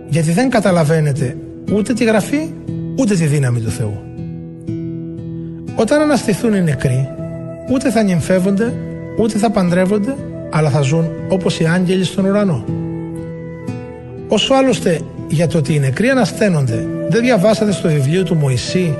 [0.08, 1.36] γιατί δεν καταλαβαίνετε
[1.72, 2.50] ούτε τη γραφή
[2.98, 4.02] ούτε τη δύναμη του Θεού.
[5.74, 7.08] Όταν αναστηθούν οι νεκροί
[7.70, 8.72] ούτε θα νυμφεύονται
[9.18, 10.14] ούτε θα παντρεύονται
[10.56, 12.64] αλλά θα ζουν όπως οι άγγελοι στον ουρανό.
[14.28, 18.98] Όσο άλλωστε για το ότι οι νεκροί ανασταίνονται δεν διαβάσατε στο βιβλίο του Μωυσή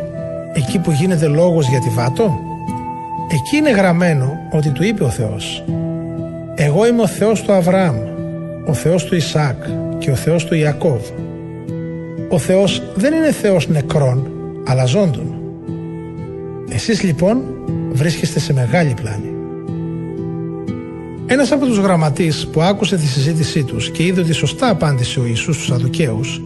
[0.53, 2.39] εκεί που γίνεται λόγος για τη βάτο.
[3.33, 5.65] Εκεί είναι γραμμένο ότι του είπε ο Θεός
[6.55, 7.97] «Εγώ είμαι ο Θεός του Αβραάμ,
[8.67, 9.57] ο Θεός του Ισaac
[9.99, 11.03] και ο Θεός του Ιακώβ.
[12.29, 14.31] Ο Θεός δεν είναι Θεός νεκρών,
[14.67, 15.35] αλλά ζώντων.
[16.71, 17.43] Εσείς λοιπόν
[17.93, 19.34] βρίσκεστε σε μεγάλη πλάνη.
[21.27, 25.27] Ένας από τους γραμματείς που άκουσε τη συζήτησή τους και είδε ότι σωστά απάντησε ο
[25.27, 26.43] Ιησούς στους Αδουκαίους,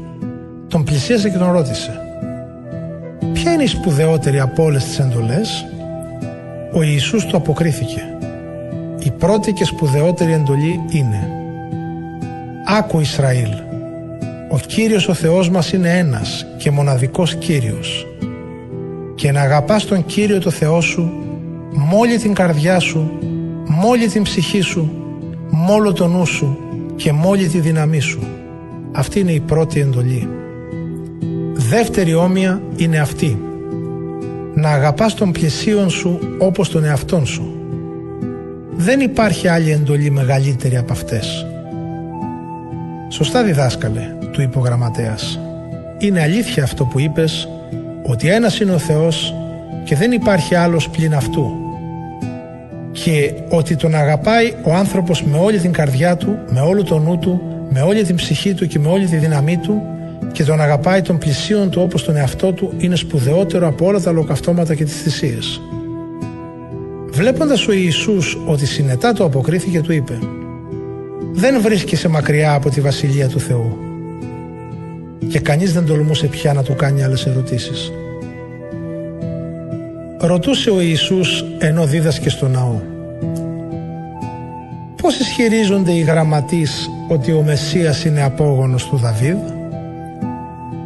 [0.69, 2.01] τον πλησίασε και τον ρώτησε
[3.33, 5.67] «Ποια είναι η σπουδαιότερη από όλες τις εντολές»
[6.73, 8.03] Ο Ιησούς του αποκρίθηκε
[9.05, 11.29] «Η πρώτη και σπουδαιότερη εντολή είναι
[12.67, 13.51] Άκου Ισραήλ,
[14.51, 18.07] ο Κύριος ο Θεός μας είναι ένας και μοναδικός Κύριος
[19.15, 21.13] και να αγαπάς τον Κύριο το Θεό σου
[21.71, 23.11] με όλη την καρδιά σου,
[23.81, 24.91] με όλη την ψυχή σου,
[25.51, 26.59] με όλο το νου σου
[26.97, 28.21] και με όλη τη δύναμή σου.
[28.93, 30.29] Αυτή είναι η πρώτη εντολή.
[31.55, 33.43] Δεύτερη όμοια είναι αυτή.
[34.55, 37.53] Να αγαπάς τον πλησίον σου όπως τον εαυτόν σου.
[38.77, 41.47] Δεν υπάρχει άλλη εντολή μεγαλύτερη από αυτές.
[43.09, 45.41] Σωστά διδάσκαλε, του είπε ο γραμματέας.
[45.99, 47.49] Είναι αλήθεια αυτό που είπες,
[48.03, 49.35] ότι ένας είναι ο Θεός
[49.85, 51.68] και δεν υπάρχει άλλος πλην αυτού.
[52.93, 57.19] Και ότι τον αγαπάει ο άνθρωπος με όλη την καρδιά του, με όλο το νου
[57.19, 57.41] του,
[57.71, 59.83] με όλη την ψυχή του και με όλη τη δύναμή του
[60.33, 64.13] και τον αγαπάει τον πλησίον του όπως τον εαυτό του είναι σπουδαιότερο από όλα τα
[64.13, 65.61] λοκαυτώματα και τις θυσίες.
[67.11, 70.19] Βλέποντας ο Ιησούς ότι συνετά το αποκρίθηκε του είπε
[71.33, 73.79] δεν βρίσκεσαι μακριά από τη Βασιλεία του Θεού.
[75.29, 77.93] Και κανείς δεν τολμούσε πια να του κάνει άλλες ερωτήσεις.
[80.21, 82.81] Ρωτούσε ο Ιησούς ενώ δίδασκε στο ναό.
[85.03, 89.37] Πώς ισχυρίζονται οι γραμματείς ότι ο Μεσσίας είναι απόγονος του Δαβίδ;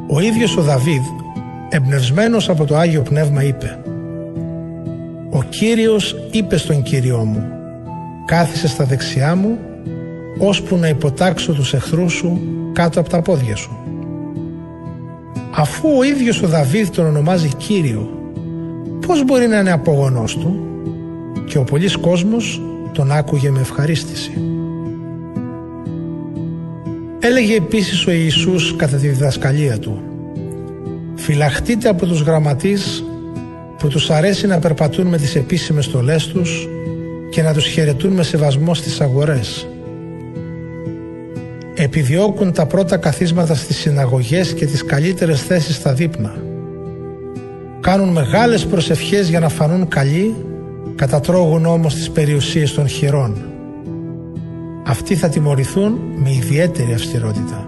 [0.08, 1.02] Ο ίδιος ο Δαβίδ,
[1.68, 3.78] εμπνευσμένος από το Άγιο Πνεύμα είπε
[5.30, 7.44] «Ο Κύριος είπε στον Κύριό μου
[8.24, 9.58] «Κάθισε στα δεξιά μου,
[10.38, 12.40] ώσπου να υποτάξω τους εχθρούς σου
[12.72, 13.76] κάτω από τα πόδια σου».
[15.54, 18.21] Αφού ο ίδιος ο Δαβίδ τον ονομάζει Κύριο,
[19.06, 20.66] πώς μπορεί να είναι απόγονός του;
[21.46, 22.60] Και ο πολλής κόσμος
[22.92, 24.32] τον άκουγε με ευχαρίστηση.
[27.18, 30.02] Έλεγε επίσης ο Ιησούς κατά τη διδασκαλία του
[31.14, 33.04] «Φυλαχτείτε από τους γραμματείς
[33.78, 36.68] που τους αρέσει να περπατούν με τις επίσημες στολές τους
[37.30, 39.68] και να τους χαιρετούν με σεβασμό στις αγορές.
[41.74, 46.51] Επιδιώκουν τα πρώτα καθίσματα στις συναγωγές και τις καλύτερες θέσεις στα δείπνα.
[47.82, 50.34] Κάνουν μεγάλες προσευχές για να φανούν καλοί,
[50.94, 53.36] κατατρώγουν όμως τις περιουσίες των χειρών.
[54.86, 57.66] Αυτοί θα τιμωρηθούν με ιδιαίτερη αυστηρότητα.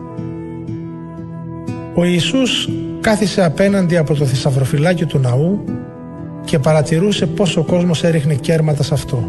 [1.94, 2.68] Ο Ιησούς
[3.00, 5.64] κάθισε απέναντι από το θησαυροφυλάκι του ναού
[6.44, 9.28] και παρατηρούσε πως ο κόσμος έριχνε κέρματα σε αυτό.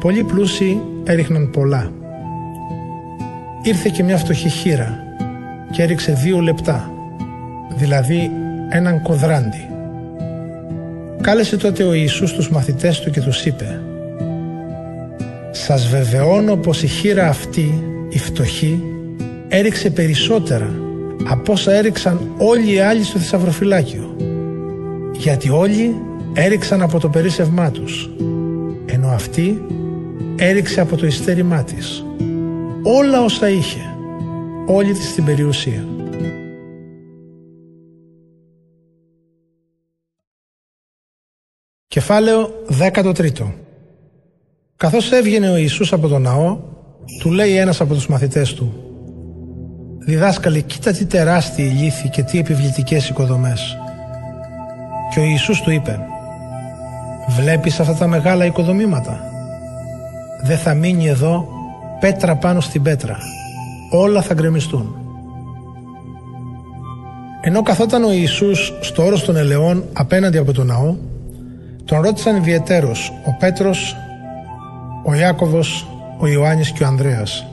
[0.00, 1.92] Πολλοί πλούσιοι έριχναν πολλά.
[3.62, 4.98] Ήρθε και μια φτωχή χείρα
[5.70, 6.90] και έριξε δύο λεπτά,
[7.76, 8.30] δηλαδή
[8.68, 9.68] έναν κοδράντι.
[11.20, 13.80] Κάλεσε τότε ο Ιησούς τους μαθητές του και τους είπε
[15.50, 18.82] «Σας βεβαιώνω πως η χείρα αυτή, η φτωχή,
[19.48, 20.70] έριξε περισσότερα
[21.28, 24.16] από όσα έριξαν όλοι οι άλλοι στο θησαυροφυλάκιο
[25.12, 25.94] γιατί όλοι
[26.32, 28.10] έριξαν από το περίσευμά τους
[28.86, 29.62] ενώ αυτή
[30.36, 32.04] έριξε από το ιστέρημά της
[32.82, 33.80] όλα όσα είχε
[34.66, 35.84] όλη της την περιουσία
[41.96, 43.30] Κεφάλαιο 13
[44.76, 46.58] Καθώς έβγαινε ο Ιησούς από τον ναό
[47.20, 48.72] του λέει ένας από τους μαθητές του
[49.98, 53.76] «Διδάσκαλε, κοίτα τι τεράστιοι λύθοι και τι επιβλητικές οικοδομές».
[55.14, 56.00] Και ο Ιησούς του είπε
[57.28, 59.20] «Βλέπεις αυτά τα μεγάλα οικοδομήματα;
[60.44, 61.48] Δεν θα μείνει εδώ
[62.00, 63.18] πέτρα πάνω στην πέτρα.
[63.90, 64.96] Όλα θα γκρεμιστούν».
[67.40, 70.96] Ενώ καθόταν ο Ιησούς στο όρος των ελαιών απέναντι από τον ναό,
[71.86, 73.96] τον ρώτησαν ιδιαιτέρως ο Πέτρος,
[75.04, 75.86] ο Ιάκωβος,
[76.18, 77.46] ο Ιωάννης και ο Ανδρέας.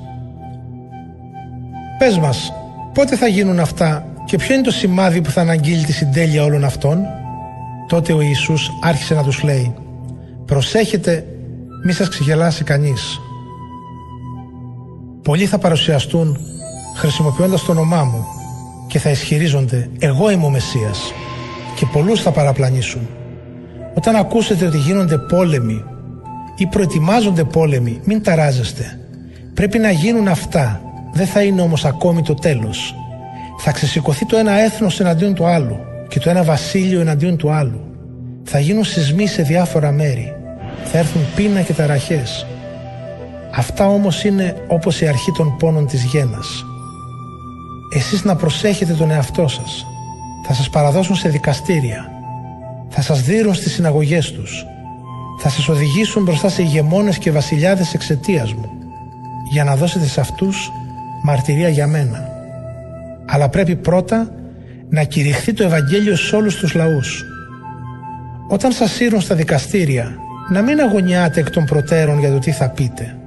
[1.98, 2.54] «Πες μας,
[2.94, 6.64] πότε θα γίνουν αυτά και ποιο είναι το σημάδι που θα αναγγείλει τη συντέλεια όλων
[6.64, 7.06] αυτών»
[7.88, 9.74] Τότε ο Ιησούς άρχισε να τους λέει
[10.46, 11.26] «Προσέχετε
[11.86, 13.20] μη σας ξεγελάσει κανείς.
[15.24, 16.38] Πολλοί θα παρουσιαστούν
[16.96, 18.26] χρησιμοποιώντας το όνομά μου
[18.88, 21.12] και θα ισχυρίζονται «Εγώ είμαι ο Μεσσίας»
[21.76, 23.08] και πολλούς θα παραπλανήσουν.
[23.94, 25.84] Όταν ακούσετε ότι γίνονται πόλεμοι
[26.56, 29.00] ή προετοιμάζονται πόλεμοι, μην ταράζεστε.
[29.54, 30.82] Πρέπει να γίνουν αυτά.
[31.14, 32.96] Δεν θα είναι όμως ακόμη το τέλος.
[33.60, 37.82] Θα ξεσηκωθεί το ένα έθνος εναντίον του άλλου και το ένα βασίλειο εναντίον του άλλου.
[38.44, 40.36] Θα γίνουν σεισμοί σε διάφορα μέρη.
[40.84, 42.46] Θα έρθουν πείνα και ταραχές.
[43.56, 46.66] Αυτά όμως είναι όπως η αρχή των πόνων της γένας.
[47.96, 49.86] Εσείς να προσέχετε τον εαυτό σας.
[50.48, 52.12] Θα σας παραδώσουν σε δικαστήρια.
[52.96, 54.66] Θα σας δίνουν στις συναγωγές τους.
[55.40, 58.70] Θα σας οδηγήσουν μπροστά σε ηγεμόνες και βασιλιάδες εξαιτίας μου.
[59.52, 60.72] Για να δώσετε σε αυτούς
[61.24, 62.30] μαρτυρία για μένα.
[63.26, 64.32] Αλλά πρέπει πρώτα
[64.90, 67.26] να κηρυχθεί το Ευαγγέλιο σε όλους τους λαούς.
[68.48, 70.16] Όταν σας σύρουν στα δικαστήρια,
[70.50, 73.18] να μην αγωνιάτε εκ των προτέρων για το τι θα πείτε.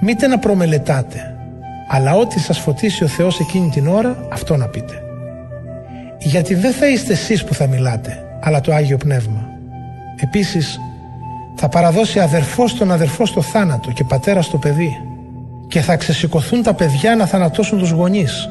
[0.00, 1.36] Μήτε να προμελετάτε,
[1.88, 5.02] αλλά ό,τι σας φωτίσει ο Θεός εκείνη την ώρα, αυτό να πείτε.
[6.18, 9.48] Γιατί δεν θα είστε εσείς που θα μιλάτε, αλλά το Άγιο Πνεύμα.
[10.16, 10.80] Επίσης,
[11.54, 14.96] θα παραδώσει αδερφός τον αδερφό στο θάνατο και πατέρα στο παιδί
[15.68, 18.48] και θα ξεσηκωθούν τα παιδιά να θανατώσουν τους γονείς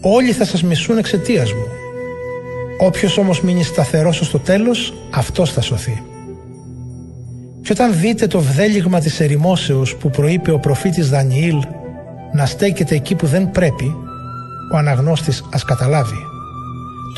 [0.00, 1.66] Όλοι θα σας μισούν εξαιτίας μου.
[2.80, 6.02] Όποιος όμως μείνει σταθερός στο τέλος, αυτός θα σωθεί.
[7.62, 11.62] Και όταν δείτε το βδέλιγμα της ερημόσεως που προείπε ο προφήτης Δανιήλ
[12.32, 13.96] να στέκεται εκεί που δεν πρέπει,
[14.72, 16.27] ο αναγνώστης ας καταλάβει.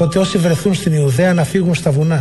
[0.00, 2.20] Τότε όσοι βρεθούν στην Ιουδαία να φύγουν στα βουνά.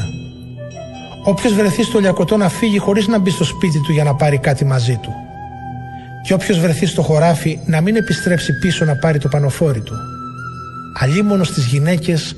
[1.23, 4.37] Όποιος βρεθεί στο Λιακωτό να φύγει χωρίς να μπει στο σπίτι του για να πάρει
[4.37, 5.13] κάτι μαζί του.
[6.23, 9.93] Και όποιος βρεθεί στο χωράφι να μην επιστρέψει πίσω να πάρει το πανοφόρι του
[10.99, 12.35] αλίμονο στις γυναίκες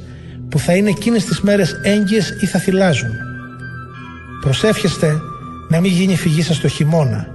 [0.50, 3.12] που θα είναι εκείνες τις μέρες έγκυες ή θα θυλάζουν.
[4.42, 5.20] Προσεύχεστε
[5.70, 7.28] να μην γίνει φυγή σας το χειμώνα,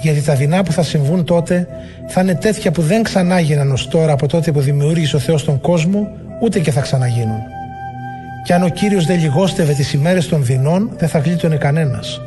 [0.00, 1.68] γιατί τα δεινά που θα συμβούν τότε
[2.08, 5.60] θα είναι τέτοια που δεν ξανάγιναν ως τώρα από τότε που δημιούργησε ο Θεός τον
[5.60, 6.08] κόσμο,
[6.40, 7.40] ούτε και θα ξαναγίνουν.
[8.44, 12.20] Κι αν ο Κύριος δεν λιγόστευε τις ημέρες των δεινών, δεν θα γλίτωνε κανένας.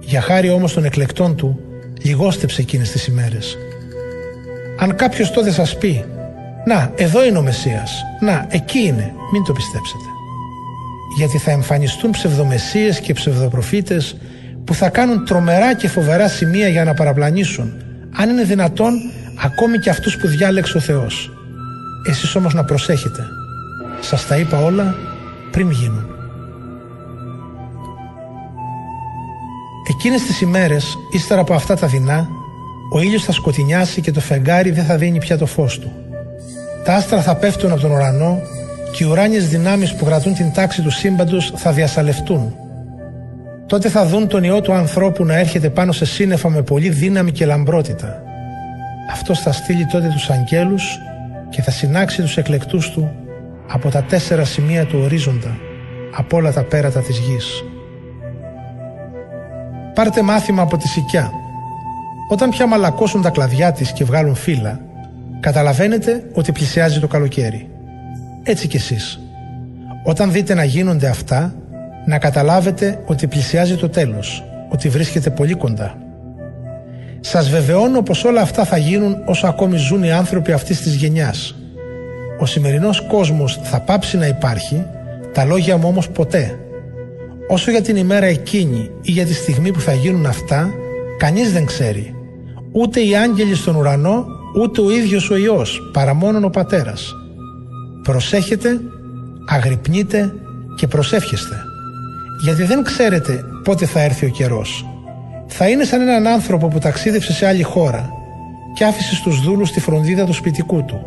[0.00, 1.60] Για χάρη όμως των εκλεκτών του,
[2.02, 3.56] λιγόστεψε εκείνες τις ημέρες.
[4.78, 6.04] Αν κάποιος τότε σας πει
[6.64, 10.04] «Να, εδώ είναι ο Μεσσίας, να, εκεί είναι», μην το πιστέψετε.
[11.16, 14.16] Γιατί θα εμφανιστούν ψευδομεσίες και ψευδοπροφήτες
[14.64, 17.72] που θα κάνουν τρομερά και φοβερά σημεία για να παραπλανήσουν,
[18.16, 18.92] αν είναι δυνατόν,
[19.44, 21.39] ακόμη και αυτούς που διάλεξε ο Θεός.
[22.06, 23.26] Εσείς όμως να προσέχετε.
[24.00, 24.94] Σας τα είπα όλα
[25.50, 26.06] πριν γίνουν.
[29.88, 32.28] Εκείνες τις ημέρες, ύστερα από αυτά τα δεινά,
[32.92, 35.92] ο ήλιος θα σκοτεινιάσει και το φεγγάρι δεν θα δίνει πια το φως του.
[36.84, 38.40] Τα άστρα θα πέφτουν από τον ουρανό
[38.92, 42.54] και οι ουράνιες δυνάμεις που κρατούν την τάξη του σύμπαντος θα διασαλευτούν.
[43.66, 47.32] Τότε θα δουν τον Υιό του ανθρώπου να έρχεται πάνω σε σύννεφα με πολύ δύναμη
[47.32, 48.22] και λαμπρότητα.
[49.12, 50.98] Αυτός θα στείλει τότε τους αγγέλους
[51.50, 53.10] και θα συνάξει τους εκλεκτούς του
[53.68, 55.56] από τα τέσσερα σημεία του ορίζοντα,
[56.16, 57.64] από όλα τα πέρατα της γης.
[59.94, 61.30] Πάρτε μάθημα από τη Σικιά.
[62.28, 64.80] Όταν πια μαλακώσουν τα κλαδιά της και βγάλουν φύλλα,
[65.40, 67.68] καταλαβαίνετε ότι πλησιάζει το καλοκαίρι.
[68.42, 69.20] Έτσι κι εσείς.
[70.04, 71.54] Όταν δείτε να γίνονται αυτά,
[72.06, 75.94] να καταλάβετε ότι πλησιάζει το τέλος, ότι βρίσκεται πολύ κοντά.
[77.20, 81.54] Σας βεβαιώνω πως όλα αυτά θα γίνουν όσο ακόμη ζουν οι άνθρωποι αυτής της γενιάς.
[82.38, 84.86] Ο σημερινός κόσμος θα πάψει να υπάρχει,
[85.32, 86.58] τα λόγια μου όμως ποτέ.
[87.48, 90.70] Όσο για την ημέρα εκείνη ή για τη στιγμή που θα γίνουν αυτά,
[91.18, 92.14] κανείς δεν ξέρει.
[92.72, 94.26] Ούτε οι άγγελοι στον ουρανό,
[94.60, 97.14] ούτε ο ίδιος ο Υιός, παρά μόνον ο Πατέρας.
[98.02, 98.80] Προσέχετε,
[99.46, 100.32] αγρυπνείτε
[100.76, 101.56] και προσεύχεστε.
[102.44, 104.84] Γιατί δεν ξέρετε πότε θα έρθει ο καιρός.
[105.52, 108.12] Θα είναι σαν έναν άνθρωπο που ταξίδευσε σε άλλη χώρα
[108.72, 111.06] και άφησε στους δούλους τη φροντίδα του σπιτικού του.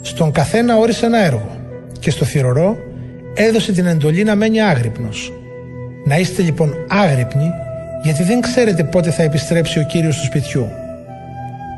[0.00, 1.56] Στον καθένα όρισε ένα έργο
[1.98, 2.76] και στο θηρορό
[3.34, 5.32] έδωσε την εντολή να μένει άγρυπνος.
[6.04, 7.50] Να είστε λοιπόν άγρυπνοι
[8.02, 10.66] γιατί δεν ξέρετε πότε θα επιστρέψει ο Κύριος του σπιτιού.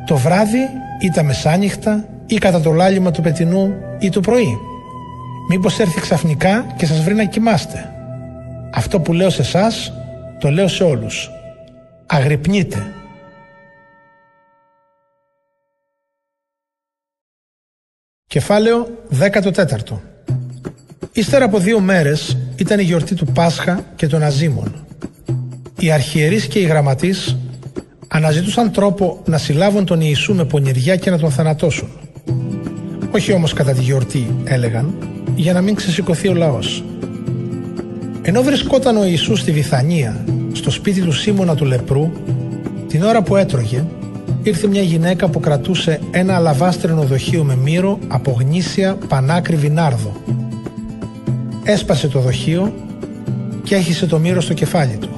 [0.07, 0.69] Το βράδυ
[1.01, 4.59] ή τα μεσάνυχτα ή κατά το λάλημα του πετινού ή το πρωί.
[5.49, 7.93] Μήπως έρθει ξαφνικά και σας βρει να κοιμάστε.
[8.75, 9.93] Αυτό που λέω σε εσάς
[10.39, 11.31] το λέω σε όλους.
[12.07, 12.93] Αγρυπνείτε.
[18.27, 18.87] Κεφάλαιο
[19.19, 20.01] 14
[21.13, 24.87] Ύστερα από δύο μέρες ήταν η γιορτή του Πάσχα και των Αζήμων.
[25.79, 27.37] Οι αρχιερείς και οι γραμματείς
[28.09, 31.89] αναζητούσαν τρόπο να συλλάβουν τον Ιησού με πονηριά και να τον θανατώσουν.
[33.15, 34.95] Όχι όμως κατά τη γιορτή, έλεγαν,
[35.35, 36.85] για να μην ξεσηκωθεί ο λαός.
[38.23, 42.11] Ενώ βρισκόταν ο Ιησούς στη Βιθανία, στο σπίτι του Σίμωνα του Λεπρού,
[42.89, 43.85] την ώρα που έτρωγε,
[44.43, 50.13] ήρθε μια γυναίκα που κρατούσε ένα αλαβάστρινο δοχείο με μύρο από γνήσια πανάκριβη νάρδο.
[51.63, 52.75] Έσπασε το δοχείο
[53.63, 55.09] και έχισε το μύρο στο κεφάλι του.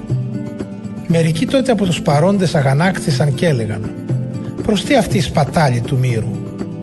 [1.06, 3.90] Μερικοί τότε από τους παρόντες αγανάκτησαν και έλεγαν
[4.62, 6.30] «Προς τι αυτή η σπατάλη του μύρου;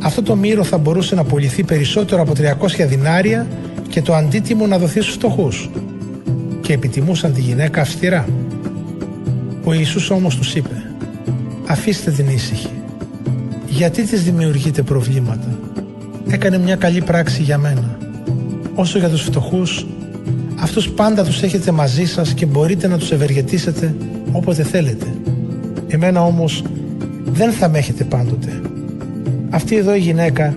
[0.02, 3.48] Αυτό το μύρο θα μπορούσε να πουληθεί περισσότερο από 300 δινάρια
[3.90, 5.70] και το αντίτιμο να δοθεί στους φτωχούς»
[6.72, 8.28] και επιτιμούσαν τη γυναίκα αυστηρά.
[9.64, 10.84] Ο Ιησούς όμως τους είπε
[11.68, 12.70] «Αφήστε την ήσυχη.
[13.68, 15.60] Γιατί της δημιουργείτε προβλήματα;
[16.30, 17.98] Έκανε μια καλή πράξη για μένα.
[18.76, 19.86] Όσο για τους φτωχούς,
[20.60, 23.96] αυτούς πάντα τους έχετε μαζί σας και μπορείτε να τους ευεργετήσετε
[24.32, 25.06] όποτε θέλετε.
[25.88, 26.64] Εμένα όμως
[27.26, 28.62] δεν θα με έχετε πάντοτε.
[29.50, 30.56] Αυτή εδώ η γυναίκα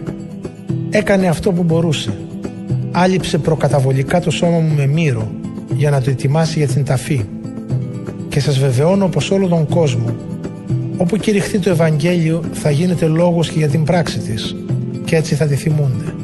[0.90, 2.12] έκανε αυτό που μπορούσε.
[2.90, 5.42] Άλυψε προκαταβολικά το σώμα μου με μύρο
[5.76, 7.24] για να το ετοιμάσει για την ταφή.
[8.28, 10.16] Και σας βεβαιώνω πως όλο τον κόσμο,
[10.96, 14.56] όπου κηρυχθεί το Ευαγγέλιο, θα γίνεται λόγος και για την πράξη της
[15.04, 16.14] και έτσι θα τη θυμούνται.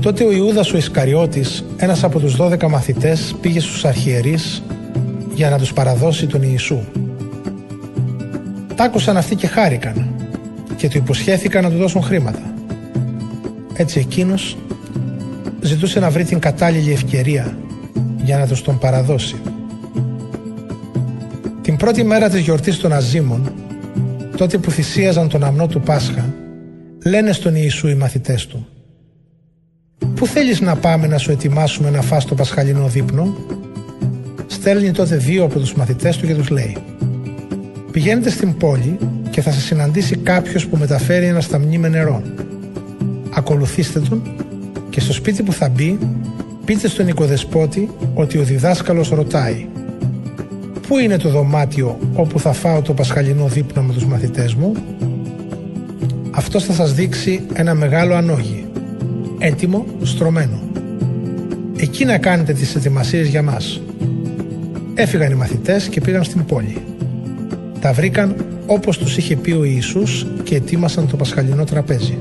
[0.00, 4.62] Τότε ο Ιούδας ο Ισκαριώτης, ένας από τους δώδεκα μαθητές, πήγε στους αρχιερείς
[5.34, 6.78] για να τους παραδώσει τον Ιησού.
[8.74, 10.08] Τ' άκουσαν αυτοί και χάρηκαν
[10.76, 12.42] και του υποσχέθηκαν να του δώσουν χρήματα.
[13.74, 14.56] Έτσι εκείνος
[15.60, 17.58] ζητούσε να βρει την κατάλληλη ευκαιρία
[18.30, 19.36] για να τους τον παραδώσει.
[21.62, 23.52] Την πρώτη μέρα της γιορτής των Αζήμων,
[24.36, 26.34] τότε που θυσίαζαν τον αμνό του Πάσχα,
[27.04, 28.66] λένε στον Ιησού οι μαθητές του
[30.14, 33.36] «Πού θέλεις να πάμε να σου ετοιμάσουμε να φας το πασχαλινό δείπνο»
[34.46, 36.76] Στέλνει τότε δύο από τους μαθητές του και τους λέει
[37.92, 38.98] «Πηγαίνετε στην πόλη
[39.30, 42.22] και θα σας συναντήσει κάποιος που μεταφέρει ένα σταμνί με νερό.
[43.34, 44.22] Ακολουθήστε τον
[44.90, 45.98] και στο σπίτι που θα μπει
[46.64, 49.66] Πείτε στον οικοδεσπότη ότι ο διδάσκαλος ρωτάει
[50.88, 54.72] «Πού είναι το δωμάτιο όπου θα φάω το πασχαλινό δείπνο με τους μαθητές μου»
[56.30, 58.66] Αυτός θα σας δείξει ένα μεγάλο ανόγι,
[59.38, 60.60] έτοιμο, στρωμένο.
[61.76, 63.80] εκεί να κάνετε τις ετοιμασίες για μας.
[64.94, 66.76] Έφυγαν οι μαθητές και πήγαν στην πόλη.
[67.80, 72.18] Τα βρήκαν όπως τους είχε πει ο Ιησούς και ετοίμασαν το πασχαλινό τραπέζι.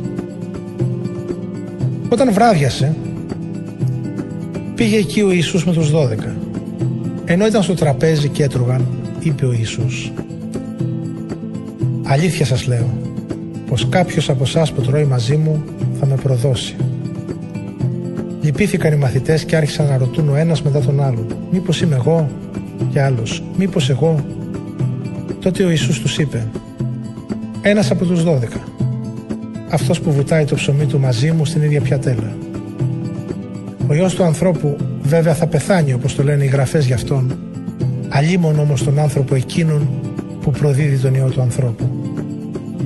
[2.10, 2.96] Όταν βράδιασε,
[4.80, 6.36] πήγε εκεί ο Ιησούς με τους δώδεκα.
[7.26, 8.88] Ενώ ήταν στο τραπέζι και έτρωγαν,
[9.20, 10.12] είπε ο Ιησούς
[12.04, 12.90] «Αλήθεια σας λέω,
[13.68, 15.64] πως κάποιος από εσάς που τρώει μαζί μου
[16.00, 16.76] θα με προδώσει».
[18.42, 22.30] Λυπήθηκαν οι μαθητές και άρχισαν να ρωτούν ο ένας μετά τον άλλον «Μήπως είμαι εγώ»
[22.92, 24.26] και άλλος «Μήπως εγώ»
[25.42, 26.48] Τότε ο Ιησούς τους είπε
[27.62, 28.60] «Ένας από τους δώδεκα,
[29.70, 32.38] αυτός που βουτάει το ψωμί του μαζί μου στην ίδια πιατέλα.
[33.90, 37.38] Ο Υιός του ανθρώπου βέβαια θα πεθάνει όπως το λένε οι γραφές για αυτόν,
[38.10, 39.88] αλίμον όμως τον άνθρωπο εκείνον
[40.42, 41.90] που προδίδει τον Υιό του ανθρώπου.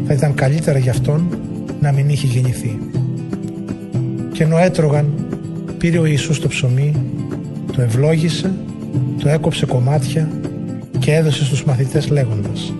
[0.08, 1.38] Θα ήταν καλύτερα για αυτόν
[1.82, 2.80] να μην είχε γεννηθεί.
[4.32, 5.28] Και ενώ έτρωγαν,
[5.78, 6.94] πήρε ο Ιησούς το ψωμί,
[7.76, 8.52] το ευλόγησε,
[9.20, 10.30] το έκοψε κομμάτια
[11.00, 12.74] και έδωσε στους μαθητές λέγοντας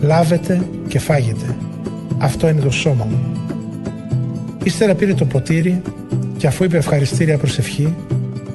[0.00, 1.56] «Λάβετε και φάγετε,
[2.18, 3.18] αυτό είναι το σώμα μου».
[4.62, 5.82] Ύστερα πήρε το ποτήρι
[6.40, 7.94] και αφού είπε ευχαριστήρια προσευχή,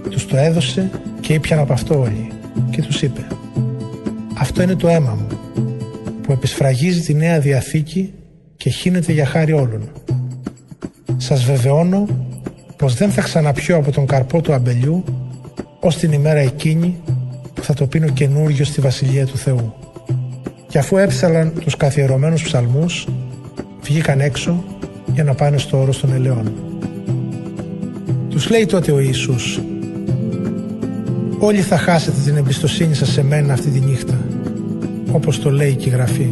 [0.09, 0.89] τους το έδωσε
[1.19, 2.27] και ήπιαν από αυτό όλοι
[2.69, 3.27] και τους είπε
[4.37, 5.27] «Αυτό είναι το αίμα μου
[6.21, 8.13] που επισφραγίζει τη Νέα Διαθήκη
[8.57, 9.91] και χύνεται για χάρη όλων.
[11.17, 12.05] Σας βεβαιώνω
[12.75, 15.03] πως δεν θα ξαναπιώ από τον καρπό του αμπελιού
[15.79, 16.97] ως την ημέρα εκείνη
[17.53, 19.73] που θα το πίνω καινούριο στη Βασιλεία του Θεού.
[20.67, 23.07] Και αφού έψαλαν τους καθιερωμένους ψαλμούς,
[23.81, 24.63] βγήκαν έξω
[25.13, 26.64] για να πάνε στο όρος των ελαιών.
[28.45, 29.59] Τους λέει τότε ο Ιησούς
[31.39, 34.17] «Όλοι θα χάσετε την εμπιστοσύνη σας σε μένα αυτή τη νύχτα,
[35.11, 36.29] όπως το λέει και η Γραφή.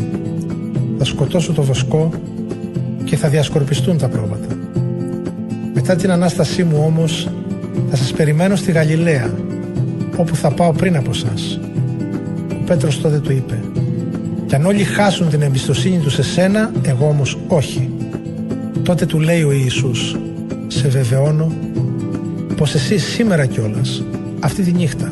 [0.97, 2.09] Θα σκοτώσω το βοσκό
[3.03, 4.55] και θα διασκορπιστούν τα πρόβατα.
[5.73, 7.29] Μετά την Ανάστασή μου όμως
[7.89, 9.33] θα σας περιμένω στη Γαλιλαία,
[10.17, 11.59] όπου θα πάω πριν από σας.
[12.51, 13.59] Ο Πέτρος τότε του είπε
[14.45, 17.89] «Κι αν όλοι χάσουν την εμπιστοσύνη τους σε σένα, εγώ όμως όχι».
[18.83, 20.15] Τότε του λέει ο Ιησούς
[20.67, 21.62] «Σε βεβαιώνω
[22.57, 24.03] πως εσύ σήμερα κιόλας,
[24.39, 25.11] αυτή τη νύχτα,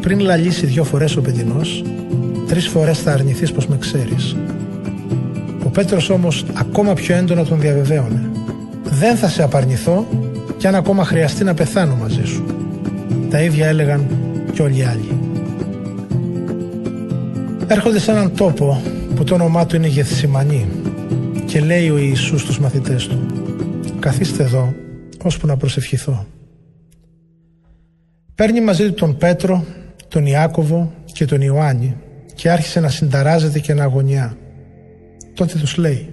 [0.00, 1.84] πριν λαλήσει δυο φορές ο παιδινός,
[2.48, 4.36] τρεις φορές θα αρνηθείς πως με ξέρεις».
[5.64, 8.30] Ο Πέτρος όμως ακόμα πιο έντονα τον διαβεβαίωνε
[8.84, 10.06] «Δεν θα σε απαρνηθώ
[10.56, 12.44] κι αν ακόμα χρειαστεί να πεθάνω μαζί σου».
[13.30, 14.06] Τα ίδια έλεγαν
[14.52, 15.20] και όλοι οι άλλοι.
[17.66, 18.82] Έρχονται σε έναν τόπο
[19.14, 20.66] που το όνομά του είναι Γεθσιμανή
[21.46, 23.26] και λέει ο Ιησούς στους μαθητές του
[23.98, 24.74] «Καθίστε εδώ,
[25.22, 26.26] ώσπου να προσευχηθώ».
[28.38, 29.64] Παίρνει μαζί του τον Πέτρο,
[30.08, 31.96] τον Ιάκωβο και τον Ιωάννη
[32.34, 34.36] και άρχισε να συνταράζεται και να αγωνιά.
[35.34, 36.10] Τότε τους λέει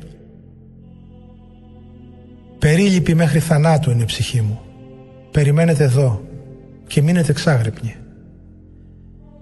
[2.60, 4.60] «Περίλυπη μέχρι θανάτου είναι η ψυχή μου.
[5.32, 6.22] Περιμένετε εδώ
[6.88, 7.96] και μείνετε ξάγρυπνοι».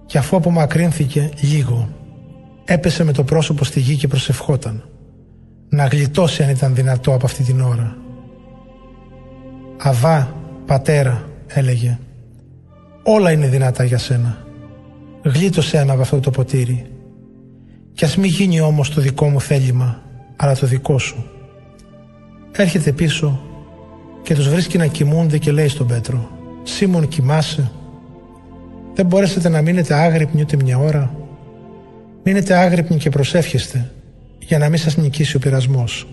[0.06, 1.88] Και αφού απομακρύνθηκε λίγο,
[2.64, 4.88] έπεσε με το πρόσωπο στη γη και προσευχόταν.
[5.68, 7.96] Να γλιτώσει αν ήταν δυνατό από αυτή την ώρα.
[9.78, 10.34] «Αβά,
[10.66, 11.98] πατέρα», έλεγε,
[13.04, 14.46] «όλα είναι δυνατά για σένα.
[15.22, 16.86] Γλίτωσε ένα από αυτό το ποτήρι.
[17.92, 20.02] Κι ας μη γίνει όμως το δικό μου θέλημα,
[20.36, 21.26] αλλά το δικό σου».
[22.56, 23.40] Έρχεται πίσω
[24.22, 26.30] και τους βρίσκει να κοιμούνται και λέει στον Πέτρο
[26.62, 27.70] «Σίμων κοιμάσαι»
[28.94, 31.14] Δεν μπορέσετε να μείνετε άγρυπνοι ούτε μια ώρα.
[32.22, 33.90] Μείνετε άγρυπνοι και προσεύχεστε
[34.38, 36.06] για να μην σας νικήσει ο πειρασμός.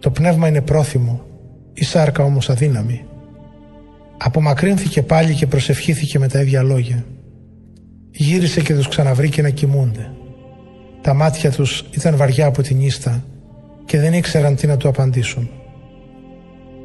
[0.00, 1.24] Το πνεύμα είναι πρόθυμο,
[1.72, 3.04] η σάρκα όμως αδύναμη.
[4.16, 7.04] Απομακρύνθηκε πάλι και προσευχήθηκε με τα ίδια λόγια.
[8.10, 10.10] Γύρισε και τους ξαναβρήκε να κοιμούνται.
[11.00, 13.24] Τα μάτια τους ήταν βαριά από την ίστα
[13.84, 15.50] και δεν ήξεραν τι να του απαντήσουν.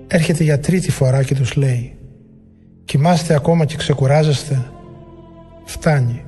[0.07, 1.95] Έρχεται για τρίτη φορά και τους λέει
[2.85, 4.65] «Κοιμάστε ακόμα και ξεκουράζεστε»
[5.69, 6.23] Φτάνει.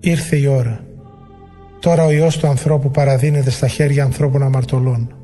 [0.00, 0.80] Ήρθε η ώρα.
[1.80, 5.14] Τώρα ο Υιός του ανθρώπου παραδίνεται στα χέρια ανθρώπων αμαρτωλών.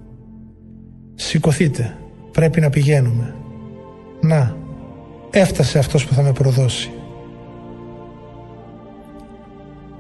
[1.14, 1.97] Σηκωθείτε.
[2.32, 3.35] Πρέπει να πηγαίνουμε.
[4.20, 4.56] Να,
[5.30, 6.90] έφτασε αυτός που θα με προδώσει.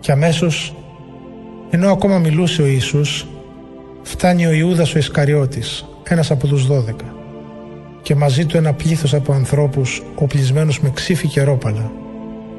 [0.00, 0.74] Και αμέσως,
[1.70, 3.26] ενώ ακόμα μιλούσε ο Ιησούς,
[4.02, 7.14] φτάνει ο Ιούδας ο Ισκαριώτης, ένας από τους δώδεκα,
[8.02, 11.92] και μαζί του ένα πλήθος από ανθρώπους οπλισμένους με ξύφη και ρόπαλα,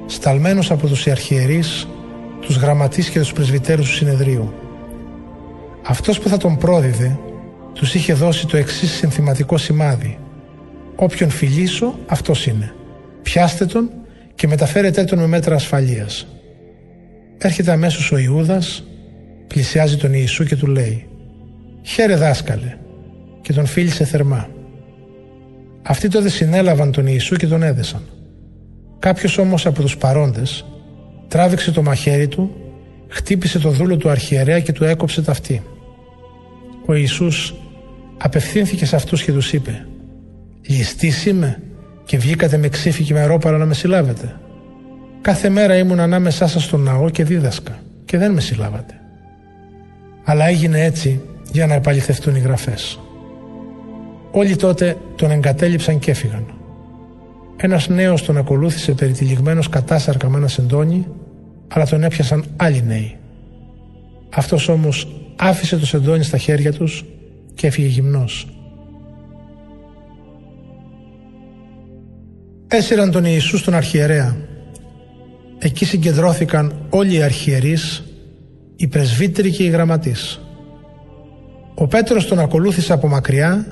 [0.06, 1.88] σταλμένος από τους αρχιερείς,
[2.40, 4.54] τους γραμματείς και τους πρεσβυτέρους του συνεδρίου.
[5.88, 7.20] Αυτός που θα τον πρόδιδε,
[7.74, 10.18] τους είχε δώσει το εξής συνθηματικό σημάδι.
[11.02, 12.74] Όποιον φιλήσω, αυτός είναι.
[13.22, 13.90] Πιάστε τον
[14.36, 16.28] και μεταφέρετε τον με μέτρα ασφαλείας.
[17.38, 18.84] Έρχεται αμέσως ο Ιούδας,
[19.48, 21.08] πλησιάζει τον Ιησού και του λέει
[21.82, 22.78] «Χαίρε δάσκαλε»
[23.42, 24.50] και τον φίλησε θερμά.
[25.82, 28.02] Αυτοί τότε συνέλαβαν τον Ιησού και τον έδεσαν.
[29.00, 30.66] Κάποιος όμως από τους παρόντες
[31.28, 32.56] τράβηξε το μαχαίρι του,
[33.08, 35.64] χτύπησε το δούλο του αρχιερέα και του έκοψε τα αυτή.
[36.86, 37.56] Ο Ιησούς
[38.18, 39.86] απευθύνθηκε σε αυτούς και τους είπε
[40.62, 41.62] «Ληστής είμαι
[42.06, 44.40] και βγήκατε με ξύφη και με ρόπαρα να με συλλάβετε.
[45.22, 48.94] Κάθε μέρα ήμουν ανάμεσά σας στον ναό και δίδασκα και δεν με συλλάβατε.
[50.24, 51.22] Αλλά έγινε έτσι
[51.52, 53.00] για να επαληθευτούν οι γραφές.
[54.32, 56.46] Όλοι τότε τον εγκατέλειψαν και έφυγαν.
[57.58, 61.08] Ένας νέος τον ακολούθησε περιτυλιγμένος κατάσαρκα με ένα σεντόνι,
[61.68, 63.16] αλλά τον έπιασαν άλλοι νέοι.
[64.30, 67.06] Αυτός όμως άφησε το σεντόνι στα χέρια τους
[67.54, 68.48] και έφυγε γυμνός.
[72.72, 74.38] Έσυραν τον Ιησού στον αρχιερέα.
[75.60, 78.04] Εκεί συγκεντρώθηκαν όλοι οι αρχιερείς,
[78.76, 80.40] οι πρεσβύτεροι και οι γραμματείς.
[81.76, 83.66] Ο Πέτρος τον ακολούθησε από μακριά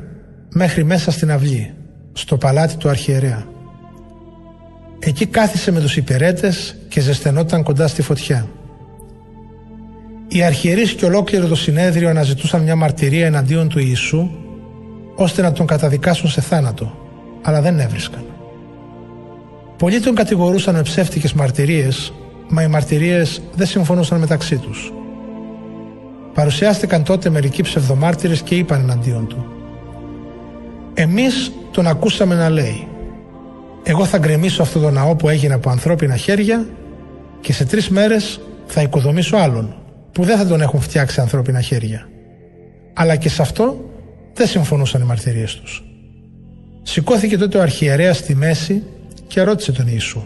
[0.49, 1.73] μέχρι μέσα στην αυλή,
[2.13, 3.45] στο παλάτι του αρχιερέα.
[4.99, 8.47] Εκεί κάθισε με τους υπηρέτες και ζεσθενόταν κοντά στη φωτιά.
[10.27, 14.29] Οι αρχιερείς και ολόκληρο το συνέδριο αναζητούσαν μια μαρτυρία εναντίον του Ιησού
[15.15, 16.97] ώστε να τον καταδικάσουν σε θάνατο,
[17.41, 18.25] αλλά δεν έβρισκαν.
[19.77, 22.13] Πολλοί τον κατηγορούσαν με ψεύτικες μαρτυρίες,
[22.49, 24.93] μα οι μαρτυρίες δεν συμφωνούσαν μεταξύ τους.
[26.33, 29.45] Παρουσιάστηκαν τότε μερικοί ψευδομάρτυρες και είπαν εναντίον του.
[30.93, 32.87] Εμείς τον ακούσαμε να λέει
[33.83, 36.67] «Εγώ θα γκρεμίσω αυτό το ναό που έγινε από ανθρώπινα χέρια
[37.41, 39.75] και σε τρεις μέρες θα οικοδομήσω άλλον
[40.11, 42.09] που δεν θα τον έχουν φτιάξει ανθρώπινα χέρια».
[42.93, 43.89] Αλλά και σε αυτό
[44.33, 45.83] δεν συμφωνούσαν οι μαρτυρίες τους.
[46.81, 48.83] Σηκώθηκε τότε ο αρχιερέας στη μέση
[49.27, 50.23] και ρώτησε τον Ιησού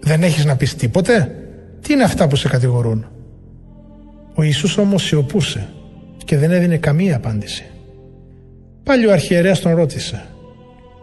[0.00, 1.34] «Δεν έχεις να πεις τίποτε»
[1.82, 3.06] Τι είναι αυτά που σε κατηγορούν;
[4.34, 5.68] Ο Ιησούς όμως σιωπούσε
[6.24, 7.64] και δεν έδινε καμία απάντηση.
[8.82, 10.24] Πάλι ο αρχιερέας τον ρώτησε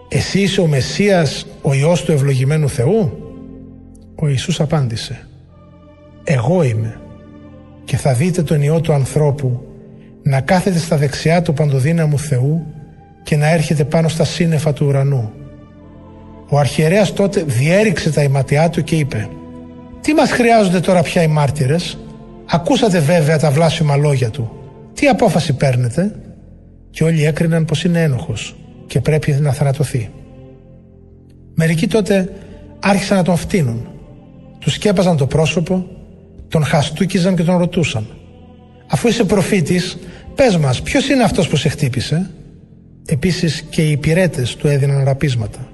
[0.09, 3.11] «Εσύ είσαι ο Μεσσίας, ο Υιός του ευλογημένου Θεού»
[4.15, 5.27] Ο Ιησούς απάντησε
[6.23, 6.99] «Εγώ είμαι
[7.83, 9.61] και θα δείτε τον Υιό του ανθρώπου
[10.23, 12.65] να κάθεται στα δεξιά του παντοδύναμου Θεού
[13.23, 15.31] και να έρχεται πάνω στα σύννεφα του ουρανού».
[16.49, 19.29] Ο αρχιερέας τότε διέριξε τα ηματιά του και είπε
[20.01, 21.97] «Τι μας χρειάζονται τώρα πια οι μάρτυρες»
[22.49, 24.51] Ακούσατε βέβαια τα βλάσιμα λόγια του.
[24.93, 26.15] Τι απόφαση παίρνετε;
[26.89, 28.55] Και όλοι έκριναν πως είναι ένοχος
[28.87, 30.09] και πρέπει να θανατωθεί.
[31.55, 32.33] Μερικοί τότε
[32.79, 33.87] άρχισαν να τον φτύνουν.
[34.59, 35.85] Τους σκέπαζαν το πρόσωπο,
[36.47, 38.07] τον χαστούκιζαν και τον ρωτούσαν.
[38.87, 39.97] Αφού είσαι προφήτης,
[40.35, 42.29] πες μας ποιος είναι αυτός που σε χτύπησε;
[43.05, 45.67] Επίσης και οι υπηρέτες του έδιναν ραπίσματα.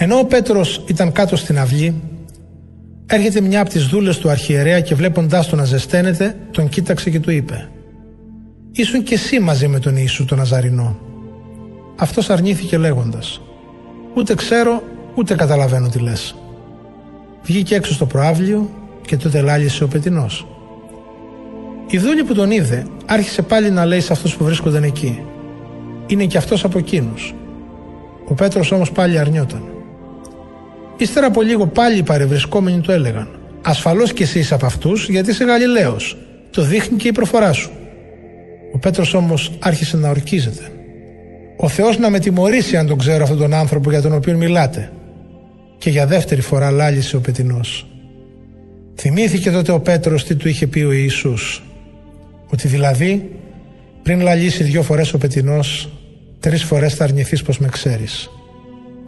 [0.00, 2.02] Ενώ ο Πέτρος ήταν κάτω στην αυλή,
[3.06, 7.20] έρχεται μια από τις δούλες του αρχιερέα και βλέποντάς τον να ζεσταίνεται, τον κοίταξε και
[7.20, 7.68] του είπε
[8.72, 10.98] «Ήσουν και εσύ μαζί με τον Ιησού τον Ναζαρινό».
[11.96, 13.40] Αυτός αρνήθηκε λέγοντας
[14.14, 14.82] «Ούτε ξέρω,
[15.14, 16.34] ούτε καταλαβαίνω τι λες».
[17.42, 18.70] Βγήκε έξω στο προάβλιο
[19.06, 20.46] και τότε λάλησε ο πετινός.
[21.90, 25.22] Η δούλη που τον είδε άρχισε πάλι να λέει σε αυτούς που βρίσκονταν εκεί
[26.06, 27.34] «Είναι και αυτός από εκείνους».
[28.28, 29.62] Ο Πέτρος όμως πάλι αρνιόταν.
[30.98, 33.28] Ύστερα από λίγο πάλι οι παρευρισκόμενοι του έλεγαν
[33.62, 36.16] Ασφαλώς και εσύ είσαι από αυτούς, γιατί είσαι Γαλιλαίος.
[36.50, 37.70] Το δείχνει και η προφορά σου.
[38.74, 40.62] Ο Πέτρος όμως άρχισε να ορκίζεται.
[41.56, 44.92] Ο Θεός να με τιμωρήσει αν τον ξέρω αυτόν τον άνθρωπο για τον οποίο μιλάτε.
[45.78, 47.86] Και για δεύτερη φορά λάλησε ο πετεινός.
[48.94, 51.62] Θυμήθηκε τότε ο Πέτρος τι του είχε πει ο Ιησούς.
[52.52, 53.30] Ότι δηλαδή
[54.02, 55.88] πριν λαλήσει δυο φορές ο πετεινός
[56.40, 58.30] τρεις φορές θα αρνηθείς πως με ξέρεις.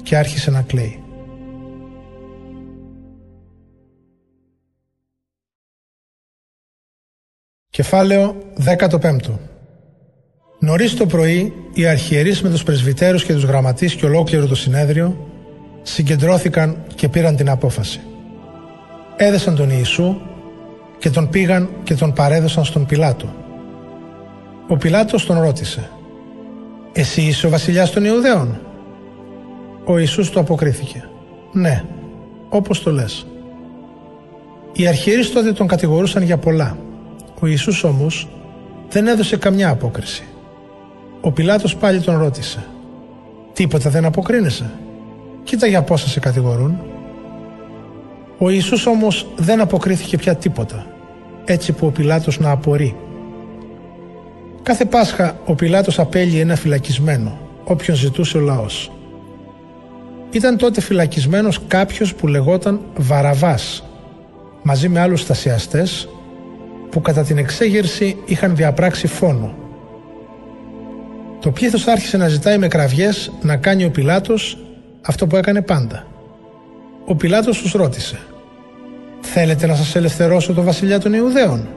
[0.02, 0.98] Και άρχισε να κλαίει.
[7.72, 8.36] Κεφάλαιο
[9.01, 9.16] 15
[10.59, 15.26] Νωρίς το πρωί, οι αρχιερείς με τους πρεσβυτέρους και τους γραμματείς και ολόκληρο το συνέδριο
[15.82, 18.01] συγκεντρώθηκαν και πήραν την απόφαση.
[19.16, 20.16] Έδεσαν τον Ιησού
[20.98, 23.34] και τον πήγαν και τον παρέδωσαν στον Πιλάτο.
[24.68, 25.90] Ο Πιλάτος τον ρώτησε
[26.92, 28.60] «Εσύ είσαι ο βασιλιάς των Ιουδαίων»
[29.84, 31.09] Ο Ιησούς του αποκρίθηκε
[31.52, 31.84] «Ναι,
[32.48, 33.26] όπως το λες».
[34.72, 36.76] Οι αρχιερείς τότε τον κατηγορούσαν για πολλά
[37.40, 38.28] ο Ιησούς όμως
[38.88, 40.24] δεν έδωσε καμιά απόκριση.
[41.20, 42.66] Ο Πιλάτος πάλι τον ρώτησε
[43.52, 44.70] «Τίποτα δεν αποκρίνεσαι»
[45.44, 46.78] «Κοίτα για πόσα σε κατηγορούν»
[48.38, 50.86] Ο Ιησούς όμως δεν αποκρίθηκε πια τίποτα
[51.44, 52.96] έτσι που ο Πιλάτος να απορεί.
[54.62, 58.90] Κάθε Πάσχα ο Πιλάτος απέλει ένα φυλακισμένο όποιον ζητούσε ο λαός.
[60.30, 63.84] Ήταν τότε φυλακισμένος κάποιος που λεγόταν Βαραβάς
[64.62, 66.08] μαζί με άλλους στασιαστές
[66.90, 69.54] που κατά την εξέγερση είχαν διαπράξει φόνο.
[71.40, 74.58] Το πλήθος άρχισε να ζητάει με κραυγές να κάνει ο Πιλάτος
[75.02, 76.06] αυτό που έκανε πάντα.
[77.06, 78.18] Ο Πιλάτος τους ρώτησε
[79.20, 81.68] «Θέλετε να σας ελευθερώσω το βασιλιά των Ιουδαίων»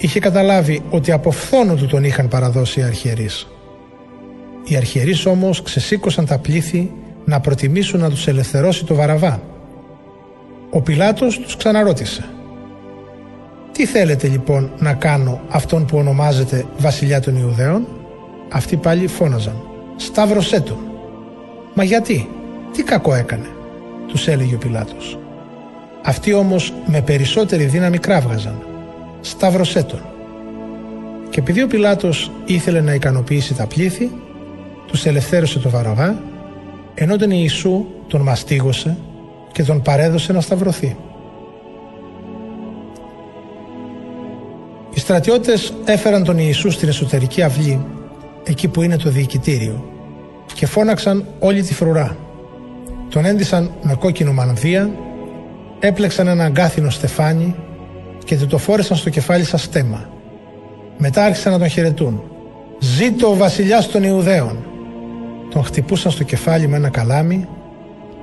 [0.00, 3.46] είχε καταλάβει ότι από φθόνο του τον είχαν παραδώσει οι αρχιερείς.
[4.64, 6.92] Οι αρχιερείς όμως ξεσήκωσαν τα πλήθη
[7.24, 9.42] να προτιμήσουν να τους ελευθερώσει το Βαραβά.
[10.70, 12.24] Ο Πιλάτος τους ξαναρώτησε
[13.80, 17.86] «Τι θέλετε λοιπόν να κάνω αυτόν που ονομάζεται βασιλιά των Ιουδαίων»
[18.52, 19.54] Αυτοί πάλι φώναζαν
[19.96, 20.76] «Σταύρωσέ τον».
[21.74, 22.28] «Μα γιατί,
[22.72, 23.46] τι κακό έκανε»
[24.06, 25.18] τους έλεγε ο Πιλάτος.
[26.04, 28.62] Αυτοί όμως με περισσότερη δύναμη κράβγαζαν
[29.20, 30.02] σταύρωσέ τον.
[31.30, 34.10] Και επειδή ο Πιλάτος ήθελε να ικανοποιήσει τα πλήθη,
[34.86, 36.22] τους ελευθέρωσε το Βαραβά,
[36.94, 38.96] ενώ τον Ιησού τον μαστίγωσε
[39.52, 40.96] και τον παρέδωσε να σταυρωθεί.
[45.00, 47.86] Οι στρατιώτες έφεραν τον Ιησού στην εσωτερική αυλή,
[48.44, 49.84] εκεί που είναι το διοικητήριο,
[50.54, 52.16] και φώναξαν όλη τη φρουρά.
[53.08, 54.90] Τον έντυσαν με κόκκινο μανδύα,
[55.78, 57.54] έπλεξαν ένα αγκάθινο στεφάνι
[58.24, 60.10] και του το φόρεσαν στο κεφάλι σαν στέμα.
[60.98, 62.22] Μετά άρχισαν να τον χαιρετούν.
[62.78, 64.58] «Ζήτω ο βασιλιάς των Ιουδαίων!»
[65.50, 67.48] Τον χτυπούσαν στο κεφάλι με ένα καλάμι,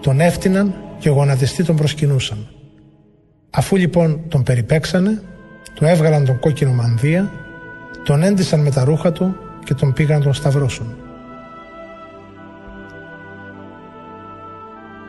[0.01, 2.47] τον έφτυναν και ο γονατιστή τον προσκυνούσαν.
[3.49, 5.21] Αφού λοιπόν τον περιπέξανε,
[5.77, 7.31] του έβγαλαν τον κόκκινο μανδύα,
[8.03, 10.95] τον έντυσαν με τα ρούχα του και τον πήγαν να τον σταυρώσουν.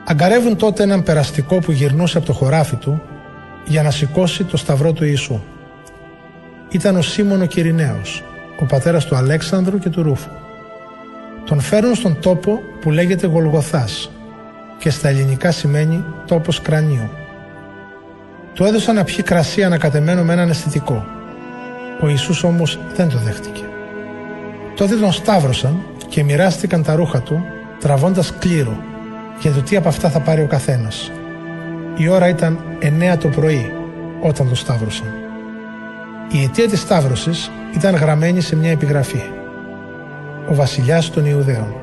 [0.05, 3.03] Αγκαρεύουν τότε έναν περαστικό που γυρνούσε από το χωράφι του
[3.65, 5.40] για να σηκώσει το σταυρό του Ιησού.
[6.69, 8.24] Ήταν ο Σίμωνο Κυριναίος,
[8.61, 10.31] ο πατέρας του Αλέξανδρου και του Ρούφου.
[11.45, 14.11] Τον φέρνουν στον τόπο που λέγεται Γολγοθάς
[14.78, 17.11] και στα ελληνικά σημαίνει τόπος κρανίου.
[18.59, 21.06] Του έδωσαν να πιει κρασί ανακατεμένο με έναν αισθητικό.
[22.01, 23.62] Ο Ιησούς όμως δεν το δέχτηκε.
[24.76, 27.44] Τότε τον σταύρωσαν και μοιράστηκαν τα ρούχα του
[27.80, 28.82] τραβώντας κλήρο
[29.40, 31.10] για το τι από αυτά θα πάρει ο καθένας.
[31.97, 32.59] Η ώρα ήταν
[33.14, 33.72] 9 το πρωί
[34.22, 35.12] όταν το σταύρωσαν.
[36.30, 39.22] Η αιτία της σταύρωσης ήταν γραμμένη σε μια επιγραφή.
[40.51, 41.74] Ο βασιλιάς των Ιουδαίων.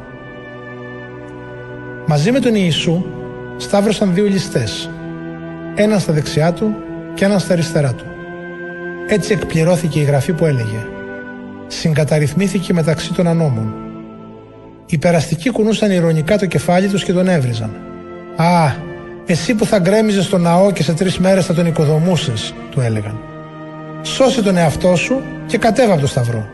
[2.06, 3.06] Μαζί με τον Ιησού
[3.58, 4.90] σταύρωσαν δύο ληστές.
[5.76, 6.76] Έναν στα δεξιά του
[7.14, 8.06] και έναν στα αριστερά του.
[9.08, 10.88] Έτσι εκπληρώθηκε η γραφή που έλεγε
[11.68, 13.74] «Συγκαταρρυθμήθηκε μεταξύ των ανώμων».
[14.86, 17.70] Οι περαστικοί κουνούσαν ηρωνικά το κεφάλι τους και τον έβριζαν.
[18.36, 18.72] «Α,
[19.26, 23.20] εσύ που θα γκρέμιζες στο ναό και σε τρεις μέρες θα τον οικοδομούσες, του έλεγαν.
[24.02, 26.50] Σώσε τον εαυτό σου και κατέβα από το σταυρό.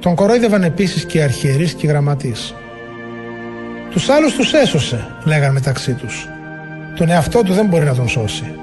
[0.00, 2.54] Τον κορόιδευαν επίσης και οι αρχιερείς και οι γραμματείς.
[3.90, 6.28] Τους άλλους τους έσωσε, λέγαν μεταξύ τους.
[6.98, 8.54] Τον εαυτό του δεν μπορεί να τον σώσει.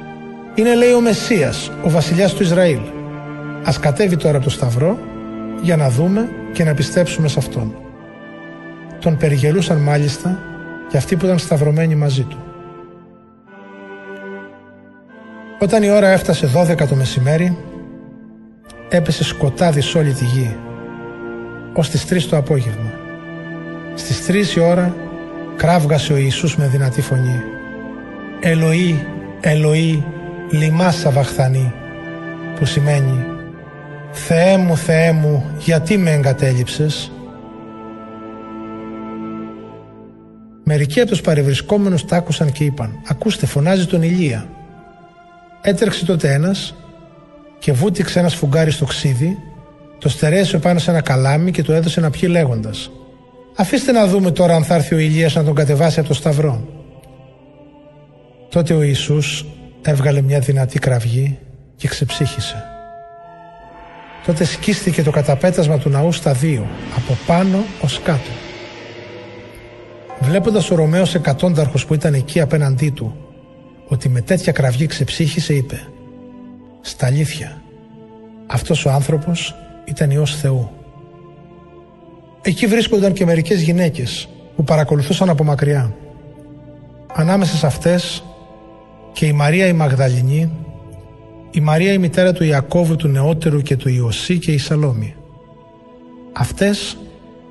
[0.55, 2.79] Είναι, λέει, ο Μεσσίας, ο βασιλιάς του Ισραήλ.
[3.63, 4.99] Α κατέβει τώρα από το σταυρό
[5.61, 7.75] για να δούμε και να πιστέψουμε σε αυτόν.
[8.99, 10.39] Τον περιγελούσαν μάλιστα
[10.89, 12.37] και αυτοί που ήταν σταυρωμένοι μαζί του.
[15.59, 17.57] Όταν η ώρα έφτασε 12 το μεσημέρι,
[18.89, 20.55] έπεσε σκοτάδις σε όλη τη γη,
[21.73, 22.91] ως τις 3 το απόγευμα.
[23.95, 24.95] Στις 3 η ώρα
[25.55, 27.43] κράβγασε ο Ιησούς με δυνατή φωνή.
[28.41, 29.05] «Ελοή,
[29.41, 30.03] Ελοή,
[30.51, 31.73] λιμάσα βαχθανή»,
[32.59, 33.25] που σημαίνει
[34.11, 37.11] «Θεέ μου, Θεέ μου, γιατί με εγκατέλειψες»
[40.63, 44.49] Μερικοί από τους παρευρισκόμενους τ' άκουσαν και είπαν «Ακούστε, φωνάζει τον Ηλία».
[45.61, 46.75] Έτρεξε τότε ένας
[47.59, 49.37] και βούτυξε ένας σφουγγάρι στο ξύδι,
[49.99, 52.91] το στερέασε πάνω σε ένα καλάμι και του έδωσε να πιει λέγοντας:
[53.55, 56.67] Αφήστε να δούμε τώρα αν θα έρθει ο Ηλίας να τον κατεβάσει από το σταυρό.
[58.55, 59.45] Τότε ο Ιησούς
[59.81, 61.37] έβγαλε μια δυνατή κραυγή
[61.75, 62.63] και ξεψύχησε.
[64.25, 68.29] Τότε σκίστηκε το καταπέτασμα του ναού στα δύο, από πάνω ως κάτω.
[70.19, 73.15] Βλέποντας ο Ρωμαίος εκατόνταρχος που ήταν εκεί απέναντί του
[73.87, 75.79] ότι με τέτοια κραυγή ξεψύχησε είπε
[76.81, 77.61] «Στα αλήθεια,
[78.47, 79.55] αυτός ο άνθρωπος
[79.85, 80.71] ήταν Υιός Θεού».
[82.41, 85.95] Εκεί βρίσκονταν και μερικές γυναίκες που παρακολουθούσαν από μακριά.
[87.13, 88.23] Ανάμεσα σε αυτές
[89.15, 90.51] και η Μαρία η Μαγδαληνή,
[91.51, 95.15] η Μαρία η μητέρα του Ιακώβου του νεότερου και του Ιωσή και η Σαλόμη.
[96.33, 96.97] Αυτές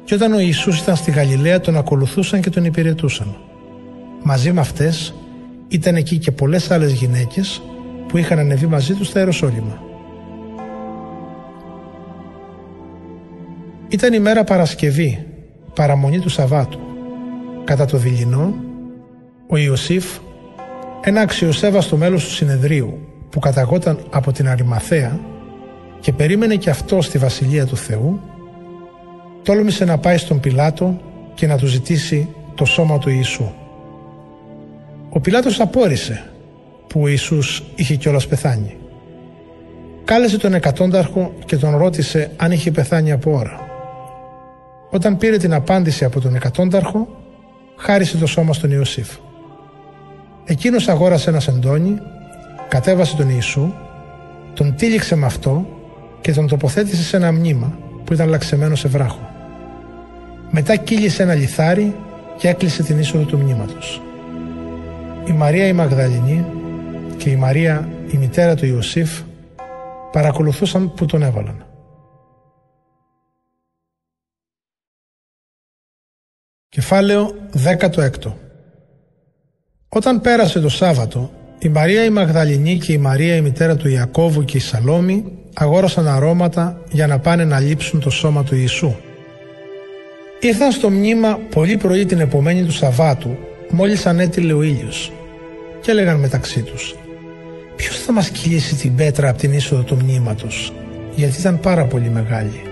[0.05, 3.37] και όταν ο Ιησούς ήταν στη Γαλιλαία τον ακολουθούσαν και τον υπηρετούσαν.
[4.23, 5.15] Μαζί με αυτές
[5.69, 7.63] ήταν εκεί και πολλές άλλες γυναίκες
[8.09, 9.83] που είχαν ανεβεί μαζί τους στα Ιεροσόλυμα.
[13.89, 15.27] Ήταν η μέρα Παρασκευή,
[15.75, 16.79] παραμονή του Σαββάτου.
[17.65, 18.55] Κατά το δειλινό,
[19.49, 20.05] ο Ιωσήφ,
[21.07, 22.99] ένα αξιοσέβαστο μέλος του συνεδρίου
[23.31, 25.21] που καταγόταν από την Αριμαθέα
[26.01, 28.21] και περίμενε και αυτό στη Βασιλεία του Θεού,
[29.43, 31.01] τόλμησε να πάει στον Πιλάτο
[31.35, 33.53] και να του ζητήσει το σώμα του Ιησού.
[35.09, 36.31] Ο Πιλάτος απόρρισε
[36.87, 38.77] που ο Ιησούς είχε κιόλας πεθάνει.
[40.05, 43.61] Κάλεσε τον εκατόνταρχο και τον ρώτησε αν είχε πεθάνει από ώρα.
[44.91, 47.09] Όταν πήρε την απάντηση από τον εκατόνταρχο,
[47.77, 49.09] χάρισε το σώμα στον Ιωσήφ.
[50.45, 51.99] Εκείνος αγόρασε ένα σεντόνι,
[52.69, 53.73] κατέβασε τον Ιησού,
[54.55, 55.67] τον τύλιξε με αυτό
[56.21, 59.31] και τον τοποθέτησε σε ένα μνήμα που ήταν λαξεμένο σε βράχο.
[60.51, 61.97] Μετά κύλησε ένα λιθάρι
[62.39, 64.03] και έκλεισε την είσοδο του μνήματος.
[65.27, 66.47] Η Μαρία η Μαγδαληνή
[67.17, 69.21] και η Μαρία η μητέρα του Ιωσήφ
[70.13, 71.67] παρακολουθούσαν που τον έβαλαν.
[76.69, 77.31] Κεφάλαιο
[77.81, 78.33] 16
[79.97, 84.45] Όταν πέρασε το Σάββατο, η Μαρία η Μαγδαληνή και η Μαρία η μητέρα του Ιακώβου
[84.45, 88.95] και η Σαλόμη αγόρασαν αρώματα για να πάνε να λείψουν το σώμα του Ιησού.
[90.41, 93.37] Ήρθαν στο μνήμα πολύ πρωί την επομένη του Σαββάτου,
[93.71, 95.13] μόλις ανέτειλε ο ήλιος
[95.81, 96.95] και έλεγαν μεταξύ τους
[97.77, 100.73] Ποιος θα μας κυλήσει την πέτρα από την είσοδο του μνήματος
[101.15, 102.63] γιατί ήταν πάρα πολύ μεγάλη.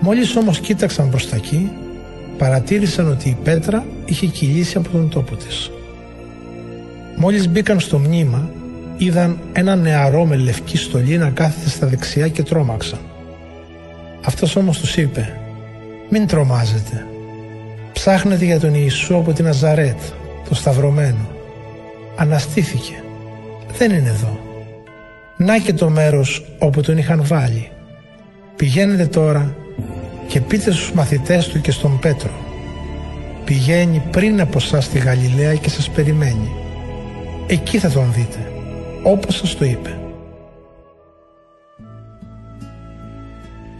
[0.00, 1.70] Μόλις όμως κοίταξαν προς τα εκεί
[2.38, 5.70] παρατήρησαν ότι η πέτρα είχε κυλήσει από τον τόπο της.
[7.22, 8.50] Μόλις μπήκαν στο μνήμα
[8.96, 12.98] είδαν ένα νεαρό με λευκή στολή να κάθεται στα δεξιά και τρόμαξαν.
[14.24, 15.38] Αυτός όμως τους είπε
[16.10, 17.06] «Μην τρομάζετε.
[17.92, 19.98] Ψάχνετε για τον Ιησού από την Αζαρέτ,
[20.48, 21.28] το σταυρωμένο.
[22.16, 23.02] Αναστήθηκε.
[23.78, 24.40] Δεν είναι εδώ.
[25.36, 27.70] Να και το μέρος όπου τον είχαν βάλει.
[28.56, 29.54] Πηγαίνετε τώρα
[30.26, 32.32] και πείτε στους μαθητές του και στον Πέτρο.
[33.44, 36.59] Πηγαίνει πριν από σας στη Γαλιλαία και σας περιμένει.
[37.52, 38.52] Εκεί θα τον δείτε,
[39.02, 39.98] όπως σας το είπε.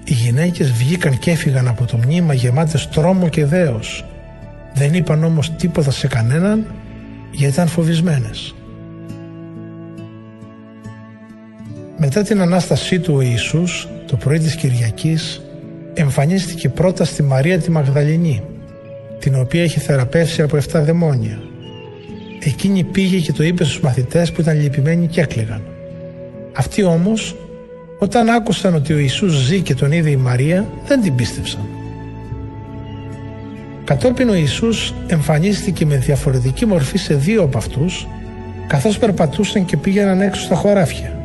[0.04, 4.04] Οι γυναίκες βγήκαν και έφυγαν από το μνήμα γεμάτες τρόμο και δέος.
[4.74, 6.66] Δεν είπαν όμως τίποτα σε κανέναν
[7.32, 8.54] γιατί ήταν φοβισμένες.
[11.96, 15.40] Μετά την Ανάστασή του ο Ιησούς, το πρωί της Κυριακής,
[15.94, 18.42] εμφανίστηκε πρώτα στη Μαρία τη Μαγδαληνή,
[19.18, 21.49] την οποία είχε θεραπεύσει από 7 δαιμόνια.
[22.42, 25.62] Εκείνη πήγε και το είπε στους μαθητές που ήταν λυπημένοι και έκλαιγαν.
[26.52, 27.36] Αυτοί όμως,
[27.98, 31.60] όταν άκουσαν ότι ο Ιησούς ζει και τον είδε η Μαρία, δεν την πίστεψαν.
[33.84, 38.06] Κατόπιν ο Ιησούς εμφανίστηκε με διαφορετική μορφή σε δύο από αυτούς,
[38.66, 41.20] καθώς περπατούσαν και πήγαιναν έξω στα χωράφια.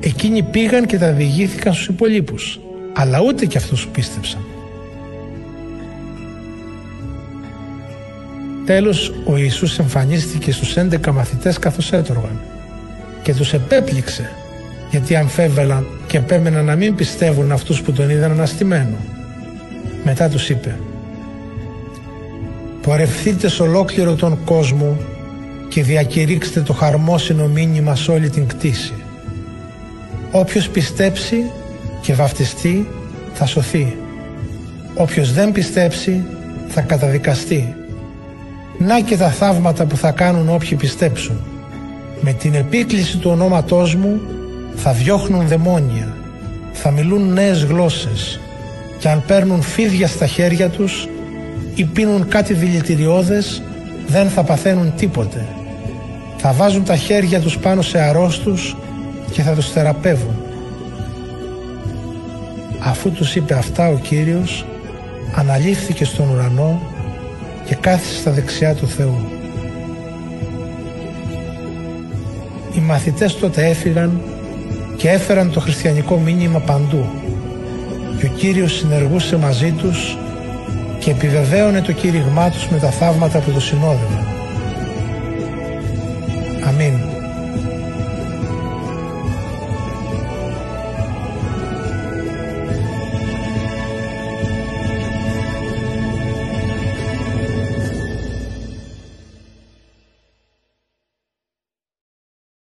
[0.00, 2.60] Εκείνοι πήγαν και τα διηγήθηκαν στους υπολείπους,
[2.94, 4.40] αλλά ούτε και αυτούς πίστεψαν.
[8.68, 12.40] Τέλος, ο Ιησούς εμφανίστηκε στους 11 μαθητές καθώς έτρωγαν
[13.22, 14.30] και τους επέπληξε
[14.90, 18.96] γιατί αμφέβελαν και επέμεναν να μην πιστεύουν αυτούς που τον είδαν αναστημένο.
[20.04, 20.78] Μετά τους είπε
[22.82, 24.96] «Πορευθείτε σε ολόκληρο τον κόσμο
[25.68, 28.94] και διακηρύξτε το χαρμόσυνο μήνυμα σε όλη την κτήση.
[30.30, 31.50] Όποιος πιστέψει
[32.00, 32.88] και βαφτιστεί
[33.34, 33.96] θα σωθεί.
[34.94, 36.24] Όποιος δεν πιστέψει
[36.68, 37.77] θα καταδικαστεί.
[38.78, 41.40] Να και τα θαύματα που θα κάνουν όποιοι πιστέψουν.
[42.20, 44.20] Με την επίκληση του ονόματός μου
[44.74, 46.16] θα διώχνουν δαιμόνια,
[46.72, 48.40] θα μιλούν νέες γλώσσες
[48.98, 51.08] και αν παίρνουν φίδια στα χέρια τους
[51.74, 53.62] ή πίνουν κάτι δηλητηριώδες
[54.06, 55.46] δεν θα παθαίνουν τίποτε.
[56.36, 58.76] Θα βάζουν τα χέρια τους πάνω σε αρρώστους
[59.30, 60.36] και θα τους θεραπεύουν.
[62.78, 64.64] Αφού τους είπε αυτά ο Κύριος
[65.34, 66.80] αναλήφθηκε στον ουρανό
[67.68, 69.28] και κάθισε στα δεξιά του Θεού.
[72.76, 74.20] Οι μαθητές τότε έφυγαν
[74.96, 77.06] και έφεραν το χριστιανικό μήνυμα παντού
[78.18, 80.16] και ο Κύριος συνεργούσε μαζί τους
[80.98, 84.26] και επιβεβαίωνε το κήρυγμά τους με τα θαύματα που το συνόδευαν.
[86.66, 87.07] Αμήν.